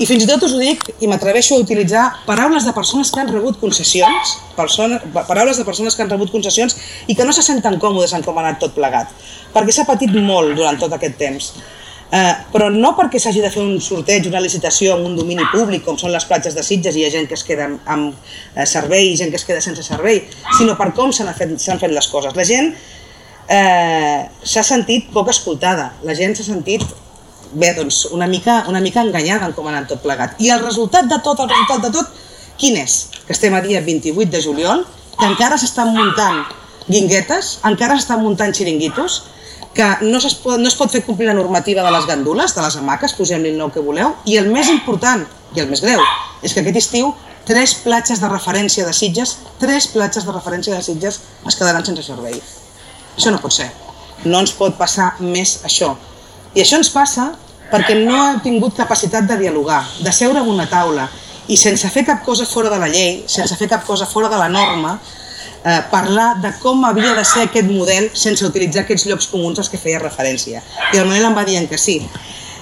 I 0.00 0.06
fins 0.08 0.24
i 0.24 0.26
tot 0.28 0.46
us 0.46 0.54
ho 0.56 0.60
dic 0.62 0.86
i 1.04 1.08
m'atreveixo 1.10 1.58
a 1.58 1.60
utilitzar 1.60 2.04
paraules 2.24 2.64
de 2.64 2.72
persones 2.72 3.10
que 3.12 3.20
han 3.20 3.28
rebut 3.28 3.58
concessions, 3.60 4.36
persones, 4.56 5.02
paraules 5.28 5.58
de 5.60 5.66
persones 5.66 5.94
que 5.94 6.06
han 6.06 6.12
rebut 6.12 6.30
concessions 6.32 6.78
i 7.06 7.16
que 7.18 7.26
no 7.28 7.34
se 7.36 7.44
senten 7.44 7.76
còmodes 7.82 8.14
en 8.16 8.24
com 8.24 8.38
ha 8.38 8.46
anat 8.46 8.62
tot 8.62 8.72
plegat, 8.78 9.12
perquè 9.52 9.74
s'ha 9.76 9.84
patit 9.84 10.14
molt 10.14 10.56
durant 10.56 10.80
tot 10.80 10.94
aquest 10.96 11.18
temps. 11.20 11.50
Eh, 12.10 12.34
però 12.50 12.66
no 12.74 12.90
perquè 12.98 13.20
s'hagi 13.22 13.38
de 13.38 13.52
fer 13.54 13.62
un 13.62 13.76
sorteig, 13.78 14.24
una 14.26 14.40
licitació 14.42 14.96
en 14.96 15.04
un 15.06 15.12
domini 15.14 15.44
públic, 15.52 15.84
com 15.86 15.98
són 15.98 16.10
les 16.10 16.24
platges 16.26 16.56
de 16.58 16.64
Sitges, 16.66 16.96
i 16.96 17.04
hi 17.04 17.06
ha 17.06 17.10
gent 17.12 17.28
que 17.30 17.36
es 17.38 17.44
queda 17.46 17.68
amb, 17.68 17.84
amb 17.86 18.56
eh, 18.56 18.66
servei 18.66 19.12
i 19.12 19.18
gent 19.20 19.30
que 19.30 19.38
es 19.38 19.46
queda 19.46 19.62
sense 19.62 19.84
servei, 19.86 20.24
sinó 20.58 20.74
per 20.78 20.90
com 20.96 21.14
s'han 21.14 21.30
fet, 21.38 21.54
fet 21.54 21.94
les 21.94 22.10
coses. 22.10 22.34
La 22.34 22.46
gent 22.48 22.72
eh, 23.46 24.26
s'ha 24.42 24.66
sentit 24.66 25.12
poc 25.14 25.30
escoltada, 25.30 25.92
la 26.02 26.18
gent 26.18 26.34
s'ha 26.34 26.48
sentit 26.50 26.82
bé, 27.52 27.72
doncs, 27.78 28.04
una, 28.10 28.26
mica, 28.26 28.64
una 28.68 28.82
mica 28.82 29.06
enganyada 29.06 29.46
en 29.46 29.54
com 29.54 29.66
ha 29.68 29.74
anat 29.76 29.90
tot 29.94 30.02
plegat. 30.02 30.34
I 30.42 30.50
el 30.50 30.64
resultat 30.66 31.06
de 31.10 31.18
tot, 31.22 31.38
el 31.38 31.50
resultat 31.50 31.86
de 31.86 31.94
tot, 31.94 32.22
quin 32.58 32.78
és? 32.78 33.04
Que 33.26 33.38
estem 33.38 33.54
a 33.54 33.62
dia 33.62 33.86
28 33.86 34.30
de 34.34 34.42
juliol, 34.42 34.82
que 35.14 35.30
encara 35.30 35.58
s'estan 35.58 35.94
muntant 35.94 36.42
guinguetes, 36.90 37.58
encara 37.70 37.98
s'estan 37.98 38.22
muntant 38.22 38.54
xiringuitos, 38.56 39.22
que 39.74 39.86
no, 40.02 40.18
es 40.18 40.34
pot, 40.34 40.58
no 40.58 40.68
es 40.68 40.76
pot 40.76 40.90
fer 40.90 41.02
complir 41.06 41.28
la 41.28 41.36
normativa 41.38 41.82
de 41.86 41.90
les 41.94 42.06
gandules, 42.06 42.54
de 42.54 42.62
les 42.64 42.76
hamaques, 42.76 43.14
posem-li 43.18 43.52
el 43.52 43.58
nou 43.60 43.70
que 43.70 43.82
voleu, 43.84 44.16
i 44.26 44.36
el 44.40 44.50
més 44.50 44.70
important, 44.72 45.22
i 45.54 45.62
el 45.62 45.70
més 45.70 45.82
greu, 45.84 46.02
és 46.42 46.54
que 46.54 46.64
aquest 46.64 46.80
estiu 46.80 47.12
tres 47.46 47.74
platges 47.84 48.20
de 48.22 48.28
referència 48.30 48.86
de 48.86 48.94
Sitges, 48.94 49.36
tres 49.60 49.88
platges 49.90 50.26
de 50.26 50.34
referència 50.34 50.74
de 50.74 50.82
Sitges 50.82 51.20
es 51.46 51.58
quedaran 51.58 51.86
sense 51.86 52.04
servei. 52.06 52.40
Això 53.16 53.32
no 53.32 53.40
pot 53.42 53.54
ser. 53.54 53.70
No 54.24 54.42
ens 54.42 54.52
pot 54.56 54.76
passar 54.78 55.14
més 55.20 55.60
això. 55.64 55.94
I 56.54 56.62
això 56.64 56.78
ens 56.80 56.90
passa 56.92 57.30
perquè 57.70 57.96
no 58.02 58.18
hem 58.26 58.40
tingut 58.44 58.76
capacitat 58.76 59.28
de 59.30 59.38
dialogar, 59.38 59.84
de 60.02 60.12
seure 60.12 60.42
en 60.42 60.50
una 60.50 60.66
taula, 60.70 61.06
i 61.50 61.56
sense 61.58 61.88
fer 61.90 62.04
cap 62.06 62.22
cosa 62.26 62.46
fora 62.46 62.70
de 62.70 62.78
la 62.78 62.88
llei, 62.90 63.24
sense 63.30 63.56
fer 63.58 63.68
cap 63.70 63.86
cosa 63.86 64.06
fora 64.06 64.28
de 64.30 64.38
la 64.38 64.48
norma, 64.50 64.98
eh, 65.64 65.80
parlar 65.90 66.34
de 66.42 66.52
com 66.62 66.84
havia 66.84 67.14
de 67.16 67.24
ser 67.24 67.46
aquest 67.48 67.68
model 67.70 68.10
sense 68.14 68.44
utilitzar 68.46 68.84
aquests 68.84 69.06
llocs 69.10 69.30
comuns 69.32 69.58
als 69.58 69.70
que 69.72 69.80
feia 69.80 70.00
referència. 70.02 70.62
I 70.94 71.00
el 71.02 71.08
Manel 71.08 71.30
em 71.30 71.36
va 71.36 71.46
dient 71.48 71.68
que 71.70 71.78
sí. 71.78 72.00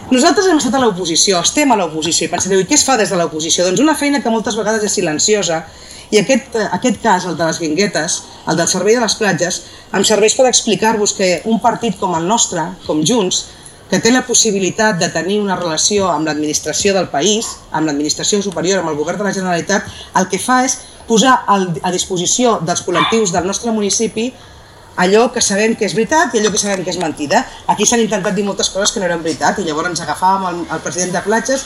Nosaltres 0.08 0.46
hem 0.48 0.56
estat 0.56 0.78
a 0.78 0.80
l'oposició, 0.80 1.42
estem 1.44 1.72
a 1.72 1.76
l'oposició, 1.76 2.26
i 2.26 2.32
pensareu, 2.32 2.62
i 2.62 2.66
què 2.68 2.78
es 2.78 2.84
fa 2.86 2.96
des 2.96 3.10
de 3.12 3.18
l'oposició? 3.20 3.66
Doncs 3.66 3.82
una 3.84 3.94
feina 3.94 4.22
que 4.24 4.32
moltes 4.32 4.56
vegades 4.56 4.86
és 4.88 4.96
silenciosa, 4.96 5.66
i 6.10 6.16
aquest, 6.22 6.54
eh, 6.56 6.68
aquest 6.72 7.02
cas, 7.02 7.26
el 7.28 7.36
de 7.36 7.44
les 7.44 7.58
guinguetes, 7.60 8.22
el 8.48 8.56
del 8.56 8.68
servei 8.68 8.96
de 8.96 9.02
les 9.04 9.14
platges, 9.20 9.60
em 9.92 10.04
serveix 10.04 10.34
per 10.38 10.48
explicar-vos 10.48 11.12
que 11.12 11.42
un 11.44 11.60
partit 11.60 11.98
com 12.00 12.16
el 12.16 12.26
nostre, 12.26 12.64
com 12.86 13.04
Junts, 13.04 13.44
que 13.90 14.00
té 14.00 14.10
la 14.12 14.24
possibilitat 14.24 14.98
de 15.00 15.08
tenir 15.12 15.38
una 15.40 15.56
relació 15.56 16.08
amb 16.12 16.28
l'administració 16.28 16.94
del 16.96 17.08
país, 17.12 17.46
amb 17.70 17.88
l'administració 17.88 18.40
superior, 18.44 18.80
amb 18.80 18.92
el 18.92 18.96
govern 18.96 19.20
de 19.20 19.28
la 19.28 19.34
Generalitat, 19.36 19.88
el 20.16 20.28
que 20.28 20.40
fa 20.40 20.62
és 20.64 20.78
posar 21.08 21.40
a 21.48 21.90
disposició 21.94 22.58
dels 22.62 22.84
col·lectius 22.86 23.32
del 23.34 23.48
nostre 23.48 23.72
municipi 23.72 24.28
allò 24.98 25.28
que 25.32 25.40
sabem 25.40 25.76
que 25.78 25.86
és 25.86 25.94
veritat 25.94 26.34
i 26.34 26.40
allò 26.40 26.50
que 26.50 26.58
sabem 26.58 26.82
que 26.84 26.90
és 26.90 26.98
mentida. 26.98 27.44
Aquí 27.70 27.86
s'han 27.86 28.02
intentat 28.02 28.34
dir 28.34 28.44
moltes 28.44 28.70
coses 28.74 28.92
que 28.92 29.00
no 29.00 29.06
eren 29.06 29.22
veritat 29.22 29.60
i 29.62 29.66
llavors 29.66 29.92
ens 29.92 30.02
agafàvem 30.02 30.48
el, 30.50 30.64
el 30.74 30.82
president 30.82 31.14
de 31.14 31.22
platges 31.22 31.64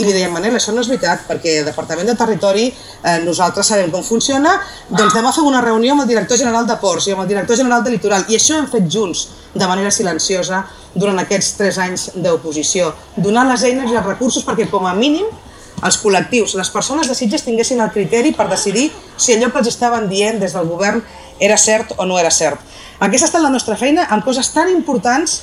i 0.00 0.06
li 0.06 0.12
dèiem, 0.14 0.32
Manel, 0.32 0.56
això 0.56 0.72
no 0.72 0.80
és 0.80 0.88
veritat, 0.88 1.26
perquè 1.28 1.58
el 1.60 1.66
Departament 1.68 2.08
de 2.08 2.16
Territori 2.16 2.64
eh, 2.70 3.18
nosaltres 3.26 3.68
sabem 3.68 3.90
com 3.92 4.04
funciona, 4.06 4.54
doncs 4.88 5.12
demà 5.12 5.32
fem 5.36 5.46
una 5.46 5.60
reunió 5.60 5.92
amb 5.92 6.06
el 6.06 6.08
director 6.08 6.40
general 6.40 6.66
de 6.68 6.78
Ports 6.80 7.08
i 7.08 7.14
amb 7.14 7.24
el 7.24 7.28
director 7.28 7.60
general 7.60 7.84
de 7.84 7.92
Litoral, 7.92 8.24
i 8.32 8.38
això 8.38 8.56
hem 8.56 8.70
fet 8.72 8.88
junts, 8.88 9.26
de 9.52 9.68
manera 9.68 9.92
silenciosa, 9.92 10.62
durant 10.94 11.20
aquests 11.20 11.52
tres 11.58 11.78
anys 11.80 12.08
d'oposició. 12.16 12.88
Donar 13.16 13.44
les 13.50 13.66
eines 13.68 13.92
i 13.92 13.98
els 14.00 14.06
recursos 14.06 14.46
perquè, 14.48 14.70
com 14.72 14.88
a 14.88 14.94
mínim, 14.96 15.28
els 15.82 15.98
col·lectius, 16.02 16.54
les 16.58 16.70
persones 16.70 17.08
de 17.10 17.14
Sitges 17.18 17.44
tinguessin 17.46 17.80
el 17.82 17.90
criteri 17.94 18.32
per 18.36 18.48
decidir 18.50 18.90
si 19.16 19.34
allò 19.34 19.50
que 19.52 19.62
els 19.62 19.70
estaven 19.72 20.08
dient 20.10 20.38
des 20.40 20.54
del 20.54 20.68
govern 20.70 21.02
era 21.40 21.58
cert 21.58 21.96
o 21.96 22.06
no 22.06 22.18
era 22.18 22.30
cert. 22.30 22.60
Aquesta 23.00 23.26
ha 23.26 23.30
estat 23.32 23.42
la 23.42 23.50
nostra 23.50 23.76
feina 23.76 24.06
amb 24.14 24.24
coses 24.24 24.52
tan 24.54 24.70
importants 24.70 25.42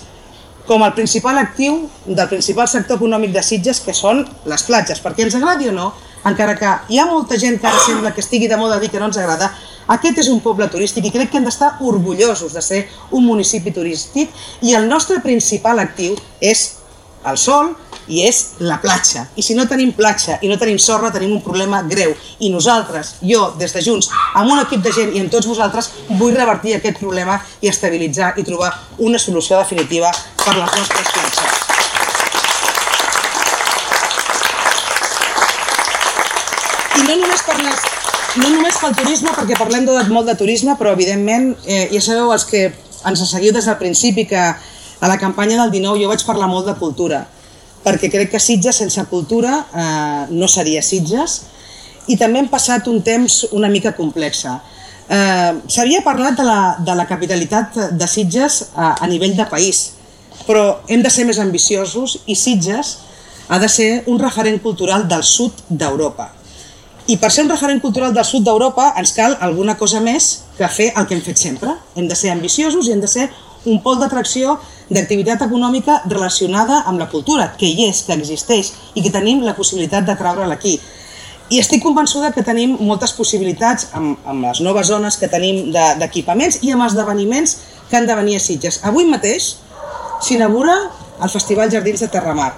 com 0.70 0.84
el 0.86 0.94
principal 0.94 1.38
actiu 1.42 1.90
del 2.06 2.30
principal 2.30 2.68
sector 2.70 3.00
econòmic 3.00 3.34
de 3.34 3.42
Sitges, 3.44 3.82
que 3.82 3.96
són 3.98 4.22
les 4.46 4.64
platges. 4.68 5.02
Perquè 5.02 5.26
ens 5.26 5.36
agradi 5.36 5.68
o 5.72 5.74
no, 5.74 5.90
encara 6.30 6.56
que 6.60 6.72
hi 6.94 7.00
ha 7.02 7.08
molta 7.10 7.40
gent 7.42 7.58
que 7.60 7.68
ara 7.68 7.82
sembla 7.82 8.14
que 8.14 8.22
estigui 8.22 8.48
de 8.48 8.58
moda 8.60 8.80
dir 8.80 8.92
que 8.94 9.02
no 9.02 9.10
ens 9.10 9.18
agrada, 9.18 9.50
aquest 9.90 10.22
és 10.22 10.30
un 10.30 10.44
poble 10.46 10.68
turístic 10.70 11.08
i 11.10 11.12
crec 11.12 11.32
que 11.32 11.40
hem 11.40 11.48
d'estar 11.48 11.72
orgullosos 11.82 12.54
de 12.54 12.62
ser 12.62 12.84
un 13.10 13.26
municipi 13.26 13.74
turístic 13.74 14.30
i 14.62 14.76
el 14.78 14.86
nostre 14.88 15.18
principal 15.26 15.82
actiu 15.82 16.14
és 16.40 16.79
el 17.28 17.38
sol 17.38 17.74
i 18.10 18.24
és 18.26 18.40
la 18.66 18.80
platja. 18.82 19.26
I 19.38 19.44
si 19.46 19.56
no 19.56 19.68
tenim 19.70 19.92
platja 19.96 20.40
i 20.42 20.50
no 20.50 20.58
tenim 20.58 20.80
sorra, 20.82 21.12
tenim 21.14 21.36
un 21.36 21.44
problema 21.46 21.82
greu. 21.88 22.16
I 22.40 22.50
nosaltres, 22.50 23.16
jo, 23.22 23.52
des 23.60 23.74
de 23.76 23.84
Junts, 23.86 24.10
amb 24.34 24.52
un 24.52 24.62
equip 24.64 24.82
de 24.86 24.94
gent 24.96 25.14
i 25.14 25.22
amb 25.22 25.32
tots 25.32 25.48
vosaltres, 25.50 25.92
vull 26.18 26.36
revertir 26.36 26.76
aquest 26.78 27.00
problema 27.02 27.38
i 27.62 27.70
estabilitzar 27.70 28.34
i 28.38 28.46
trobar 28.48 28.72
una 28.98 29.22
solució 29.22 29.60
definitiva 29.62 30.12
per 30.44 30.56
les 30.58 30.74
nostres 30.80 31.14
platges. 31.14 31.68
I 37.00 37.06
no 37.06 37.16
només 37.22 37.46
per 37.46 37.60
les, 37.62 37.86
no 38.42 38.50
només 38.56 38.82
pel 38.82 38.98
turisme, 38.98 39.38
perquè 39.38 39.58
parlem 39.60 39.86
de, 39.86 40.02
molt 40.10 40.28
de 40.30 40.38
turisme, 40.40 40.76
però 40.82 40.98
evidentment, 40.98 41.54
eh, 41.66 41.88
ja 41.94 42.02
sabeu 42.02 42.34
els 42.34 42.46
que 42.50 42.68
ens 43.06 43.24
seguiu 43.30 43.54
des 43.56 43.70
del 43.70 43.78
principi 43.80 44.26
que 44.28 44.50
a 45.00 45.08
la 45.08 45.18
campanya 45.18 45.62
del 45.64 45.72
19 45.72 46.02
jo 46.04 46.10
vaig 46.12 46.26
parlar 46.28 46.50
molt 46.52 46.68
de 46.68 46.76
cultura 46.80 47.26
perquè 47.84 48.10
crec 48.12 48.34
que 48.34 48.42
Sitges 48.42 48.82
sense 48.82 49.04
cultura 49.10 49.54
eh, 49.72 50.26
no 50.32 50.48
seria 50.52 50.84
Sitges 50.84 51.40
i 52.10 52.18
també 52.18 52.42
hem 52.42 52.50
passat 52.52 52.88
un 52.90 53.02
temps 53.06 53.44
una 53.54 53.70
mica 53.70 53.94
complexa. 53.96 54.58
Eh, 55.10 55.52
S'havia 55.70 56.02
parlat 56.06 56.38
de 56.38 56.46
la, 56.46 56.62
de 56.86 56.96
la 56.98 57.06
capitalitat 57.10 57.78
de 57.98 58.08
Sitges 58.10 58.64
a, 58.76 58.96
a 58.98 59.08
nivell 59.08 59.36
de 59.38 59.46
país, 59.50 59.92
però 60.48 60.82
hem 60.90 61.04
de 61.06 61.12
ser 61.14 61.28
més 61.30 61.40
ambiciosos 61.40 62.20
i 62.26 62.36
Sitges 62.36 62.98
ha 63.50 63.60
de 63.62 63.70
ser 63.70 63.90
un 64.08 64.20
referent 64.22 64.60
cultural 64.62 65.08
del 65.10 65.24
sud 65.26 65.64
d'Europa. 65.70 66.30
I 67.10 67.16
per 67.18 67.32
ser 67.34 67.48
un 67.48 67.50
referent 67.50 67.80
cultural 67.82 68.14
del 68.14 68.26
sud 68.26 68.44
d'Europa 68.46 68.92
ens 69.02 69.16
cal 69.16 69.38
alguna 69.42 69.74
cosa 69.78 70.02
més 70.02 70.44
que 70.58 70.68
fer 70.70 70.92
el 70.96 71.08
que 71.10 71.18
hem 71.18 71.24
fet 71.26 71.42
sempre. 71.42 71.74
Hem 71.98 72.10
de 72.10 72.18
ser 72.18 72.30
ambiciosos 72.34 72.86
i 72.86 72.94
hem 72.94 73.02
de 73.02 73.10
ser 73.10 73.30
un 73.66 73.82
pol 73.82 73.98
d'atracció 74.00 74.60
d'activitat 74.90 75.44
econòmica 75.46 76.02
relacionada 76.10 76.84
amb 76.90 77.00
la 77.00 77.10
cultura, 77.10 77.52
que 77.58 77.68
hi 77.70 77.90
és, 77.90 78.04
que 78.08 78.16
existeix 78.18 78.74
i 78.96 79.04
que 79.06 79.14
tenim 79.14 79.44
la 79.46 79.56
possibilitat 79.58 80.08
de 80.08 80.16
treure'l 80.18 80.52
aquí. 80.56 80.80
I 81.50 81.60
estic 81.62 81.82
convençuda 81.82 82.32
que 82.34 82.46
tenim 82.46 82.76
moltes 82.86 83.14
possibilitats 83.18 83.90
amb, 83.98 84.18
amb 84.26 84.46
les 84.46 84.62
noves 84.62 84.90
zones 84.90 85.18
que 85.18 85.30
tenim 85.30 85.72
d'equipaments 85.74 86.60
de, 86.60 86.68
i 86.68 86.74
amb 86.76 86.86
esdeveniments 86.86 87.56
que 87.90 87.98
han 87.98 88.06
de 88.06 88.18
venir 88.18 88.38
a 88.38 88.42
Sitges. 88.44 88.82
Avui 88.86 89.08
mateix 89.10 89.56
s'inaugura 90.22 90.76
el 91.24 91.30
Festival 91.34 91.72
Jardins 91.74 92.06
de 92.06 92.10
Terramar. 92.14 92.52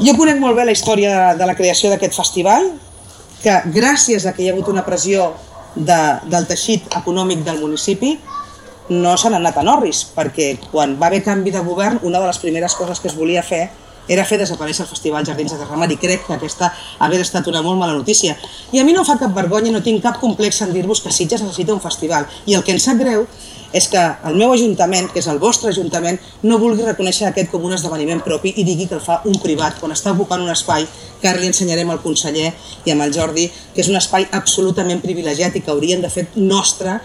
Jo 0.00 0.14
conec 0.16 0.38
molt 0.40 0.56
bé 0.56 0.64
la 0.68 0.76
història 0.76 1.12
de, 1.12 1.38
de 1.40 1.48
la 1.48 1.56
creació 1.56 1.90
d'aquest 1.92 2.16
festival, 2.16 2.68
que 3.40 3.56
gràcies 3.72 4.26
a 4.26 4.34
que 4.36 4.44
hi 4.44 4.50
ha 4.50 4.54
hagut 4.54 4.68
una 4.68 4.84
pressió 4.84 5.32
de, 5.74 6.00
del 6.28 6.46
teixit 6.48 6.88
econòmic 7.00 7.44
del 7.46 7.60
municipi, 7.62 8.18
no 8.90 9.14
s'han 9.16 9.38
anat 9.38 9.60
a 9.60 9.62
Norris, 9.66 10.02
perquè 10.16 10.56
quan 10.70 10.96
va 11.00 11.06
haver 11.08 11.22
canvi 11.22 11.54
de 11.54 11.62
govern, 11.62 12.00
una 12.02 12.18
de 12.18 12.26
les 12.26 12.42
primeres 12.42 12.74
coses 12.74 13.00
que 13.00 13.08
es 13.08 13.16
volia 13.16 13.42
fer 13.46 13.68
era 14.10 14.24
fer 14.26 14.40
desaparèixer 14.40 14.82
el 14.82 14.90
Festival 14.90 15.26
Jardins 15.26 15.52
de 15.54 15.58
Terramar 15.60 15.86
i 15.92 15.98
crec 16.00 16.24
que 16.26 16.34
aquesta 16.34 16.72
hagués 16.98 17.22
estat 17.28 17.46
una 17.46 17.62
molt 17.62 17.78
mala 17.78 17.94
notícia. 17.94 18.34
I 18.74 18.80
a 18.80 18.84
mi 18.84 18.92
no 18.96 19.04
fa 19.06 19.14
cap 19.20 19.30
vergonya, 19.36 19.70
no 19.70 19.84
tinc 19.86 20.02
cap 20.02 20.18
complex 20.18 20.62
en 20.66 20.74
dir-vos 20.74 21.02
que 21.04 21.12
Sitges 21.14 21.44
necessita 21.44 21.76
un 21.76 21.80
festival. 21.80 22.26
I 22.46 22.58
el 22.58 22.64
que 22.66 22.74
ens 22.74 22.88
sap 22.88 22.98
greu 22.98 23.26
és 23.72 23.86
que 23.86 24.00
el 24.26 24.34
meu 24.34 24.50
ajuntament, 24.50 25.06
que 25.12 25.20
és 25.22 25.28
el 25.30 25.38
vostre 25.38 25.70
ajuntament, 25.70 26.18
no 26.42 26.58
vulgui 26.58 26.82
reconèixer 26.82 27.28
aquest 27.28 27.52
com 27.52 27.62
un 27.68 27.76
esdeveniment 27.76 28.24
propi 28.26 28.50
i 28.56 28.66
digui 28.66 28.88
que 28.90 28.98
el 28.98 29.04
fa 29.04 29.20
un 29.30 29.38
privat 29.38 29.78
quan 29.78 29.94
està 29.94 30.10
ocupant 30.10 30.42
un 30.42 30.50
espai 30.50 30.88
que 31.20 31.30
ara 31.30 31.38
li 31.38 31.46
ensenyarem 31.46 31.94
al 31.94 32.02
conseller 32.02 32.50
i 32.84 32.90
amb 32.90 33.06
el 33.06 33.14
Jordi, 33.14 33.46
que 33.74 33.84
és 33.84 33.92
un 33.92 34.00
espai 34.00 34.26
absolutament 34.34 34.98
privilegiat 35.04 35.54
i 35.54 35.62
que 35.62 35.70
haurien 35.70 36.02
de 36.02 36.10
fer 36.10 36.26
nostre 36.34 36.98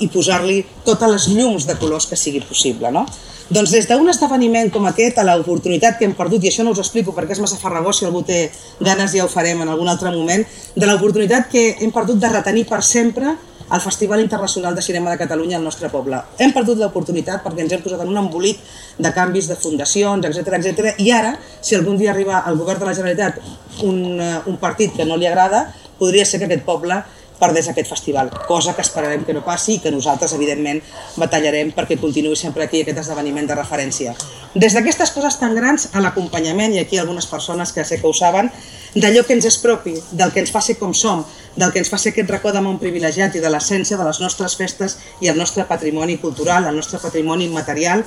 i 0.00 0.08
posar-li 0.08 0.62
totes 0.86 1.10
les 1.10 1.28
llums 1.36 1.66
de 1.68 1.76
colors 1.80 2.08
que 2.08 2.16
sigui 2.16 2.40
possible. 2.46 2.90
No? 2.94 3.06
Doncs 3.52 3.72
des 3.74 3.86
d'un 3.88 4.08
esdeveniment 4.08 4.70
com 4.72 4.86
aquest, 4.88 5.18
a 5.18 5.24
l'oportunitat 5.26 5.98
que 5.98 6.06
hem 6.06 6.14
perdut, 6.16 6.44
i 6.44 6.48
això 6.48 6.64
no 6.64 6.72
us 6.72 6.80
explico 6.80 7.12
perquè 7.12 7.34
és 7.36 7.40
massa 7.42 7.58
farragós, 7.60 7.98
si 7.98 8.06
algú 8.08 8.22
té 8.24 8.46
ganes 8.80 9.12
ja 9.12 9.26
ho 9.26 9.28
farem 9.28 9.60
en 9.60 9.68
algun 9.68 9.90
altre 9.92 10.12
moment, 10.14 10.44
de 10.74 10.88
l'oportunitat 10.88 11.50
que 11.52 11.64
hem 11.80 11.92
perdut 11.92 12.22
de 12.22 12.30
retenir 12.32 12.64
per 12.70 12.80
sempre 12.86 13.34
el 13.72 13.80
Festival 13.80 14.20
Internacional 14.20 14.74
de 14.74 14.82
Cinema 14.82 15.10
de 15.10 15.18
Catalunya 15.18 15.56
al 15.56 15.64
nostre 15.64 15.88
poble. 15.88 16.18
Hem 16.38 16.52
perdut 16.52 16.80
l'oportunitat 16.80 17.44
perquè 17.44 17.64
ens 17.64 17.72
hem 17.72 17.84
posat 17.84 18.02
en 18.04 18.10
un 18.12 18.20
embolic 18.20 18.60
de 18.98 19.12
canvis 19.12 19.48
de 19.48 19.56
fundacions, 19.56 20.26
etc 20.28 20.58
etc. 20.58 20.94
i 21.00 21.10
ara, 21.12 21.34
si 21.60 21.76
algun 21.76 21.96
dia 22.00 22.12
arriba 22.12 22.40
al 22.40 22.58
govern 22.60 22.80
de 22.80 22.88
la 22.88 22.94
Generalitat 22.94 23.40
un, 23.82 24.20
eh, 24.20 24.38
un 24.46 24.58
partit 24.60 24.92
que 24.96 25.08
no 25.08 25.16
li 25.16 25.26
agrada, 25.26 25.66
podria 25.98 26.24
ser 26.24 26.40
que 26.40 26.48
aquest 26.50 26.64
poble 26.68 27.00
perdés 27.42 27.68
aquest 27.68 27.90
festival, 27.90 28.30
cosa 28.46 28.76
que 28.76 28.84
esperarem 28.86 29.24
que 29.26 29.34
no 29.34 29.42
passi 29.42 29.76
i 29.76 29.80
que 29.82 29.90
nosaltres, 29.90 30.36
evidentment, 30.36 30.78
batallarem 31.18 31.72
perquè 31.74 31.98
continuï 31.98 32.38
sempre 32.38 32.68
aquí 32.68 32.84
aquest 32.84 33.02
esdeveniment 33.02 33.50
de 33.50 33.58
referència. 33.58 34.14
Des 34.54 34.76
d'aquestes 34.76 35.10
coses 35.10 35.40
tan 35.40 35.56
grans 35.58 35.88
a 35.92 36.02
l'acompanyament, 36.04 36.76
i 36.76 36.82
aquí 36.82 37.00
algunes 37.02 37.26
persones 37.26 37.74
que 37.74 37.84
sé 37.88 37.98
que 37.98 38.06
ho 38.06 38.14
saben, 38.14 38.52
d'allò 38.94 39.24
que 39.26 39.34
ens 39.34 39.48
és 39.48 39.58
propi, 39.58 39.96
del 40.12 40.30
que 40.30 40.44
ens 40.44 40.52
fa 40.54 40.62
ser 40.62 40.78
com 40.78 40.94
som, 40.94 41.24
del 41.56 41.72
que 41.72 41.82
ens 41.82 41.90
fa 41.90 41.98
ser 41.98 42.12
aquest 42.12 42.30
racó 42.30 42.52
de 42.52 42.62
món 42.62 42.78
privilegiat 42.78 43.34
i 43.34 43.42
de 43.42 43.50
l'essència 43.50 43.98
de 43.98 44.06
les 44.06 44.20
nostres 44.22 44.56
festes 44.56 44.98
i 45.20 45.32
el 45.32 45.40
nostre 45.40 45.66
patrimoni 45.66 46.18
cultural, 46.22 46.68
el 46.68 46.76
nostre 46.76 47.00
patrimoni 47.02 47.50
immaterial, 47.50 48.04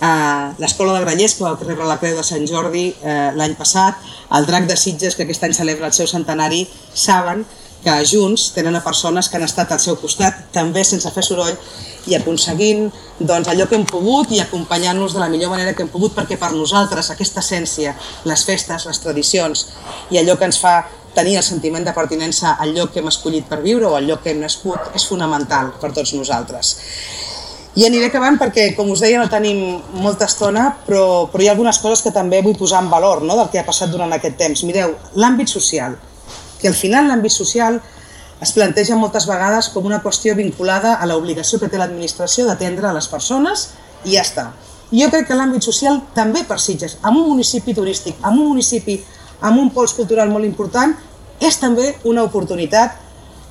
eh, 0.00 0.54
l'Escola 0.58 0.96
de 0.96 1.04
Granyers, 1.04 1.34
que 1.34 1.44
va 1.44 1.56
rebre 1.60 1.86
la 1.86 1.98
Creu 2.00 2.16
de 2.16 2.24
Sant 2.24 2.46
Jordi 2.48 2.88
eh, 3.02 3.30
l'any 3.36 3.56
passat, 3.58 4.00
el 4.36 4.46
Drac 4.46 4.70
de 4.70 4.76
Sitges, 4.76 5.16
que 5.16 5.26
aquest 5.26 5.44
any 5.44 5.56
celebra 5.56 5.90
el 5.90 5.96
seu 5.96 6.08
centenari, 6.10 6.64
saben 6.94 7.44
que 7.84 7.94
junts 8.04 8.50
tenen 8.54 8.76
a 8.76 8.82
persones 8.84 9.28
que 9.28 9.38
han 9.38 9.46
estat 9.46 9.72
al 9.72 9.80
seu 9.80 9.96
costat, 10.00 10.46
també 10.52 10.84
sense 10.84 11.10
fer 11.14 11.24
soroll, 11.24 11.56
i 12.08 12.16
aconseguint 12.16 12.88
doncs, 13.18 13.48
allò 13.48 13.66
que 13.68 13.76
hem 13.76 13.84
pogut 13.88 14.32
i 14.32 14.40
acompanyant-nos 14.40 15.14
de 15.14 15.20
la 15.20 15.28
millor 15.32 15.52
manera 15.52 15.74
que 15.76 15.84
hem 15.84 15.92
pogut, 15.92 16.14
perquè 16.16 16.38
per 16.40 16.52
nosaltres 16.54 17.10
aquesta 17.12 17.44
essència, 17.44 17.94
les 18.24 18.44
festes, 18.48 18.86
les 18.88 19.02
tradicions 19.02 19.66
i 20.10 20.20
allò 20.20 20.38
que 20.38 20.48
ens 20.48 20.60
fa 20.60 20.80
tenir 21.14 21.36
el 21.36 21.44
sentiment 21.44 21.84
de 21.84 21.92
pertinença 21.92 22.54
al 22.60 22.74
lloc 22.74 22.92
que 22.94 23.00
hem 23.02 23.10
escollit 23.10 23.48
per 23.50 23.60
viure 23.64 23.88
o 23.88 23.96
al 23.96 24.06
lloc 24.06 24.22
que 24.24 24.32
hem 24.32 24.40
nascut 24.40 24.94
és 24.94 25.06
fonamental 25.08 25.74
per 25.80 25.92
tots 25.92 26.14
nosaltres. 26.14 26.76
I 27.78 27.84
aniré 27.86 28.08
acabant 28.08 28.34
perquè, 28.38 28.72
com 28.74 28.88
us 28.90 29.02
deia, 29.02 29.20
no 29.20 29.30
tenim 29.30 29.78
molta 30.02 30.26
estona, 30.26 30.64
però, 30.86 31.28
però 31.30 31.42
hi 31.42 31.48
ha 31.48 31.52
algunes 31.54 31.78
coses 31.78 32.02
que 32.02 32.14
també 32.14 32.40
vull 32.42 32.58
posar 32.58 32.82
en 32.82 32.90
valor 32.90 33.22
no?, 33.22 33.36
del 33.38 33.50
que 33.52 33.60
ha 33.60 33.66
passat 33.66 33.92
durant 33.92 34.10
aquest 34.12 34.38
temps. 34.40 34.64
Mireu, 34.66 34.96
l'àmbit 35.14 35.50
social 35.50 35.94
que 36.60 36.68
al 36.68 36.78
final 36.78 37.08
l'àmbit 37.08 37.34
social 37.34 37.80
es 38.40 38.52
planteja 38.56 38.96
moltes 38.96 39.26
vegades 39.28 39.68
com 39.74 39.86
una 39.88 40.00
qüestió 40.04 40.34
vinculada 40.36 40.94
a 40.96 41.06
l'obligació 41.08 41.60
que 41.60 41.68
té 41.68 41.80
l'administració 41.80 42.46
d'atendre 42.48 42.88
a 42.88 42.96
les 42.96 43.08
persones 43.08 43.70
i 44.04 44.16
ja 44.16 44.24
està. 44.24 44.50
Jo 44.90 45.06
crec 45.12 45.28
que 45.28 45.36
l'àmbit 45.38 45.62
social 45.62 46.00
també 46.14 46.42
per 46.48 46.58
Sitges, 46.58 46.96
amb 47.02 47.20
un 47.20 47.28
municipi 47.34 47.74
turístic, 47.76 48.16
amb 48.22 48.40
un 48.40 48.54
municipi 48.54 48.98
amb 49.40 49.60
un 49.60 49.70
pols 49.72 49.94
cultural 49.96 50.28
molt 50.28 50.44
important, 50.44 50.92
és 51.40 51.56
també 51.56 51.94
una 52.04 52.24
oportunitat 52.26 52.96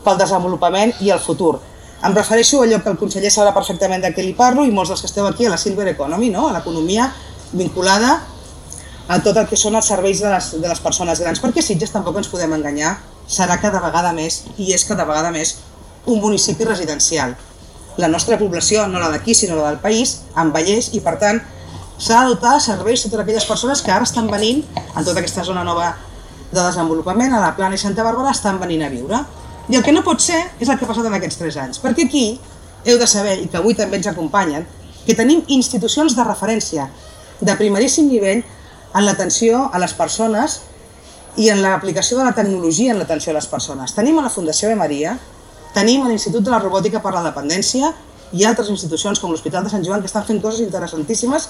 pel 0.06 0.20
desenvolupament 0.20 0.94
i 1.02 1.10
el 1.14 1.22
futur. 1.22 1.58
Em 2.06 2.16
refereixo 2.16 2.62
a 2.62 2.66
allò 2.66 2.80
que 2.84 2.92
el 2.94 3.00
conseller 3.00 3.32
sabrà 3.34 3.52
perfectament 3.56 4.04
de 4.06 4.14
què 4.16 4.24
li 4.24 4.36
parlo 4.38 4.64
i 4.64 4.72
molts 4.72 4.94
dels 4.94 5.02
que 5.04 5.10
esteu 5.10 5.26
aquí 5.28 5.46
a 5.46 5.54
la 5.54 5.58
Silver 5.58 5.88
Economy, 5.92 6.30
no? 6.30 6.48
a 6.48 6.54
l'economia 6.56 7.10
vinculada 7.52 8.20
a 9.10 9.18
tot 9.26 9.38
el 9.42 9.48
que 9.50 9.58
són 9.58 9.74
els 9.74 9.88
serveis 9.90 10.20
de 10.22 10.30
les, 10.30 10.48
de 10.62 10.68
les 10.70 10.80
persones 10.86 11.20
grans, 11.20 11.40
perquè 11.42 11.64
Sitges 11.66 11.90
tampoc 11.90 12.20
ens 12.20 12.28
podem 12.30 12.52
enganyar, 12.54 12.94
serà 13.26 13.56
cada 13.58 13.82
vegada 13.82 14.12
més, 14.14 14.44
i 14.62 14.70
és 14.76 14.84
cada 14.86 15.06
vegada 15.10 15.32
més, 15.34 15.56
un 16.06 16.20
municipi 16.22 16.68
residencial. 16.68 17.34
La 17.98 18.08
nostra 18.08 18.38
població, 18.38 18.86
no 18.88 19.02
la 19.02 19.10
d'aquí, 19.10 19.34
sinó 19.34 19.58
la 19.58 19.72
del 19.72 19.80
país, 19.82 20.20
envelleix 20.38 20.92
i, 20.94 21.02
per 21.02 21.16
tant, 21.22 21.42
s'ha 21.98 22.22
de 22.22 22.36
dotar 22.36 22.60
serveis 22.62 23.02
a 23.02 23.10
totes 23.10 23.24
aquelles 23.24 23.48
persones 23.50 23.82
que 23.82 23.92
ara 23.92 24.06
estan 24.06 24.30
venint 24.30 24.62
en 24.78 25.02
tota 25.02 25.18
aquesta 25.24 25.44
zona 25.48 25.66
nova 25.66 25.90
de 26.52 26.60
desenvolupament, 26.62 27.34
a 27.34 27.42
la 27.42 27.56
Plana 27.58 27.76
i 27.76 27.82
Santa 27.82 28.06
Bàrbara, 28.06 28.36
estan 28.38 28.62
venint 28.62 28.86
a 28.86 28.92
viure. 28.94 29.24
I 29.74 29.82
el 29.82 29.84
que 29.86 29.94
no 29.96 30.06
pot 30.06 30.22
ser 30.22 30.38
és 30.62 30.70
el 30.70 30.78
que 30.78 30.86
ha 30.86 30.92
passat 30.94 31.10
en 31.10 31.18
aquests 31.18 31.42
tres 31.42 31.58
anys, 31.58 31.82
perquè 31.82 32.06
aquí 32.06 32.24
heu 32.86 33.02
de 33.02 33.10
saber, 33.10 33.40
i 33.42 33.50
que 33.50 33.58
avui 33.58 33.74
també 33.78 33.98
ens 33.98 34.14
acompanyen, 34.14 34.70
que 35.06 35.18
tenim 35.18 35.42
institucions 35.50 36.14
de 36.14 36.30
referència 36.30 36.88
de 37.42 37.58
primeríssim 37.58 38.06
nivell 38.10 38.46
en 38.94 39.06
l'atenció 39.06 39.70
a 39.72 39.80
les 39.82 39.94
persones 39.94 40.60
i 41.38 41.50
en 41.54 41.62
l'aplicació 41.62 42.18
de 42.18 42.26
la 42.26 42.36
tecnologia 42.36 42.94
en 42.94 43.00
l'atenció 43.00 43.32
a 43.32 43.38
les 43.38 43.48
persones. 43.48 43.94
Tenim 43.96 44.20
a 44.20 44.26
la 44.26 44.34
Fundació 44.34 44.70
de 44.70 44.76
Maria, 44.80 45.16
tenim 45.74 46.04
a 46.04 46.10
l'Institut 46.10 46.44
de 46.44 46.52
la 46.52 46.60
Robòtica 46.60 47.02
per 47.04 47.14
la 47.14 47.24
Dependència 47.26 47.94
i 48.34 48.46
altres 48.46 48.70
institucions 48.70 49.20
com 49.22 49.32
l'Hospital 49.32 49.66
de 49.66 49.74
Sant 49.74 49.86
Joan 49.86 50.02
que 50.02 50.10
estan 50.10 50.26
fent 50.26 50.42
coses 50.42 50.62
interessantíssimes 50.66 51.50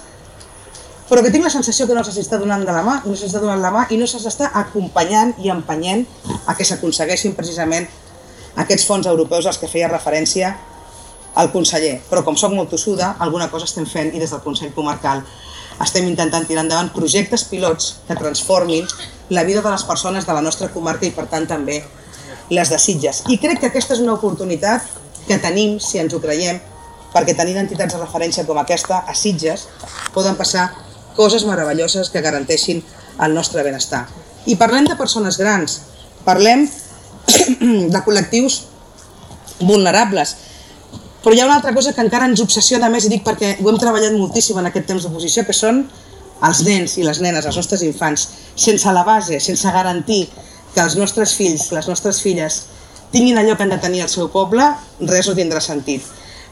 però 1.09 1.23
que 1.25 1.31
tinc 1.33 1.41
la 1.43 1.49
sensació 1.49 1.87
que 1.89 1.95
no 1.97 2.03
se'ls 2.05 2.19
està 2.21 2.37
donant 2.37 2.61
de 2.61 2.73
la 2.73 2.83
mà, 2.85 2.99
no 3.01 3.15
se'ls 3.15 3.31
està 3.31 3.39
donant 3.41 3.63
la 3.63 3.71
mà 3.73 3.87
i 3.89 3.97
no 3.97 4.05
se'ls 4.07 4.27
està 4.29 4.51
acompanyant 4.53 5.33
i 5.41 5.49
empenyent 5.49 6.05
a 6.45 6.53
que 6.53 6.67
s'aconsegueixin 6.67 7.33
precisament 7.33 7.87
aquests 8.61 8.85
fons 8.85 9.09
europeus 9.09 9.47
als 9.49 9.57
que 9.57 9.69
feia 9.71 9.89
referència 9.89 10.53
al 11.39 11.51
conseller. 11.53 11.99
Però 12.09 12.23
com 12.27 12.37
soc 12.37 12.53
molt 12.55 12.71
tossuda, 12.73 13.15
alguna 13.23 13.47
cosa 13.51 13.69
estem 13.69 13.87
fent 13.87 14.11
i 14.13 14.19
des 14.19 14.33
del 14.33 14.43
Consell 14.43 14.75
Comarcal 14.75 15.23
estem 15.83 16.09
intentant 16.09 16.43
tirar 16.47 16.65
endavant 16.65 16.91
projectes 16.91 17.45
pilots 17.47 17.93
que 18.07 18.17
transformin 18.19 18.87
la 19.31 19.45
vida 19.47 19.61
de 19.63 19.71
les 19.71 19.85
persones 19.87 20.25
de 20.27 20.33
la 20.35 20.41
nostra 20.43 20.67
comarca 20.73 21.07
i 21.07 21.13
per 21.15 21.29
tant 21.31 21.47
també 21.47 21.79
les 22.49 22.71
de 22.73 22.79
Sitges. 22.81 23.23
I 23.31 23.37
crec 23.39 23.61
que 23.61 23.69
aquesta 23.69 23.95
és 23.95 24.03
una 24.03 24.17
oportunitat 24.17 24.83
que 25.27 25.37
tenim, 25.39 25.77
si 25.79 26.01
ens 26.01 26.13
ho 26.13 26.19
creiem, 26.19 26.59
perquè 27.13 27.35
tenint 27.37 27.61
entitats 27.61 27.95
de 27.95 28.01
referència 28.01 28.45
com 28.45 28.59
aquesta 28.59 29.03
a 29.07 29.15
Sitges 29.15 29.67
poden 30.13 30.35
passar 30.35 30.67
coses 31.15 31.45
meravelloses 31.45 32.09
que 32.09 32.23
garanteixin 32.25 32.83
el 33.23 33.33
nostre 33.37 33.63
benestar. 33.63 34.07
I 34.45 34.57
parlem 34.59 34.87
de 34.89 34.97
persones 34.99 35.37
grans, 35.39 35.79
parlem 36.25 36.67
de 37.93 38.03
col·lectius 38.03 38.63
vulnerables, 39.59 40.35
però 41.23 41.35
hi 41.35 41.41
ha 41.41 41.47
una 41.47 41.57
altra 41.59 41.73
cosa 41.75 41.93
que 41.93 42.03
encara 42.05 42.29
ens 42.29 42.41
obsessiona 42.43 42.89
més, 42.89 43.05
i 43.05 43.11
dic 43.11 43.25
perquè 43.25 43.57
ho 43.59 43.71
hem 43.71 43.79
treballat 43.81 44.15
moltíssim 44.15 44.59
en 44.59 44.69
aquest 44.69 44.87
temps 44.87 45.03
d'oposició, 45.03 45.43
que 45.47 45.55
són 45.55 45.83
els 46.47 46.61
nens 46.63 46.95
i 46.97 47.03
les 47.03 47.19
nenes, 47.19 47.45
els 47.45 47.57
nostres 47.59 47.83
infants, 47.83 48.27
sense 48.55 48.93
la 48.95 49.03
base, 49.03 49.39
sense 49.43 49.73
garantir 49.75 50.27
que 50.73 50.83
els 50.83 50.95
nostres 50.95 51.33
fills, 51.35 51.71
les 51.75 51.89
nostres 51.89 52.21
filles, 52.23 52.61
tinguin 53.11 53.39
allò 53.41 53.57
que 53.57 53.65
han 53.65 53.73
de 53.73 53.81
tenir 53.81 54.03
al 54.05 54.11
seu 54.11 54.29
poble, 54.31 54.63
res 55.09 55.27
no 55.27 55.35
tindrà 55.35 55.59
sentit. 55.63 56.05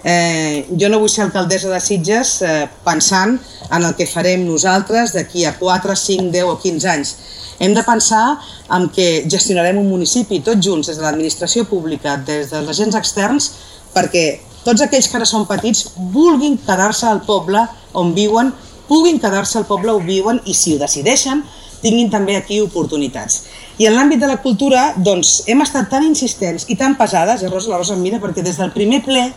Eh, 0.04 0.68
jo 0.78 0.90
no 0.92 1.00
vull 1.02 1.10
ser 1.10 1.24
alcaldessa 1.26 1.72
de 1.72 1.80
Sitges 1.82 2.36
eh, 2.46 2.68
pensant 2.86 3.34
en 3.74 3.84
el 3.84 3.96
que 3.98 4.06
farem 4.08 4.46
nosaltres 4.46 5.14
d'aquí 5.16 5.46
a 5.46 5.56
4, 5.58 5.96
5, 5.96 6.30
10 6.34 6.52
o 6.52 6.58
15 6.62 6.92
anys. 6.92 7.16
Hem 7.60 7.74
de 7.74 7.84
pensar 7.84 8.38
en 8.76 8.86
que 8.94 9.26
gestionarem 9.30 9.80
un 9.82 9.90
municipi 9.90 10.44
tots 10.46 10.62
junts, 10.64 10.92
des 10.92 11.00
de 11.00 11.06
l'administració 11.06 11.66
pública, 11.66 12.18
des 12.28 12.52
dels 12.54 12.70
agents 12.76 13.00
externs, 13.00 13.50
perquè 13.96 14.28
tots 14.68 14.84
aquells 14.84 15.08
que 15.08 15.16
ara 15.16 15.28
són 15.28 15.46
petits 15.48 15.86
vulguin 16.12 16.58
quedar-se 16.60 17.08
al 17.08 17.22
poble 17.24 17.62
on 17.96 18.12
viuen, 18.18 18.52
puguin 18.90 19.22
quedar-se 19.24 19.62
al 19.62 19.68
poble 19.70 19.94
on 19.96 20.04
viuen 20.04 20.42
i 20.44 20.56
si 20.58 20.76
ho 20.76 20.82
decideixen, 20.82 21.46
tinguin 21.80 22.10
també 22.12 22.36
aquí 22.36 22.60
oportunitats. 22.60 23.46
I 23.80 23.88
en 23.88 23.96
l'àmbit 23.96 24.20
de 24.20 24.28
la 24.28 24.40
cultura, 24.44 24.90
doncs, 24.98 25.44
hem 25.48 25.62
estat 25.64 25.88
tan 25.92 26.04
insistents 26.04 26.66
i 26.68 26.76
tan 26.76 26.98
pesades, 27.00 27.44
i 27.44 27.52
Rosa, 27.52 27.72
la 27.72 27.80
Rosa 27.80 27.96
em 27.96 28.04
mira, 28.04 28.20
perquè 28.20 28.44
des 28.44 28.60
del 28.60 28.74
primer 28.76 29.04
ple 29.06 29.30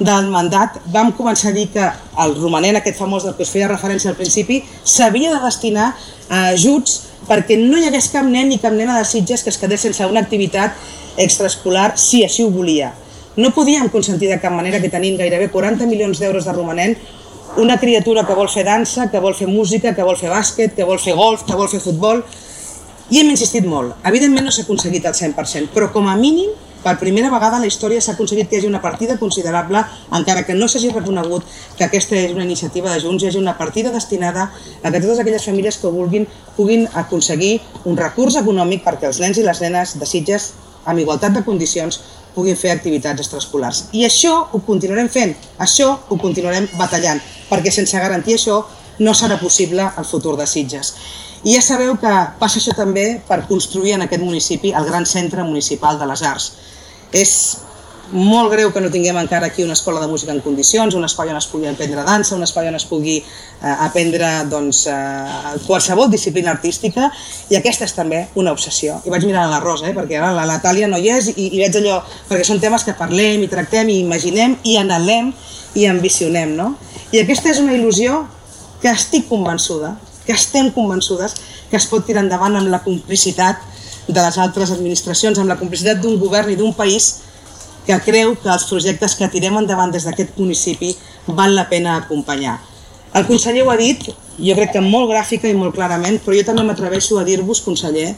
del 0.00 0.30
mandat 0.32 0.78
vam 0.94 1.10
començar 1.12 1.50
a 1.50 1.56
dir 1.56 1.66
que 1.74 1.90
el 2.24 2.36
romanent 2.38 2.78
aquest 2.78 2.96
famós 3.00 3.26
del 3.26 3.34
que 3.36 3.44
es 3.44 3.50
feia 3.52 3.68
referència 3.68 4.08
al 4.12 4.16
principi 4.16 4.62
s'havia 4.84 5.34
de 5.34 5.42
destinar 5.44 5.90
a 6.30 6.46
ajuts 6.54 6.96
perquè 7.28 7.58
no 7.60 7.76
hi 7.76 7.84
hagués 7.90 8.08
cap 8.14 8.24
nen 8.24 8.48
ni 8.48 8.56
cap 8.62 8.72
nena 8.72 8.96
de 8.96 9.04
Sitges 9.04 9.44
que 9.44 9.52
es 9.52 9.60
quedés 9.60 9.84
sense 9.84 10.06
una 10.06 10.22
activitat 10.24 10.72
extraescolar 11.20 11.92
si 12.00 12.24
així 12.24 12.46
ho 12.46 12.54
volia. 12.54 12.94
No 13.36 13.52
podíem 13.54 13.88
consentir 13.88 14.28
de 14.28 14.40
cap 14.42 14.50
manera 14.50 14.80
que 14.82 14.90
tenim 14.90 15.14
gairebé 15.18 15.50
40 15.50 15.86
milions 15.86 16.18
d'euros 16.18 16.44
de 16.44 16.52
romanent 16.52 16.96
una 17.62 17.76
criatura 17.78 18.24
que 18.26 18.34
vol 18.34 18.48
fer 18.50 18.64
dansa, 18.66 19.10
que 19.10 19.20
vol 19.22 19.34
fer 19.34 19.46
música, 19.46 19.94
que 19.94 20.06
vol 20.06 20.16
fer 20.18 20.30
bàsquet, 20.30 20.74
que 20.74 20.86
vol 20.86 20.98
fer 20.98 21.14
golf, 21.14 21.44
que 21.46 21.54
vol 21.58 21.68
fer 21.70 21.80
futbol, 21.82 22.24
i 23.10 23.20
hem 23.20 23.30
insistit 23.30 23.66
molt. 23.66 23.94
Evidentment 24.06 24.46
no 24.46 24.54
s'ha 24.54 24.64
aconseguit 24.66 25.06
al 25.06 25.14
100%, 25.14 25.70
però 25.74 25.90
com 25.94 26.06
a 26.10 26.16
mínim 26.18 26.50
per 26.82 26.96
primera 26.98 27.30
vegada 27.30 27.58
a 27.58 27.60
la 27.60 27.68
història 27.68 28.00
s'ha 28.00 28.14
aconseguit 28.16 28.48
que 28.48 28.56
hi 28.56 28.60
hagi 28.60 28.70
una 28.70 28.80
partida 28.82 29.18
considerable, 29.18 29.82
encara 30.16 30.46
que 30.46 30.54
no 30.54 30.66
s'hagi 30.66 30.90
reconegut 30.94 31.44
que 31.76 31.84
aquesta 31.84 32.16
és 32.16 32.32
una 32.32 32.46
iniciativa 32.46 32.90
de 32.90 33.02
Junts, 33.02 33.22
hi 33.22 33.28
hagi 33.28 33.38
una 33.38 33.58
partida 33.58 33.92
destinada 33.92 34.48
a 34.82 34.90
que 34.90 35.00
totes 35.00 35.20
aquelles 35.20 35.44
famílies 35.44 35.78
que 35.78 35.92
vulguin 35.92 36.26
puguin 36.56 36.88
aconseguir 36.94 37.60
un 37.84 37.98
recurs 37.98 38.38
econòmic 38.40 38.82
perquè 38.86 39.10
els 39.10 39.20
nens 39.20 39.38
i 39.38 39.44
les 39.46 39.60
nenes 39.60 39.98
de 40.00 40.08
Sitges, 40.08 40.52
amb 40.86 41.02
igualtat 41.02 41.36
de 41.36 41.44
condicions, 41.44 42.00
puguin 42.34 42.56
fer 42.56 42.72
activitats 42.74 43.24
extraescolars. 43.24 43.86
I 43.92 44.04
això 44.06 44.34
ho 44.52 44.60
continuarem 44.66 45.08
fent, 45.08 45.34
això 45.58 45.90
ho 46.08 46.18
continuarem 46.20 46.68
batallant, 46.78 47.20
perquè 47.50 47.72
sense 47.74 47.98
garantir 47.98 48.36
això 48.36 48.60
no 49.00 49.14
serà 49.16 49.38
possible 49.40 49.86
el 49.98 50.04
futur 50.04 50.36
de 50.36 50.46
Sitges. 50.46 50.94
I 51.44 51.54
ja 51.56 51.62
sabeu 51.64 51.94
que 51.96 52.12
passa 52.38 52.60
això 52.60 52.74
també 52.76 53.06
per 53.28 53.46
construir 53.48 53.94
en 53.96 54.04
aquest 54.04 54.22
municipi 54.22 54.74
el 54.76 54.84
gran 54.84 55.06
centre 55.08 55.44
municipal 55.44 55.98
de 55.98 56.08
les 56.10 56.22
arts. 56.22 56.52
És 57.12 57.32
molt 58.12 58.50
greu 58.52 58.72
que 58.74 58.80
no 58.82 58.90
tinguem 58.90 59.16
encara 59.20 59.46
aquí 59.46 59.62
una 59.62 59.74
escola 59.74 60.00
de 60.00 60.08
música 60.08 60.32
en 60.32 60.40
condicions, 60.40 60.94
un 60.94 61.04
espai 61.06 61.30
on 61.30 61.38
es 61.38 61.46
pugui 61.46 61.68
aprendre 61.70 62.02
dansa, 62.06 62.34
un 62.36 62.42
espai 62.42 62.68
on 62.68 62.76
es 62.78 62.86
pugui 62.88 63.16
eh, 63.20 63.74
aprendre 63.86 64.28
doncs, 64.50 64.86
eh, 64.90 65.54
qualsevol 65.66 66.10
disciplina 66.10 66.50
artística 66.50 67.10
i 67.50 67.58
aquesta 67.58 67.86
és 67.86 67.94
també 67.94 68.24
una 68.34 68.52
obsessió. 68.56 68.98
I 69.06 69.14
vaig 69.14 69.26
mirar 69.28 69.46
a 69.46 69.52
la 69.52 69.60
Rosa, 69.62 69.88
eh, 69.90 69.94
perquè 69.94 70.18
ara 70.18 70.32
la 70.34 70.48
Natàlia 70.50 70.90
no 70.90 70.98
hi 70.98 71.12
és 71.14 71.30
i, 71.36 71.48
i 71.54 71.62
veig 71.62 71.78
allò, 71.80 72.00
perquè 72.28 72.46
són 72.46 72.60
temes 72.62 72.84
que 72.86 72.96
parlem 72.98 73.46
i 73.46 73.50
tractem 73.52 73.88
i 73.88 74.00
imaginem 74.02 74.58
i 74.64 74.76
anhelem 74.80 75.32
i 75.78 75.86
ambicionem. 75.86 76.56
No? 76.58 76.74
I 77.12 77.22
aquesta 77.22 77.54
és 77.54 77.62
una 77.62 77.76
il·lusió 77.78 78.24
que 78.82 78.90
estic 78.90 79.28
convençuda, 79.28 79.94
que 80.26 80.34
estem 80.34 80.70
convençudes 80.74 81.36
que 81.70 81.78
es 81.78 81.86
pot 81.86 82.02
tirar 82.06 82.24
endavant 82.24 82.58
amb 82.58 82.70
la 82.72 82.82
complicitat 82.82 83.62
de 84.10 84.18
les 84.18 84.38
altres 84.42 84.72
administracions, 84.74 85.38
amb 85.38 85.50
la 85.52 85.58
complicitat 85.60 86.00
d'un 86.02 86.18
govern 86.18 86.50
i 86.50 86.58
d'un 86.58 86.74
país 86.74 87.20
que 87.86 87.98
creu 88.04 88.34
que 88.40 88.50
els 88.52 88.66
projectes 88.68 89.16
que 89.18 89.30
tirem 89.32 89.56
endavant 89.60 89.92
des 89.94 90.06
d'aquest 90.06 90.36
municipi 90.38 90.92
val 91.26 91.56
la 91.56 91.68
pena 91.68 91.96
acompanyar. 91.96 92.58
El 93.14 93.26
conseller 93.26 93.64
ho 93.66 93.72
ha 93.72 93.78
dit, 93.80 94.04
jo 94.38 94.54
crec 94.54 94.76
que 94.76 94.84
molt 94.84 95.10
gràfica 95.10 95.50
i 95.50 95.56
molt 95.58 95.74
clarament, 95.74 96.20
però 96.22 96.36
jo 96.38 96.46
també 96.46 96.62
m'atreveixo 96.66 97.18
a 97.18 97.26
dir-vos, 97.26 97.64
conseller, 97.66 98.12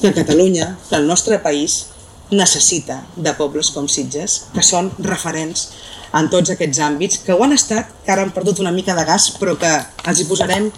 que 0.00 0.12
Catalunya, 0.16 0.76
que 0.88 0.96
el 0.96 1.06
nostre 1.06 1.38
país, 1.38 1.84
necessita 2.30 3.04
de 3.16 3.32
pobles 3.34 3.70
com 3.74 3.88
Sitges, 3.90 4.46
que 4.54 4.62
són 4.62 4.90
referents 5.04 5.68
en 6.16 6.30
tots 6.30 6.50
aquests 6.54 6.80
àmbits, 6.82 7.20
que 7.26 7.34
ho 7.34 7.44
han 7.44 7.54
estat, 7.54 7.90
que 8.04 8.14
ara 8.14 8.24
han 8.26 8.34
perdut 8.34 8.62
una 8.62 8.74
mica 8.74 8.96
de 8.98 9.04
gas, 9.06 9.30
però 9.38 9.56
que 9.58 9.70
els 10.10 10.20
hi 10.20 10.26
posarem 10.30 10.70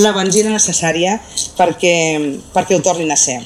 la 0.00 0.14
benzina 0.16 0.54
necessària 0.54 1.18
perquè, 1.58 1.94
perquè 2.54 2.76
ho 2.76 2.84
tornin 2.84 3.12
a 3.12 3.20
ser. 3.20 3.40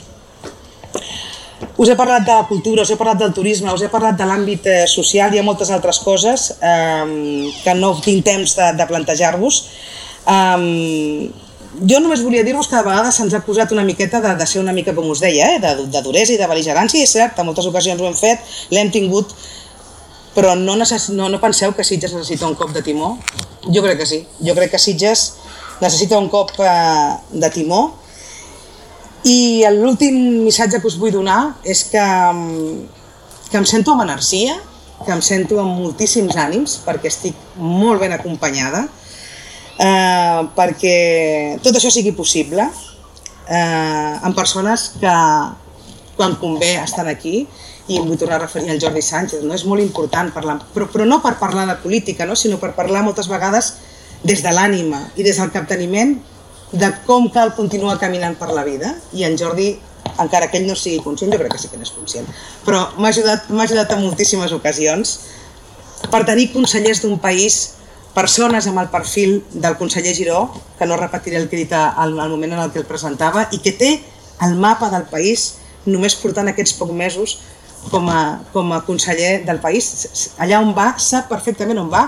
Us 1.76 1.88
he 1.88 1.96
parlat 1.96 2.26
de 2.26 2.34
la 2.34 2.46
cultura, 2.48 2.82
us 2.82 2.90
he 2.90 2.98
parlat 3.00 3.20
del 3.22 3.32
turisme, 3.34 3.72
us 3.72 3.82
he 3.82 3.90
parlat 3.92 4.18
de 4.18 4.26
l'àmbit 4.28 4.66
eh, 4.68 4.82
social, 4.90 5.32
hi 5.32 5.40
ha 5.40 5.46
moltes 5.46 5.70
altres 5.74 6.00
coses 6.04 6.50
eh, 6.60 7.52
que 7.62 7.74
no 7.78 7.94
tinc 8.04 8.24
temps 8.26 8.56
de, 8.58 8.68
de 8.78 8.88
plantejar-vos. 8.90 9.62
Eh, 10.26 11.30
jo 11.80 12.00
només 12.04 12.20
volia 12.20 12.44
dir-vos 12.44 12.68
que 12.68 12.76
de 12.76 12.84
vegades 12.84 13.16
se'ns 13.16 13.32
ha 13.32 13.40
acusat 13.40 13.72
una 13.72 13.84
miqueta 13.84 14.20
de, 14.20 14.34
de 14.36 14.46
ser 14.46 14.60
una 14.60 14.74
mica, 14.76 14.94
com 14.94 15.08
us 15.10 15.22
deia, 15.24 15.54
eh, 15.54 15.60
de, 15.62 15.86
de 15.92 16.02
duresa 16.04 16.34
i 16.34 16.40
de 16.40 16.48
beligerància, 16.50 17.00
i 17.00 17.06
és 17.08 17.14
cert, 17.16 17.38
en 17.38 17.48
moltes 17.48 17.68
ocasions 17.68 18.00
ho 18.00 18.10
hem 18.10 18.18
fet, 18.18 18.44
l'hem 18.70 18.92
tingut, 18.92 19.32
però 20.36 20.52
no, 20.58 20.76
necess... 20.80 21.08
no, 21.16 21.30
no 21.32 21.40
penseu 21.40 21.72
que 21.76 21.84
Sitges 21.84 22.12
necessita 22.16 22.48
un 22.48 22.58
cop 22.60 22.74
de 22.76 22.84
timó? 22.84 23.16
Jo 23.68 23.82
crec 23.84 24.02
que 24.02 24.08
sí, 24.08 24.22
jo 24.44 24.54
crec 24.58 24.74
que 24.74 24.80
Sitges 24.82 25.24
necessita 25.80 26.20
un 26.20 26.28
cop 26.32 26.52
eh, 26.60 27.16
de 27.32 27.50
timó, 27.54 27.82
i 29.28 29.62
l'últim 29.78 30.16
missatge 30.42 30.80
que 30.80 30.88
us 30.90 30.98
vull 30.98 31.14
donar 31.14 31.54
és 31.62 31.84
que, 31.90 32.06
que 33.50 33.58
em 33.60 33.66
sento 33.68 33.94
amb 33.94 34.02
energia, 34.02 34.56
que 35.02 35.12
em 35.14 35.22
sento 35.22 35.60
amb 35.62 35.78
moltíssims 35.78 36.36
ànims, 36.38 36.78
perquè 36.86 37.10
estic 37.10 37.38
molt 37.58 38.02
ben 38.02 38.14
acompanyada, 38.14 38.86
eh, 39.78 40.40
perquè 40.56 40.96
tot 41.62 41.78
això 41.78 41.90
sigui 41.90 42.14
possible, 42.18 42.66
eh, 43.46 44.14
amb 44.22 44.34
persones 44.34 44.90
que 44.98 45.16
quan 46.16 46.36
convé 46.40 46.74
estan 46.82 47.08
aquí, 47.08 47.46
i 47.90 47.98
em 47.98 48.06
vull 48.06 48.18
tornar 48.18 48.38
a 48.38 48.44
referir 48.44 48.70
al 48.70 48.80
Jordi 48.80 49.02
Sánchez, 49.02 49.42
no? 49.42 49.54
és 49.54 49.64
molt 49.66 49.82
important 49.82 50.30
parlar, 50.34 50.60
però, 50.74 50.86
però 50.90 51.06
no 51.06 51.18
per 51.22 51.34
parlar 51.40 51.66
de 51.66 51.78
política, 51.82 52.26
no? 52.26 52.36
sinó 52.38 52.60
per 52.62 52.74
parlar 52.76 53.02
moltes 53.02 53.28
vegades 53.30 53.74
des 54.22 54.42
de 54.44 54.52
l'ànima 54.54 55.08
i 55.18 55.26
des 55.26 55.40
del 55.40 55.50
capteniment 55.50 56.14
de 56.72 56.88
com 57.06 57.28
cal 57.32 57.52
continuar 57.56 57.98
caminant 58.00 58.36
per 58.40 58.48
la 58.52 58.64
vida 58.64 58.94
i 59.12 59.26
en 59.28 59.36
Jordi, 59.38 59.74
encara 60.22 60.48
que 60.50 60.58
ell 60.58 60.66
no 60.66 60.76
sigui 60.76 61.02
conscient, 61.04 61.32
jo 61.32 61.38
crec 61.40 61.52
que 61.54 61.60
sí 61.60 61.70
que 61.72 61.78
n'és 61.80 61.92
conscient, 61.94 62.26
però 62.66 62.86
m'ha 62.96 63.12
ajudat, 63.12 63.48
ajudat 63.48 63.92
en 63.94 64.02
moltíssimes 64.06 64.52
ocasions 64.56 65.18
per 66.10 66.24
tenir 66.28 66.50
consellers 66.52 67.02
d'un 67.04 67.18
país, 67.22 67.78
persones 68.16 68.66
amb 68.68 68.82
el 68.82 68.90
perfil 68.92 69.38
del 69.52 69.76
conseller 69.80 70.14
Giró, 70.16 70.50
que 70.78 70.88
no 70.88 70.98
repetiré 71.00 71.38
el 71.38 71.48
que 71.48 71.56
he 71.56 71.64
dit 71.64 71.72
al, 71.72 72.18
al 72.18 72.32
moment 72.32 72.52
en 72.52 72.64
el 72.64 72.72
que 72.72 72.82
el 72.82 72.88
presentava, 72.88 73.46
i 73.52 73.60
que 73.64 73.72
té 73.72 73.92
el 74.42 74.56
mapa 74.60 74.90
del 74.92 75.06
país 75.08 75.54
només 75.86 76.16
portant 76.18 76.50
aquests 76.50 76.74
pocs 76.78 76.94
mesos 76.94 77.38
com 77.90 78.08
a, 78.10 78.42
com 78.52 78.72
a 78.72 78.82
conseller 78.86 79.42
del 79.46 79.60
país. 79.62 80.32
Allà 80.38 80.60
on 80.62 80.74
va, 80.76 80.92
sap 80.98 81.30
perfectament 81.30 81.80
on 81.82 81.90
va, 81.92 82.06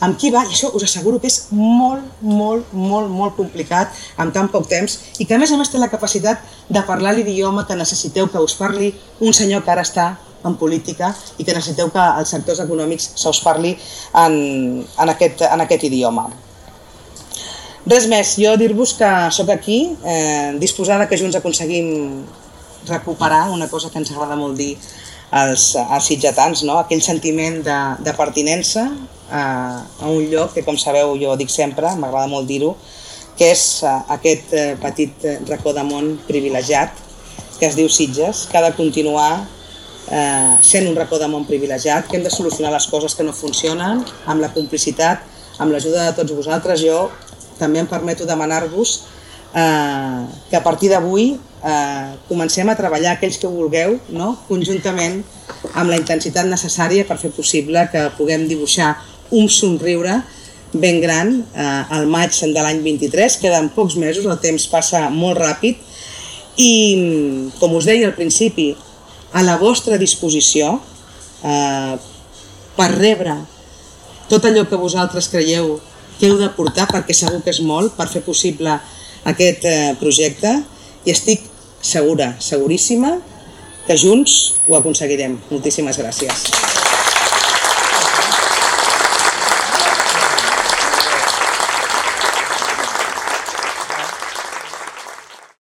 amb 0.00 0.18
qui 0.20 0.30
va, 0.30 0.44
i 0.44 0.52
això 0.52 0.70
us 0.76 0.84
asseguro 0.84 1.20
que 1.20 1.30
és 1.30 1.46
molt, 1.56 2.04
molt, 2.20 2.72
molt, 2.72 3.08
molt 3.08 3.36
complicat 3.36 3.94
en 4.20 4.32
tan 4.32 4.50
poc 4.52 4.68
temps 4.68 4.98
i 5.18 5.24
que 5.24 5.36
a 5.36 5.40
més 5.40 5.52
a 5.52 5.58
més 5.60 5.70
té 5.72 5.80
la 5.80 5.90
capacitat 5.92 6.42
de 6.68 6.82
parlar 6.88 7.14
l'idioma 7.16 7.66
que 7.66 7.78
necessiteu 7.78 8.28
que 8.32 8.42
us 8.42 8.56
parli 8.58 8.92
un 9.20 9.32
senyor 9.32 9.64
que 9.64 9.72
ara 9.72 9.86
està 9.86 10.10
en 10.46 10.56
política 10.60 11.14
i 11.38 11.44
que 11.44 11.54
necessiteu 11.54 11.90
que 11.92 12.02
els 12.20 12.34
sectors 12.34 12.60
econòmics 12.66 13.12
se 13.16 13.30
us 13.30 13.40
parli 13.42 13.72
en, 13.72 14.36
en, 14.84 15.08
aquest, 15.08 15.42
en 15.48 15.64
aquest 15.64 15.88
idioma. 15.88 16.28
Res 17.86 18.06
més, 18.10 18.34
jo 18.42 18.52
dir-vos 18.58 18.96
que 18.98 19.10
sóc 19.34 19.50
aquí, 19.54 19.80
eh, 20.04 20.54
disposada 20.60 21.06
que 21.08 21.18
junts 21.18 21.38
aconseguim 21.38 22.24
recuperar 22.86 23.48
una 23.50 23.68
cosa 23.70 23.90
que 23.90 23.98
ens 23.98 24.10
agrada 24.12 24.38
molt 24.38 24.58
dir 24.58 24.74
als, 25.30 25.74
als 25.76 26.06
sitjatans, 26.10 26.64
no? 26.66 26.80
aquell 26.82 27.02
sentiment 27.02 27.62
de, 27.66 27.78
de 28.06 28.14
pertinença 28.18 28.88
a, 29.30 29.44
a 30.00 30.10
un 30.10 30.28
lloc 30.30 30.54
que, 30.54 30.64
com 30.66 30.78
sabeu, 30.78 31.16
jo 31.20 31.34
dic 31.40 31.50
sempre, 31.50 31.90
m'agrada 31.96 32.30
molt 32.30 32.48
dir-ho, 32.48 32.76
que 33.36 33.50
és 33.52 33.64
aquest 33.84 34.54
uh, 34.56 34.68
petit 34.80 35.26
racó 35.48 35.74
de 35.76 35.84
món 35.84 36.14
privilegiat 36.28 37.06
que 37.58 37.66
es 37.66 37.76
diu 37.76 37.88
Sitges, 37.88 38.46
que 38.50 38.58
ha 38.58 38.64
de 38.64 38.74
continuar 38.76 39.46
eh, 40.10 40.56
sent 40.62 40.88
un 40.88 40.96
racó 40.96 41.18
de 41.18 41.28
món 41.28 41.46
privilegiat, 41.48 42.06
que 42.08 42.18
hem 42.18 42.24
de 42.24 42.32
solucionar 42.32 42.72
les 42.74 42.86
coses 42.92 43.14
que 43.16 43.24
no 43.26 43.34
funcionen 43.36 44.04
amb 44.26 44.42
la 44.44 44.52
complicitat, 44.54 45.24
amb 45.58 45.72
l'ajuda 45.72 46.10
de 46.10 46.16
tots 46.18 46.36
vosaltres. 46.36 46.82
Jo 46.84 47.08
també 47.58 47.80
em 47.80 47.88
permeto 47.88 48.28
demanar-vos 48.28 48.96
eh, 49.54 50.22
que 50.50 50.56
a 50.58 50.62
partir 50.62 50.92
d'avui 50.92 51.32
eh, 51.32 52.12
comencem 52.28 52.68
a 52.68 52.76
treballar 52.76 53.16
aquells 53.16 53.40
que 53.40 53.50
vulgueu 53.50 53.98
no? 54.12 54.34
conjuntament 54.50 55.22
amb 55.72 55.90
la 55.90 55.96
intensitat 55.96 56.46
necessària 56.46 57.06
per 57.08 57.16
fer 57.18 57.32
possible 57.32 57.88
que 57.92 58.08
puguem 58.18 58.46
dibuixar 58.50 58.94
un 59.30 59.48
somriure 59.48 60.20
ben 60.76 61.00
gran 61.00 61.32
eh, 61.54 61.96
al 61.96 62.06
maig 62.10 62.34
de 62.36 62.62
l'any 62.62 62.82
23, 62.84 63.38
queden 63.40 63.70
pocs 63.74 63.96
mesos, 63.96 64.26
el 64.26 64.38
temps 64.42 64.66
passa 64.70 65.06
molt 65.10 65.38
ràpid 65.40 65.80
i, 66.60 66.72
com 67.60 67.76
us 67.76 67.88
deia 67.88 68.08
al 68.10 68.16
principi, 68.16 68.74
a 69.32 69.42
la 69.44 69.56
vostra 69.60 69.98
disposició 70.00 70.76
eh, 71.44 71.94
per 72.76 72.90
rebre 72.96 73.36
tot 74.30 74.44
allò 74.44 74.66
que 74.66 74.80
vosaltres 74.80 75.28
creieu 75.30 75.76
que 76.18 76.30
heu 76.30 76.38
de 76.40 76.48
portar, 76.56 76.88
perquè 76.90 77.14
segur 77.14 77.42
que 77.44 77.52
és 77.52 77.60
molt, 77.60 77.94
per 77.96 78.08
fer 78.10 78.24
possible 78.24 78.72
aquest 79.28 79.66
eh, 79.68 79.94
projecte 80.00 80.52
i 81.04 81.12
estic 81.12 81.44
segura, 81.84 82.32
seguríssima, 82.42 83.16
que 83.86 83.98
junts 84.00 84.56
ho 84.66 84.80
aconseguirem. 84.80 85.38
Moltíssimes 85.52 86.00
gràcies. 86.02 86.95